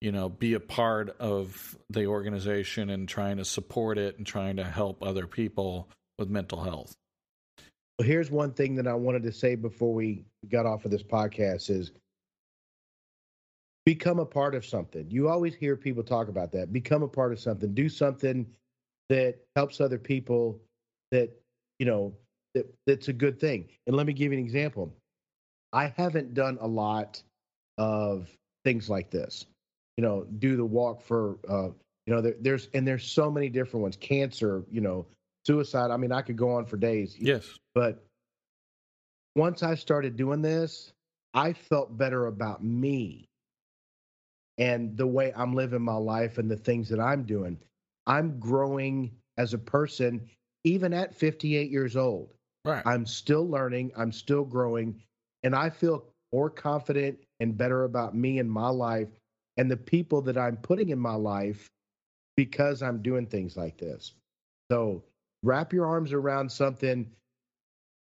you 0.00 0.12
know 0.12 0.28
be 0.28 0.54
a 0.54 0.60
part 0.60 1.16
of 1.18 1.76
the 1.90 2.06
organization 2.06 2.90
and 2.90 3.08
trying 3.08 3.36
to 3.36 3.44
support 3.44 3.98
it 3.98 4.18
and 4.18 4.26
trying 4.26 4.56
to 4.56 4.64
help 4.64 5.02
other 5.02 5.26
people 5.26 5.88
with 6.18 6.28
mental 6.28 6.62
health 6.62 6.94
Well, 7.98 8.06
here's 8.06 8.30
one 8.30 8.52
thing 8.52 8.76
that 8.76 8.86
I 8.86 8.94
wanted 8.94 9.22
to 9.24 9.32
say 9.32 9.54
before 9.54 9.92
we 9.92 10.24
got 10.48 10.66
off 10.66 10.84
of 10.84 10.90
this 10.90 11.02
podcast 11.02 11.70
is 11.70 11.92
become 13.88 14.18
a 14.18 14.26
part 14.26 14.54
of 14.54 14.66
something. 14.66 15.06
You 15.10 15.30
always 15.30 15.54
hear 15.54 15.74
people 15.74 16.02
talk 16.02 16.28
about 16.28 16.52
that. 16.52 16.70
Become 16.70 17.02
a 17.02 17.08
part 17.08 17.32
of 17.32 17.40
something. 17.40 17.72
Do 17.72 17.88
something 17.88 18.46
that 19.08 19.38
helps 19.56 19.80
other 19.80 19.96
people 19.96 20.60
that, 21.10 21.30
you 21.78 21.86
know, 21.86 22.12
that 22.54 22.66
that's 22.86 23.08
a 23.08 23.14
good 23.14 23.40
thing. 23.40 23.66
And 23.86 23.96
let 23.96 24.06
me 24.06 24.12
give 24.12 24.30
you 24.30 24.38
an 24.38 24.44
example. 24.44 24.92
I 25.72 25.92
haven't 25.96 26.34
done 26.34 26.58
a 26.60 26.66
lot 26.66 27.22
of 27.78 28.28
things 28.62 28.90
like 28.90 29.10
this. 29.10 29.46
You 29.98 30.02
know, 30.02 30.24
do 30.38 30.56
the 30.56 30.64
walk 30.64 31.02
for 31.02 31.38
uh, 31.48 31.70
you 32.06 32.14
know, 32.14 32.22
there, 32.22 32.36
there's 32.40 32.68
and 32.72 32.88
there's 32.88 33.04
so 33.04 33.30
many 33.30 33.50
different 33.50 33.82
ones. 33.82 33.96
Cancer, 33.96 34.64
you 34.70 34.80
know, 34.80 35.04
suicide. 35.44 35.90
I 35.90 35.98
mean, 35.98 36.10
I 36.12 36.22
could 36.22 36.36
go 36.36 36.52
on 36.52 36.64
for 36.64 36.78
days. 36.78 37.16
yes 37.18 37.58
But 37.74 38.02
once 39.34 39.62
I 39.62 39.74
started 39.74 40.16
doing 40.16 40.40
this, 40.40 40.92
I 41.34 41.52
felt 41.52 41.98
better 41.98 42.26
about 42.26 42.64
me 42.64 43.28
and 44.56 44.96
the 44.96 45.06
way 45.06 45.32
I'm 45.36 45.54
living 45.54 45.82
my 45.82 45.96
life 45.96 46.38
and 46.38 46.50
the 46.50 46.56
things 46.56 46.88
that 46.88 47.00
I'm 47.00 47.24
doing. 47.24 47.58
I'm 48.06 48.38
growing 48.40 49.10
as 49.36 49.52
a 49.52 49.58
person, 49.58 50.30
even 50.64 50.94
at 50.94 51.14
58 51.14 51.70
years 51.70 51.96
old. 51.96 52.30
right 52.64 52.82
I'm 52.86 53.04
still 53.04 53.46
learning, 53.48 53.92
I'm 53.96 54.12
still 54.12 54.44
growing, 54.44 55.02
and 55.42 55.54
I 55.54 55.70
feel 55.70 56.04
more 56.32 56.48
confident 56.48 57.18
and 57.40 57.56
better 57.56 57.84
about 57.84 58.14
me 58.14 58.38
and 58.38 58.50
my 58.50 58.68
life 58.68 59.08
and 59.58 59.70
the 59.70 59.76
people 59.76 60.22
that 60.22 60.38
I'm 60.38 60.56
putting 60.56 60.88
in 60.88 60.98
my 60.98 61.14
life 61.14 61.68
because 62.36 62.82
I'm 62.82 63.02
doing 63.02 63.26
things 63.26 63.56
like 63.56 63.76
this. 63.76 64.12
So 64.70 65.02
wrap 65.42 65.72
your 65.72 65.86
arms 65.86 66.12
around 66.12 66.50
something, 66.50 67.10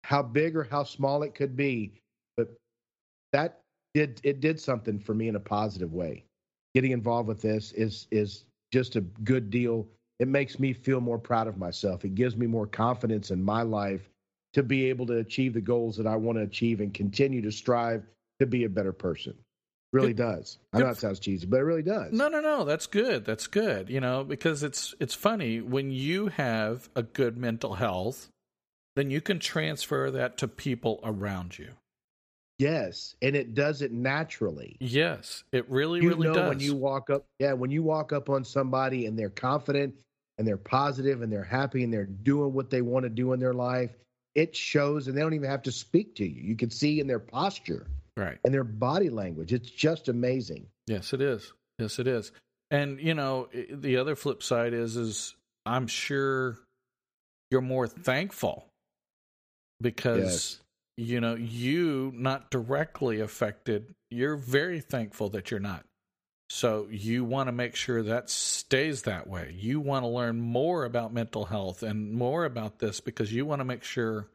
how 0.03 0.23
big 0.23 0.57
or 0.57 0.63
how 0.63 0.83
small 0.83 1.23
it 1.23 1.35
could 1.35 1.55
be, 1.55 1.93
but 2.35 2.49
that 3.31 3.61
did 3.93 4.19
it 4.23 4.41
did 4.41 4.59
something 4.59 4.99
for 4.99 5.13
me 5.13 5.27
in 5.27 5.35
a 5.35 5.39
positive 5.39 5.93
way. 5.93 6.25
Getting 6.73 6.91
involved 6.91 7.27
with 7.27 7.41
this 7.41 7.71
is 7.73 8.07
is 8.11 8.45
just 8.71 8.95
a 8.95 9.01
good 9.01 9.51
deal. 9.51 9.87
It 10.19 10.27
makes 10.27 10.59
me 10.59 10.73
feel 10.73 10.99
more 10.99 11.19
proud 11.19 11.47
of 11.47 11.57
myself. 11.57 12.03
It 12.03 12.15
gives 12.15 12.35
me 12.35 12.47
more 12.47 12.65
confidence 12.65 13.29
in 13.29 13.43
my 13.43 13.61
life 13.61 14.09
to 14.53 14.63
be 14.63 14.89
able 14.89 15.05
to 15.07 15.17
achieve 15.17 15.53
the 15.53 15.61
goals 15.61 15.95
that 15.97 16.07
I 16.07 16.15
want 16.15 16.37
to 16.39 16.43
achieve 16.43 16.79
and 16.79 16.93
continue 16.93 17.41
to 17.41 17.51
strive 17.51 18.03
to 18.39 18.47
be 18.47 18.63
a 18.63 18.69
better 18.69 18.93
person. 18.93 19.35
Really 19.93 20.13
does. 20.13 20.57
I 20.73 20.79
know 20.79 20.89
it 20.89 20.97
sounds 20.97 21.19
cheesy, 21.19 21.45
but 21.45 21.57
it 21.57 21.63
really 21.63 21.83
does. 21.83 22.11
no 22.11 22.27
no 22.27 22.41
no. 22.41 22.65
That's 22.65 22.87
good. 22.87 23.25
That's 23.25 23.47
good. 23.47 23.89
You 23.89 24.01
know 24.01 24.23
because 24.23 24.63
it's 24.63 24.93
it's 24.99 25.13
funny. 25.13 25.61
When 25.61 25.91
you 25.91 26.27
have 26.27 26.89
a 26.95 27.03
good 27.03 27.37
mental 27.37 27.75
health 27.75 28.29
then 28.95 29.09
you 29.09 29.21
can 29.21 29.39
transfer 29.39 30.11
that 30.11 30.37
to 30.39 30.47
people 30.47 30.99
around 31.03 31.57
you. 31.57 31.71
Yes, 32.59 33.15
and 33.21 33.35
it 33.35 33.55
does 33.55 33.81
it 33.81 33.91
naturally. 33.91 34.77
yes. 34.79 35.43
It 35.51 35.69
really 35.69 36.01
you 36.01 36.09
really 36.09 36.27
know 36.27 36.35
does. 36.35 36.49
when 36.49 36.59
you 36.59 36.75
walk 36.75 37.09
up, 37.09 37.25
yeah, 37.39 37.53
when 37.53 37.71
you 37.71 37.81
walk 37.81 38.13
up 38.13 38.29
on 38.29 38.45
somebody 38.45 39.07
and 39.07 39.17
they're 39.17 39.29
confident 39.29 39.95
and 40.37 40.47
they're 40.47 40.57
positive 40.57 41.23
and 41.23 41.31
they're 41.31 41.43
happy 41.43 41.83
and 41.83 41.91
they're 41.91 42.05
doing 42.05 42.53
what 42.53 42.69
they 42.69 42.81
want 42.81 43.03
to 43.03 43.09
do 43.09 43.33
in 43.33 43.39
their 43.39 43.53
life, 43.53 43.91
it 44.35 44.55
shows 44.55 45.07
and 45.07 45.17
they 45.17 45.21
don't 45.21 45.33
even 45.33 45.49
have 45.49 45.63
to 45.63 45.71
speak 45.71 46.15
to 46.15 46.27
you. 46.27 46.41
You 46.41 46.55
can 46.55 46.69
see 46.69 46.99
in 46.99 47.07
their 47.07 47.19
posture 47.19 47.87
right 48.17 48.37
and 48.43 48.53
their 48.53 48.63
body 48.63 49.09
language. 49.09 49.53
It's 49.53 49.69
just 49.69 50.09
amazing. 50.09 50.67
Yes, 50.87 51.13
it 51.13 51.21
is. 51.21 51.53
Yes, 51.79 51.99
it 51.99 52.07
is. 52.07 52.31
And 52.71 52.99
you 52.99 53.13
know, 53.13 53.49
the 53.71 53.97
other 53.97 54.15
flip 54.15 54.43
side 54.43 54.73
is 54.73 54.97
is 54.97 55.35
I'm 55.65 55.87
sure 55.87 56.57
you're 57.51 57.61
more 57.61 57.87
thankful 57.87 58.67
because 59.81 60.59
you 60.97 61.19
know, 61.21 61.35
you 61.35 62.11
not 62.15 62.51
directly 62.51 63.19
affected. 63.19 63.93
You're 64.11 64.35
very 64.35 64.79
thankful 64.79 65.29
that 65.29 65.49
you're 65.49 65.59
not. 65.59 65.85
So 66.49 66.87
you 66.91 67.23
want 67.23 67.47
to 67.47 67.51
make 67.51 67.75
sure 67.75 68.03
that 68.03 68.29
stays 68.29 69.03
that 69.03 69.27
way. 69.27 69.55
You 69.57 69.79
want 69.79 70.03
to 70.03 70.07
learn 70.07 70.39
more 70.39 70.85
about 70.85 71.11
mental 71.11 71.45
health 71.45 71.81
and 71.81 72.11
more 72.11 72.45
about 72.45 72.77
this 72.77 72.99
because 72.99 73.33
you 73.33 73.45
want 73.45 73.61
to 73.61 73.65
make 73.65 73.83
sure 73.83 74.27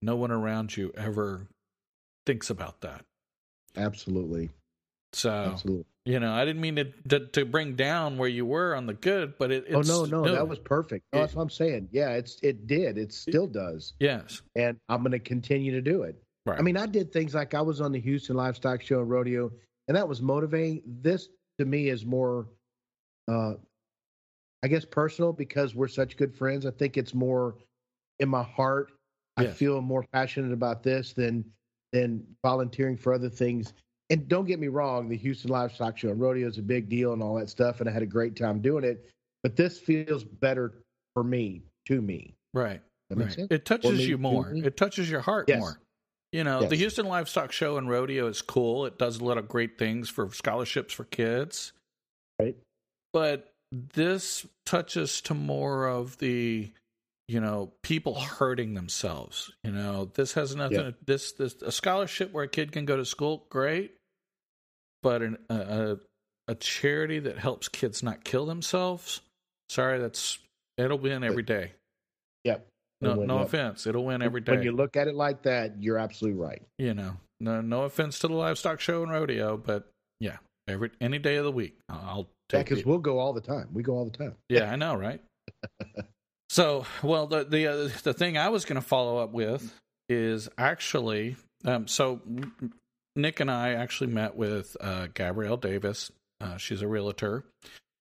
no 0.00 0.16
one 0.16 0.30
around 0.30 0.74
you 0.74 0.92
ever 0.96 1.48
thinks 2.24 2.48
about 2.48 2.80
that. 2.80 3.04
Absolutely. 3.76 4.50
So, 5.12 5.30
Absolutely. 5.30 5.86
you 6.04 6.20
know, 6.20 6.32
I 6.32 6.44
didn't 6.44 6.60
mean 6.60 6.76
to, 6.76 6.84
to, 7.08 7.26
to 7.26 7.44
bring 7.44 7.74
down 7.74 8.16
where 8.16 8.28
you 8.28 8.46
were 8.46 8.76
on 8.76 8.86
the 8.86 8.94
good, 8.94 9.34
but 9.38 9.50
it. 9.50 9.66
Oh 9.72 9.80
It's, 9.80 9.88
no, 9.88 10.04
no, 10.04 10.22
that 10.22 10.46
was 10.46 10.58
perfect. 10.58 11.04
No, 11.12 11.20
that's 11.20 11.34
what 11.34 11.42
I'm 11.42 11.50
saying. 11.50 11.88
Yeah, 11.90 12.10
it's 12.10 12.38
it 12.42 12.66
did. 12.68 12.96
It 12.96 13.12
still 13.12 13.48
does, 13.48 13.94
yes, 13.98 14.42
and 14.54 14.76
I'm 14.88 15.02
going 15.02 15.12
to 15.12 15.18
continue 15.18 15.72
to 15.72 15.80
do 15.80 16.02
it. 16.02 16.22
right. 16.46 16.58
I 16.58 16.62
mean, 16.62 16.76
I 16.76 16.86
did 16.86 17.12
things 17.12 17.34
like 17.34 17.54
I 17.54 17.60
was 17.60 17.80
on 17.80 17.90
the 17.90 18.00
Houston 18.00 18.36
Livestock 18.36 18.82
Show 18.82 19.00
and 19.00 19.10
Rodeo, 19.10 19.50
and 19.88 19.96
that 19.96 20.06
was 20.06 20.22
motivating. 20.22 20.82
This 20.86 21.28
to 21.58 21.64
me 21.64 21.88
is 21.88 22.06
more, 22.06 22.46
uh, 23.26 23.54
I 24.62 24.68
guess, 24.68 24.84
personal 24.84 25.32
because 25.32 25.74
we're 25.74 25.88
such 25.88 26.16
good 26.16 26.34
friends. 26.36 26.66
I 26.66 26.70
think 26.70 26.96
it's 26.96 27.14
more 27.14 27.56
in 28.20 28.28
my 28.28 28.44
heart. 28.44 28.92
I 29.36 29.46
feel 29.46 29.80
more 29.80 30.04
passionate 30.12 30.52
about 30.52 30.82
this 30.82 31.14
than 31.14 31.44
than 31.92 32.24
volunteering 32.44 32.96
for 32.96 33.12
other 33.12 33.28
things. 33.28 33.72
And 34.10 34.28
don't 34.28 34.46
get 34.46 34.58
me 34.58 34.68
wrong, 34.68 35.08
the 35.08 35.16
Houston 35.16 35.50
Livestock 35.50 35.96
Show 35.96 36.08
and 36.10 36.20
Rodeo 36.20 36.48
is 36.48 36.58
a 36.58 36.62
big 36.62 36.88
deal 36.88 37.12
and 37.12 37.22
all 37.22 37.36
that 37.36 37.48
stuff, 37.48 37.80
and 37.80 37.88
I 37.88 37.92
had 37.92 38.02
a 38.02 38.06
great 38.06 38.34
time 38.36 38.60
doing 38.60 38.84
it. 38.84 39.08
But 39.42 39.56
this 39.56 39.78
feels 39.78 40.24
better 40.24 40.72
for 41.14 41.22
me, 41.24 41.62
to 41.86 42.00
me. 42.02 42.34
right. 42.54 42.80
Right. 43.12 43.32
sense? 43.32 43.48
It 43.50 43.64
touches 43.64 43.98
me, 43.98 44.04
you 44.04 44.18
more. 44.18 44.50
me? 44.50 44.62
It 44.64 44.76
touches 44.76 45.10
your 45.10 45.20
heart 45.20 45.48
Yes. 45.48 45.58
more. 45.58 45.80
You 46.32 46.44
know, 46.44 46.62
the 46.68 46.76
Houston 46.76 47.06
Livestock 47.06 47.50
Show 47.50 47.76
and 47.76 47.88
Rodeo 47.90 48.28
is 48.28 48.40
cool. 48.40 48.86
It 48.86 48.98
does 48.98 49.18
a 49.18 49.24
lot 49.24 49.36
of 49.36 49.48
great 49.48 49.78
things 49.78 50.08
for 50.08 50.30
scholarships 50.32 50.94
for 50.94 51.02
kids. 51.02 51.72
Right. 52.40 52.56
But 53.12 53.50
this 53.72 54.46
touches 54.64 55.20
to 55.22 55.34
more 55.34 55.88
of 55.88 56.18
the, 56.18 56.70
you 57.30 57.40
know, 57.40 57.72
people 57.84 58.18
hurting 58.18 58.74
themselves. 58.74 59.52
You 59.62 59.70
know, 59.70 60.10
this 60.14 60.32
has 60.32 60.56
nothing. 60.56 60.78
Yeah. 60.78 60.84
To, 60.90 60.94
this 61.06 61.32
this 61.32 61.54
a 61.62 61.70
scholarship 61.70 62.32
where 62.32 62.42
a 62.42 62.48
kid 62.48 62.72
can 62.72 62.86
go 62.86 62.96
to 62.96 63.04
school, 63.04 63.46
great. 63.50 63.94
But 65.04 65.22
an, 65.22 65.38
a 65.48 65.54
a 65.54 65.96
a 66.48 66.54
charity 66.56 67.20
that 67.20 67.38
helps 67.38 67.68
kids 67.68 68.02
not 68.02 68.24
kill 68.24 68.46
themselves. 68.46 69.20
Sorry, 69.68 70.00
that's 70.00 70.40
it'll 70.76 70.98
win 70.98 71.22
every 71.22 71.44
day. 71.44 71.72
Yep. 72.42 72.66
No, 73.00 73.18
win, 73.18 73.28
no 73.28 73.38
yep. 73.38 73.46
offense. 73.46 73.86
It'll 73.86 74.04
win 74.04 74.22
every 74.22 74.40
day. 74.40 74.56
When 74.56 74.62
you 74.64 74.72
look 74.72 74.96
at 74.96 75.06
it 75.06 75.14
like 75.14 75.42
that, 75.44 75.80
you're 75.80 75.98
absolutely 75.98 76.40
right. 76.40 76.62
you 76.78 76.94
know, 76.94 77.16
no, 77.38 77.60
no 77.60 77.84
offense 77.84 78.18
to 78.18 78.28
the 78.28 78.34
livestock 78.34 78.80
show 78.80 79.04
and 79.04 79.12
rodeo, 79.12 79.56
but 79.56 79.88
yeah, 80.18 80.38
every 80.66 80.90
any 81.00 81.20
day 81.20 81.36
of 81.36 81.44
the 81.44 81.52
week, 81.52 81.78
I'll 81.88 82.28
Yeah, 82.52 82.58
take 82.58 82.66
because 82.66 82.80
it. 82.80 82.86
we'll 82.86 82.98
go 82.98 83.20
all 83.20 83.32
the 83.32 83.40
time. 83.40 83.68
We 83.72 83.84
go 83.84 83.94
all 83.94 84.04
the 84.04 84.18
time. 84.18 84.34
Yeah, 84.48 84.68
I 84.70 84.74
know, 84.74 84.96
right? 84.96 85.20
so, 86.50 86.84
well, 87.00 87.28
the 87.28 87.44
the 87.44 87.68
uh, 87.68 87.88
the 88.02 88.12
thing 88.12 88.36
I 88.36 88.48
was 88.48 88.64
going 88.64 88.80
to 88.80 88.86
follow 88.86 89.18
up 89.18 89.30
with 89.30 89.72
is 90.08 90.48
actually, 90.58 91.36
um, 91.64 91.86
so 91.86 92.20
Nick 93.14 93.38
and 93.38 93.48
I 93.48 93.74
actually 93.74 94.10
met 94.10 94.34
with 94.34 94.76
uh, 94.80 95.06
Gabrielle 95.14 95.58
Davis. 95.58 96.10
Uh, 96.40 96.56
she's 96.56 96.82
a 96.82 96.88
realtor, 96.88 97.44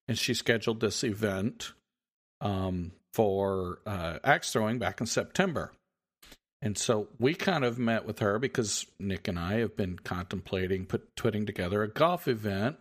and 0.08 0.18
she 0.18 0.34
scheduled 0.34 0.80
this 0.80 1.04
event 1.04 1.74
um, 2.42 2.92
for 3.14 3.82
uh, 3.86 4.18
axe 4.24 4.52
throwing 4.52 4.80
back 4.80 5.00
in 5.00 5.06
September. 5.06 5.72
And 6.64 6.76
so 6.76 7.08
we 7.20 7.36
kind 7.36 7.64
of 7.64 7.78
met 7.78 8.04
with 8.04 8.18
her 8.18 8.40
because 8.40 8.88
Nick 9.00 9.28
and 9.28 9.38
I 9.38 9.60
have 9.60 9.78
been 9.78 10.00
contemplating 10.00 10.88
put, 10.88 11.16
putting 11.16 11.46
together 11.46 11.84
a 11.84 11.88
golf 11.88 12.28
event 12.28 12.78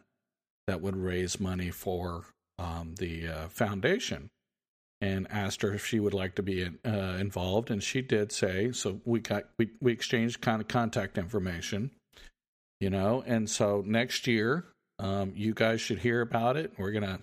that 0.67 0.81
would 0.81 0.97
raise 0.97 1.39
money 1.39 1.71
for 1.71 2.25
um, 2.59 2.95
the 2.99 3.29
uh, 3.29 3.49
foundation 3.49 4.31
and 5.01 5.27
asked 5.31 5.63
her 5.63 5.73
if 5.73 5.87
she 5.87 6.01
would 6.01 6.15
like 6.15 6.35
to 6.35 6.43
be 6.43 6.65
uh, 6.65 6.91
involved. 6.91 7.71
And 7.71 7.83
she 7.83 8.03
did 8.03 8.33
say, 8.33 8.73
so 8.73 9.01
we 9.05 9.21
got, 9.21 9.45
we, 9.59 9.71
we 9.81 9.93
exchanged 9.93 10.41
kind 10.41 10.61
of 10.61 10.69
contact 10.69 11.19
information, 11.19 11.91
you 12.81 12.91
know, 12.91 13.23
and 13.27 13.49
so 13.49 13.83
next 13.87 14.27
year, 14.27 14.67
um, 14.99 15.33
you 15.37 15.55
guys 15.55 15.81
should 15.81 15.99
hear 15.99 16.21
about 16.21 16.57
it. 16.57 16.73
We're 16.77 16.93
to 16.93 17.21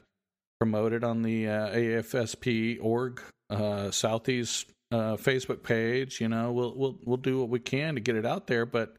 promote 0.59 0.93
it 0.93 1.03
on 1.03 1.21
the 1.21 1.47
uh, 1.47 1.69
AFSP 1.69 2.79
org 2.81 3.21
uh, 3.49 3.91
Southeast 3.91 4.67
uh, 4.91 5.15
Facebook 5.15 5.63
page. 5.63 6.21
You 6.21 6.29
know, 6.29 6.51
we'll 6.51 6.73
we'll 6.75 6.97
we'll 7.03 7.17
do 7.17 7.39
what 7.39 7.49
we 7.49 7.59
can 7.59 7.95
to 7.95 8.01
get 8.01 8.15
it 8.15 8.25
out 8.25 8.47
there. 8.47 8.65
But 8.65 8.95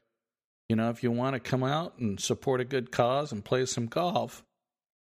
you 0.69 0.77
know, 0.77 0.91
if 0.91 1.03
you 1.03 1.11
want 1.11 1.35
to 1.35 1.41
come 1.41 1.65
out 1.65 1.99
and 1.99 2.21
support 2.21 2.61
a 2.61 2.65
good 2.65 2.91
cause 2.91 3.33
and 3.33 3.45
play 3.45 3.67
some 3.67 3.87
golf, 3.87 4.43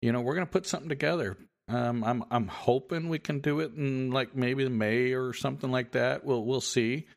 you 0.02 0.12
know, 0.12 0.22
we're 0.22 0.36
going 0.36 0.46
to 0.46 0.52
put 0.52 0.68
something 0.68 0.90
together. 0.90 1.38
Um, 1.68 2.04
I'm 2.04 2.24
I'm 2.30 2.48
hoping 2.48 3.10
we 3.10 3.18
can 3.20 3.40
do 3.40 3.60
it 3.60 3.74
in 3.74 4.12
like 4.12 4.36
maybe 4.36 4.68
May 4.70 5.14
or 5.14 5.34
something 5.34 5.72
like 5.72 5.94
that. 5.94 6.24
We'll 6.24 6.44
we'll 6.46 6.62
see. 6.62 7.08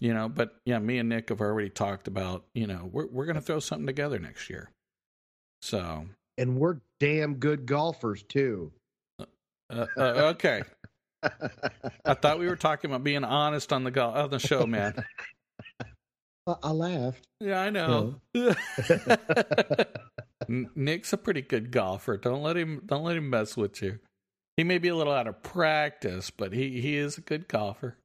You 0.00 0.14
know, 0.14 0.28
but 0.28 0.56
yeah, 0.64 0.78
me 0.78 0.98
and 0.98 1.08
Nick 1.08 1.28
have 1.28 1.40
already 1.40 1.70
talked 1.70 2.08
about. 2.08 2.44
You 2.54 2.66
know, 2.66 2.88
we're 2.90 3.06
we're 3.06 3.26
going 3.26 3.36
to 3.36 3.42
throw 3.42 3.60
something 3.60 3.86
together 3.86 4.18
next 4.18 4.48
year. 4.50 4.70
So 5.62 6.06
And 6.38 6.58
we're 6.58 6.78
damn 7.00 7.34
good 7.34 7.66
golfers 7.66 8.22
too. 8.22 8.72
uh, 9.20 9.86
uh, 9.96 10.00
okay. 10.36 10.62
I 12.04 12.14
thought 12.14 12.38
we 12.38 12.46
were 12.46 12.56
talking 12.56 12.90
about 12.90 13.04
being 13.04 13.24
honest 13.24 13.72
on 13.72 13.84
the 13.84 13.90
go- 13.90 14.08
on 14.10 14.30
the 14.30 14.38
show, 14.38 14.66
man. 14.66 14.94
I, 16.48 16.56
I 16.62 16.70
laughed. 16.70 17.26
Yeah, 17.40 17.60
I 17.60 17.70
know. 17.70 18.16
N- 20.48 20.70
Nick's 20.74 21.12
a 21.12 21.16
pretty 21.16 21.42
good 21.42 21.70
golfer. 21.70 22.16
Don't 22.16 22.42
let 22.42 22.56
him 22.56 22.82
don't 22.86 23.04
let 23.04 23.16
him 23.16 23.28
mess 23.30 23.56
with 23.56 23.82
you. 23.82 23.98
He 24.56 24.64
may 24.64 24.78
be 24.78 24.88
a 24.88 24.96
little 24.96 25.12
out 25.12 25.26
of 25.28 25.42
practice, 25.42 26.30
but 26.30 26.52
he 26.52 26.80
he 26.80 26.96
is 26.96 27.18
a 27.18 27.20
good 27.20 27.48
golfer. 27.48 27.96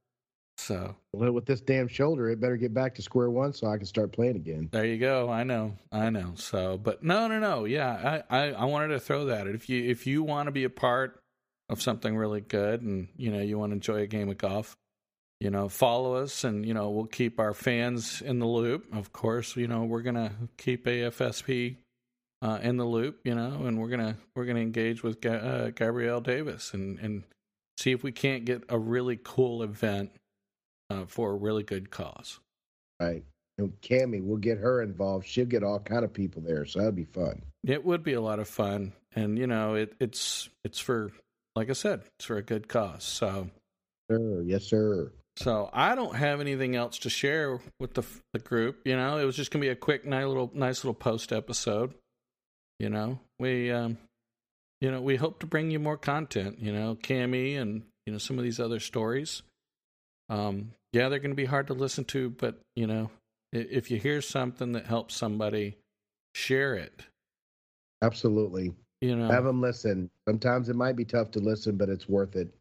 So 0.58 0.96
Well, 1.14 1.32
with 1.32 1.46
this 1.46 1.62
damn 1.62 1.88
shoulder, 1.88 2.30
it 2.30 2.40
better 2.40 2.58
get 2.58 2.74
back 2.74 2.94
to 2.96 3.02
square 3.02 3.30
one 3.30 3.54
so 3.54 3.68
I 3.68 3.78
can 3.78 3.86
start 3.88 4.12
playing 4.12 4.36
again. 4.36 4.70
there 4.72 4.86
you 4.86 4.98
go. 5.00 5.30
I 5.30 5.44
know, 5.44 5.74
I 5.92 6.10
know. 6.12 6.34
So, 6.36 6.78
but 6.78 7.04
no, 7.04 7.28
no, 7.28 7.40
no. 7.40 7.66
Yeah, 7.66 8.22
I 8.30 8.38
I, 8.38 8.52
I 8.52 8.66
wanted 8.66 8.90
to 8.90 9.00
throw 9.00 9.26
that. 9.26 9.48
If 9.48 9.68
you 9.70 9.84
if 9.90 10.06
you 10.06 10.22
want 10.24 10.48
to 10.48 10.52
be 10.52 10.64
a 10.64 10.70
part 10.70 11.20
of 11.70 11.82
something 11.82 12.16
really 12.16 12.42
good, 12.42 12.82
and 12.82 13.08
you 13.18 13.32
know 13.32 13.40
you 13.40 13.58
want 13.58 13.72
to 13.72 13.76
enjoy 13.76 14.02
a 14.02 14.08
game 14.08 14.30
of 14.30 14.38
golf, 14.38 14.76
you 15.44 15.50
know, 15.50 15.68
follow 15.68 16.16
us, 16.16 16.46
and 16.46 16.66
you 16.66 16.74
know 16.74 16.90
we'll 16.90 17.06
keep 17.06 17.38
our 17.38 17.54
fans 17.54 18.22
in 18.22 18.40
the 18.40 18.48
loop. 18.48 18.86
Of 18.96 19.12
course, 19.12 19.58
you 19.58 19.68
know 19.68 19.84
we're 19.84 20.02
gonna 20.02 20.32
keep 20.58 20.86
AFSP 20.86 21.76
uh, 22.42 22.60
in 22.64 22.78
the 22.78 22.86
loop, 22.86 23.20
you 23.26 23.36
know, 23.36 23.66
and 23.66 23.78
we're 23.78 23.90
gonna 23.90 24.16
we're 24.36 24.46
gonna 24.46 24.62
engage 24.62 25.04
with 25.04 25.20
Ga- 25.20 25.32
uh, 25.32 25.70
Gabrielle 25.72 26.22
Davis 26.22 26.74
and 26.74 26.98
and 27.00 27.24
see 27.78 27.92
if 27.92 28.04
we 28.04 28.14
can't 28.14 28.46
get 28.46 28.64
a 28.70 28.80
really 28.80 29.20
cool 29.22 29.64
event 29.64 30.12
uh, 30.90 31.06
for 31.08 31.32
a 31.32 31.36
really 31.36 31.64
good 31.64 31.92
cause. 31.92 32.40
Right. 33.02 33.26
And 33.58 33.74
Cammy, 33.82 34.24
we'll 34.24 34.38
get 34.38 34.60
her 34.60 34.82
involved. 34.82 35.28
She'll 35.28 35.46
get 35.46 35.62
all 35.62 35.80
kind 35.80 36.06
of 36.06 36.14
people 36.14 36.42
there, 36.42 36.66
so 36.66 36.80
that'd 36.80 36.96
be 36.96 37.04
fun. 37.04 37.42
It 37.66 37.84
would 37.84 38.02
be 38.02 38.14
a 38.14 38.22
lot 38.22 38.40
of 38.40 38.48
fun, 38.48 38.94
and 39.14 39.38
you 39.38 39.48
know, 39.48 39.76
it, 39.76 39.94
it's 40.00 40.48
it's 40.64 40.80
for 40.80 41.12
like 41.54 41.70
I 41.70 41.74
said, 41.74 42.02
it's 42.18 42.26
for 42.26 42.38
a 42.38 42.42
good 42.42 42.70
cause. 42.70 43.04
So 43.04 43.50
Sure. 44.10 44.42
Yes, 44.44 44.66
sir. 44.66 45.12
So 45.38 45.70
I 45.74 45.96
don't 45.96 46.16
have 46.16 46.42
anything 46.42 46.76
else 46.76 47.00
to 47.00 47.10
share 47.10 47.60
with 47.80 47.94
the 47.94 48.04
the 48.34 48.40
group. 48.40 48.82
You 48.86 48.96
know, 48.96 49.18
it 49.18 49.26
was 49.26 49.36
just 49.36 49.52
gonna 49.52 49.62
be 49.62 49.70
a 49.70 49.76
quick, 49.76 50.06
nice 50.06 50.26
little 50.26 50.52
nice 50.54 50.84
little 50.84 50.94
post 50.94 51.32
episode. 51.32 51.94
You 52.80 52.90
know, 52.90 53.20
we 53.40 53.72
um, 53.72 53.98
you 54.82 54.92
know, 54.92 55.02
we 55.02 55.16
hope 55.16 55.40
to 55.40 55.46
bring 55.46 55.72
you 55.72 55.80
more 55.80 55.98
content. 55.98 56.60
You 56.60 56.74
know, 56.74 56.96
Cami 56.96 57.58
and 57.60 57.84
you 58.06 58.14
know 58.14 58.20
some 58.20 58.38
of 58.38 58.44
these 58.44 58.60
other 58.60 58.80
stories. 58.80 59.42
Um, 60.30 60.72
yeah, 60.94 61.10
they're 61.10 61.20
going 61.20 61.32
to 61.32 61.36
be 61.36 61.46
hard 61.46 61.68
to 61.68 61.74
listen 61.74 62.06
to, 62.06 62.30
but 62.30 62.60
you 62.76 62.88
know, 62.88 63.10
if 63.52 63.90
you 63.90 63.98
hear 63.98 64.22
something 64.22 64.74
that 64.74 64.86
helps 64.86 65.16
somebody, 65.16 65.78
share 66.36 66.76
it. 66.76 67.02
Absolutely. 68.02 68.74
You 69.02 69.16
know, 69.16 69.28
Have 69.30 69.44
them 69.44 69.62
listen. 69.62 70.10
Sometimes 70.28 70.70
it 70.70 70.76
might 70.76 70.96
be 70.96 71.06
tough 71.06 71.32
to 71.32 71.40
listen, 71.40 71.78
but 71.78 71.90
it's 71.90 72.08
worth 72.08 72.36
it. 72.36 72.54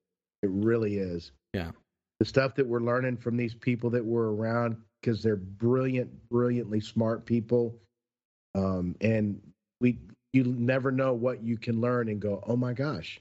It 0.42 0.50
really 0.50 0.98
is. 0.98 1.32
Yeah. 1.52 1.70
The 2.22 2.28
stuff 2.28 2.54
that 2.54 2.66
we're 2.66 2.78
learning 2.80 3.16
from 3.16 3.36
these 3.36 3.54
people 3.54 3.90
that 3.90 4.04
we're 4.04 4.30
around, 4.30 4.76
because 5.00 5.22
they're 5.22 5.34
brilliant, 5.34 6.08
brilliantly 6.28 6.78
smart 6.78 7.26
people. 7.26 7.74
Um, 8.54 8.94
and 9.00 9.40
we, 9.80 9.98
you 10.32 10.44
never 10.44 10.92
know 10.92 11.14
what 11.14 11.42
you 11.42 11.56
can 11.56 11.80
learn 11.80 12.08
and 12.08 12.20
go, 12.20 12.40
oh 12.46 12.56
my 12.56 12.74
gosh, 12.74 13.20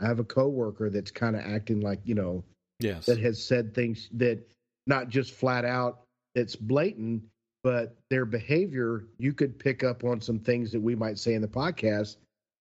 I 0.00 0.06
have 0.06 0.18
a 0.18 0.24
coworker 0.24 0.88
that's 0.88 1.10
kind 1.10 1.36
of 1.36 1.42
acting 1.42 1.80
like, 1.80 2.00
you 2.04 2.14
know, 2.14 2.42
yes, 2.80 3.04
that 3.04 3.18
has 3.18 3.44
said 3.44 3.74
things 3.74 4.08
that 4.12 4.38
not 4.86 5.08
just 5.08 5.32
flat 5.32 5.64
out 5.64 6.02
it's 6.34 6.56
blatant 6.56 7.22
but 7.62 7.94
their 8.10 8.24
behavior 8.24 9.04
you 9.18 9.32
could 9.32 9.58
pick 9.58 9.84
up 9.84 10.04
on 10.04 10.20
some 10.20 10.38
things 10.38 10.72
that 10.72 10.80
we 10.80 10.94
might 10.94 11.18
say 11.18 11.34
in 11.34 11.42
the 11.42 11.48
podcast 11.48 12.16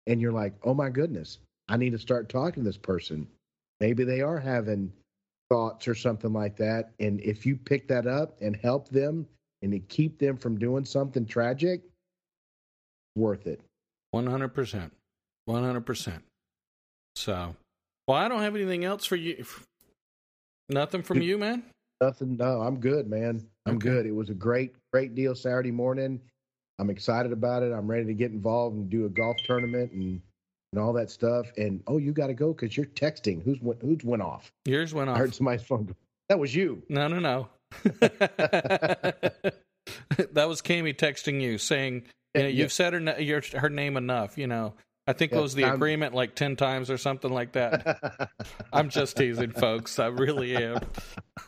and 0.06 0.20
you're 0.20 0.32
like 0.32 0.54
oh 0.64 0.74
my 0.74 0.90
goodness 0.90 1.38
i 1.68 1.76
need 1.76 1.92
to 1.92 1.98
start 1.98 2.28
talking 2.28 2.62
to 2.62 2.68
this 2.68 2.78
person 2.78 3.26
maybe 3.80 4.04
they 4.04 4.20
are 4.20 4.38
having 4.38 4.92
thoughts 5.50 5.86
or 5.86 5.94
something 5.94 6.32
like 6.32 6.56
that 6.56 6.90
and 7.00 7.20
if 7.20 7.44
you 7.44 7.56
pick 7.56 7.86
that 7.88 8.06
up 8.06 8.36
and 8.40 8.56
help 8.56 8.88
them 8.88 9.26
and 9.62 9.72
to 9.72 9.78
keep 9.78 10.18
them 10.18 10.36
from 10.36 10.58
doing 10.58 10.84
something 10.84 11.24
tragic 11.26 11.82
worth 13.16 13.46
it 13.46 13.60
One 14.10 14.26
hundred 14.26 14.48
percent. 14.54 14.92
One 15.46 15.62
hundred 15.62 15.84
percent. 15.86 16.22
So, 17.16 17.54
well, 18.08 18.16
I 18.16 18.28
don't 18.28 18.40
have 18.42 18.56
anything 18.56 18.84
else 18.84 19.04
for 19.04 19.16
you. 19.16 19.44
Nothing 20.68 21.02
from 21.02 21.20
you, 21.20 21.36
man. 21.38 21.62
Nothing. 22.00 22.36
No, 22.36 22.62
I'm 22.62 22.80
good, 22.80 23.08
man. 23.08 23.46
I'm 23.66 23.76
Okay. 23.76 23.88
good. 23.88 24.06
It 24.06 24.14
was 24.14 24.30
a 24.30 24.34
great, 24.34 24.74
great 24.92 25.14
deal 25.14 25.34
Saturday 25.34 25.70
morning. 25.70 26.20
I'm 26.78 26.90
excited 26.90 27.30
about 27.32 27.62
it. 27.62 27.72
I'm 27.72 27.86
ready 27.88 28.04
to 28.06 28.14
get 28.14 28.32
involved 28.32 28.76
and 28.76 28.90
do 28.90 29.04
a 29.06 29.08
golf 29.08 29.36
tournament 29.44 29.92
and 29.92 30.20
and 30.74 30.82
all 30.82 30.92
that 30.94 31.08
stuff. 31.10 31.46
And 31.56 31.82
oh, 31.86 31.98
you 31.98 32.12
got 32.12 32.26
to 32.26 32.34
go 32.34 32.52
because 32.52 32.76
you're 32.76 32.86
texting. 32.86 33.42
Who's 33.42 33.60
went, 33.60 33.80
who's 33.80 34.02
went 34.04 34.22
off? 34.22 34.50
Yours 34.64 34.92
went 34.92 35.08
I 35.08 35.12
off. 35.12 35.18
heard 35.18 35.34
somebody's 35.34 35.62
phone. 35.62 35.84
go- 35.84 35.96
That 36.28 36.38
was 36.40 36.52
you. 36.54 36.82
No, 36.88 37.06
no, 37.08 37.18
no. 37.20 37.48
that 40.32 40.48
was 40.48 40.60
Cami 40.62 40.94
texting 40.96 41.40
you 41.40 41.58
saying, 41.58 42.04
you 42.34 42.42
know, 42.42 42.48
Yeah. 42.48 42.62
you've 42.62 42.72
said 42.72 42.92
her 42.92 43.20
your 43.20 43.42
her 43.54 43.70
name 43.70 43.96
enough. 43.96 44.36
You 44.38 44.46
know, 44.48 44.74
I 45.06 45.12
think 45.12 45.32
it 45.32 45.38
was 45.40 45.54
the 45.54 45.64
I'm- 45.64 45.74
agreement 45.76 46.14
like 46.14 46.34
ten 46.34 46.56
times 46.56 46.90
or 46.90 46.98
something 46.98 47.32
like 47.32 47.52
that. 47.52 48.30
I'm 48.72 48.88
just 48.88 49.16
teasing, 49.16 49.52
folks. 49.52 49.98
I 49.98 50.06
really 50.06 50.56
am. 50.56 50.80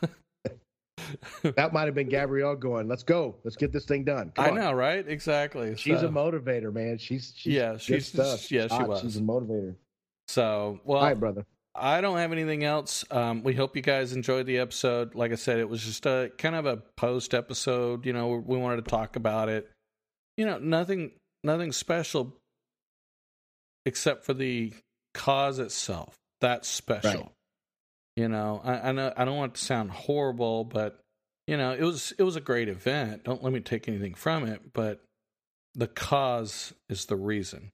that 1.43 1.73
might 1.73 1.85
have 1.85 1.95
been 1.95 2.09
Gabrielle 2.09 2.55
going. 2.55 2.87
Let's 2.87 3.03
go. 3.03 3.35
Let's 3.43 3.55
get 3.55 3.71
this 3.71 3.85
thing 3.85 4.03
done. 4.03 4.31
Come 4.35 4.45
I 4.45 4.49
on." 4.49 4.55
know, 4.55 4.73
right? 4.73 5.07
Exactly. 5.07 5.75
She's 5.77 5.99
So- 6.01 6.07
a 6.07 6.09
motivator, 6.09 6.73
man. 6.73 6.97
She's, 6.97 7.33
she's 7.35 7.53
Yeah, 7.53 7.77
she's- 7.77 8.07
stuff. 8.07 8.51
yeah, 8.51 8.67
she 8.67 8.83
was. 8.83 9.01
She's 9.01 9.17
a 9.17 9.21
motivator. 9.21 9.75
so 10.27 10.79
well. 10.83 11.01
Right, 11.03 11.19
brother. 11.19 11.45
I 11.79 12.01
don't 12.01 12.17
have 12.17 12.31
anything 12.31 12.63
else. 12.63 13.05
Um, 13.11 13.43
we 13.43 13.53
hope 13.53 13.75
you 13.75 13.83
guys 13.83 14.11
enjoyed 14.13 14.47
the 14.47 14.57
episode. 14.57 15.13
Like 15.13 15.31
I 15.31 15.35
said, 15.35 15.59
it 15.59 15.69
was 15.69 15.83
just 15.85 16.05
a 16.07 16.31
kind 16.37 16.55
of 16.55 16.65
a 16.65 16.77
post 16.95 17.35
episode. 17.35 18.03
You 18.05 18.13
know, 18.13 18.29
we 18.29 18.57
wanted 18.57 18.83
to 18.83 18.89
talk 18.89 19.15
about 19.15 19.47
it. 19.49 19.69
You 20.37 20.47
know, 20.47 20.57
nothing, 20.57 21.11
nothing 21.43 21.71
special, 21.71 22.35
except 23.85 24.25
for 24.25 24.33
the 24.33 24.73
cause 25.13 25.59
itself. 25.59 26.15
That's 26.41 26.67
special. 26.67 27.11
Right. 27.21 27.31
You 28.17 28.27
know, 28.27 28.61
I, 28.63 28.89
I 28.89 28.91
know 28.93 29.13
I 29.15 29.25
don't 29.25 29.37
want 29.37 29.53
to 29.53 29.63
sound 29.63 29.91
horrible, 29.91 30.63
but 30.63 30.99
you 31.45 31.55
know, 31.55 31.71
it 31.71 31.83
was 31.83 32.13
it 32.17 32.23
was 32.23 32.35
a 32.35 32.41
great 32.41 32.67
event. 32.67 33.23
Don't 33.23 33.43
let 33.43 33.53
me 33.53 33.59
take 33.59 33.87
anything 33.87 34.15
from 34.15 34.43
it, 34.47 34.73
but 34.73 35.03
the 35.75 35.87
cause 35.87 36.73
is 36.89 37.05
the 37.05 37.15
reason. 37.15 37.69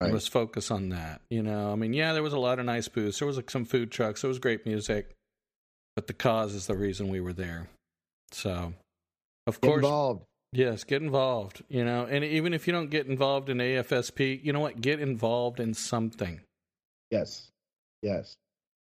Right. 0.00 0.14
Let's 0.14 0.26
focus 0.28 0.70
on 0.70 0.88
that. 0.88 1.20
You 1.28 1.42
know, 1.42 1.72
I 1.72 1.74
mean, 1.74 1.92
yeah, 1.92 2.14
there 2.14 2.22
was 2.22 2.32
a 2.32 2.38
lot 2.38 2.58
of 2.58 2.64
nice 2.64 2.88
booths. 2.88 3.18
There 3.18 3.26
was 3.28 3.36
like 3.36 3.50
some 3.50 3.66
food 3.66 3.90
trucks. 3.90 4.22
There 4.22 4.28
was 4.28 4.38
great 4.38 4.64
music, 4.64 5.10
but 5.94 6.06
the 6.06 6.14
cause 6.14 6.54
is 6.54 6.66
the 6.66 6.74
reason 6.74 7.08
we 7.08 7.20
were 7.20 7.34
there. 7.34 7.68
So, 8.32 8.72
of 9.46 9.60
Get 9.60 9.68
course, 9.68 9.84
involved. 9.84 10.22
yes, 10.52 10.84
get 10.84 11.02
involved. 11.02 11.62
You 11.68 11.84
know, 11.84 12.06
and 12.06 12.24
even 12.24 12.54
if 12.54 12.66
you 12.66 12.72
don't 12.72 12.88
get 12.88 13.08
involved 13.08 13.50
in 13.50 13.58
AFSP, 13.58 14.42
you 14.42 14.54
know 14.54 14.60
what? 14.60 14.80
Get 14.80 15.00
involved 15.00 15.60
in 15.60 15.74
something. 15.74 16.40
Yes. 17.10 17.50
Yes. 18.00 18.36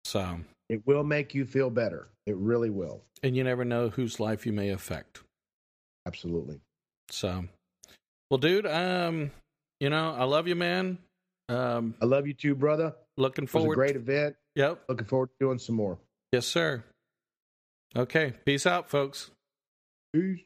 So, 0.05 0.39
It 0.69 0.85
will 0.85 1.03
make 1.03 1.33
you 1.33 1.45
feel 1.45 1.69
better. 1.69 2.07
It 2.25 2.35
really 2.37 2.69
will. 2.69 3.03
and 3.23 3.35
you 3.35 3.43
never 3.43 3.63
know 3.65 3.89
whose 3.89 4.19
life 4.19 4.45
you 4.45 4.51
may 4.53 4.69
affect. 4.69 5.21
Absolutely. 6.07 6.59
So, 7.09 7.45
well, 8.29 8.37
dude, 8.39 8.65
um, 8.65 9.31
you 9.79 9.89
know, 9.89 10.15
I 10.17 10.23
love 10.23 10.47
you, 10.47 10.55
man. 10.55 10.97
Um, 11.49 11.93
I 12.01 12.05
love 12.05 12.25
you 12.27 12.33
too, 12.33 12.55
brother. 12.55 12.95
looking 13.17 13.43
It 13.43 13.53
was 13.53 13.61
a 13.61 13.65
forward. 13.65 13.75
great 13.75 13.95
event. 13.95 14.35
Yep. 14.55 14.83
Looking 14.89 15.05
forward 15.05 15.27
to 15.27 15.45
doing 15.45 15.59
some 15.59 15.75
more. 15.75 15.97
Yes, 16.31 16.45
sir. 16.47 16.83
Okay. 17.95 18.33
Peace 18.45 18.65
out, 18.65 18.89
folks. 18.89 19.29
Peace. 20.13 20.39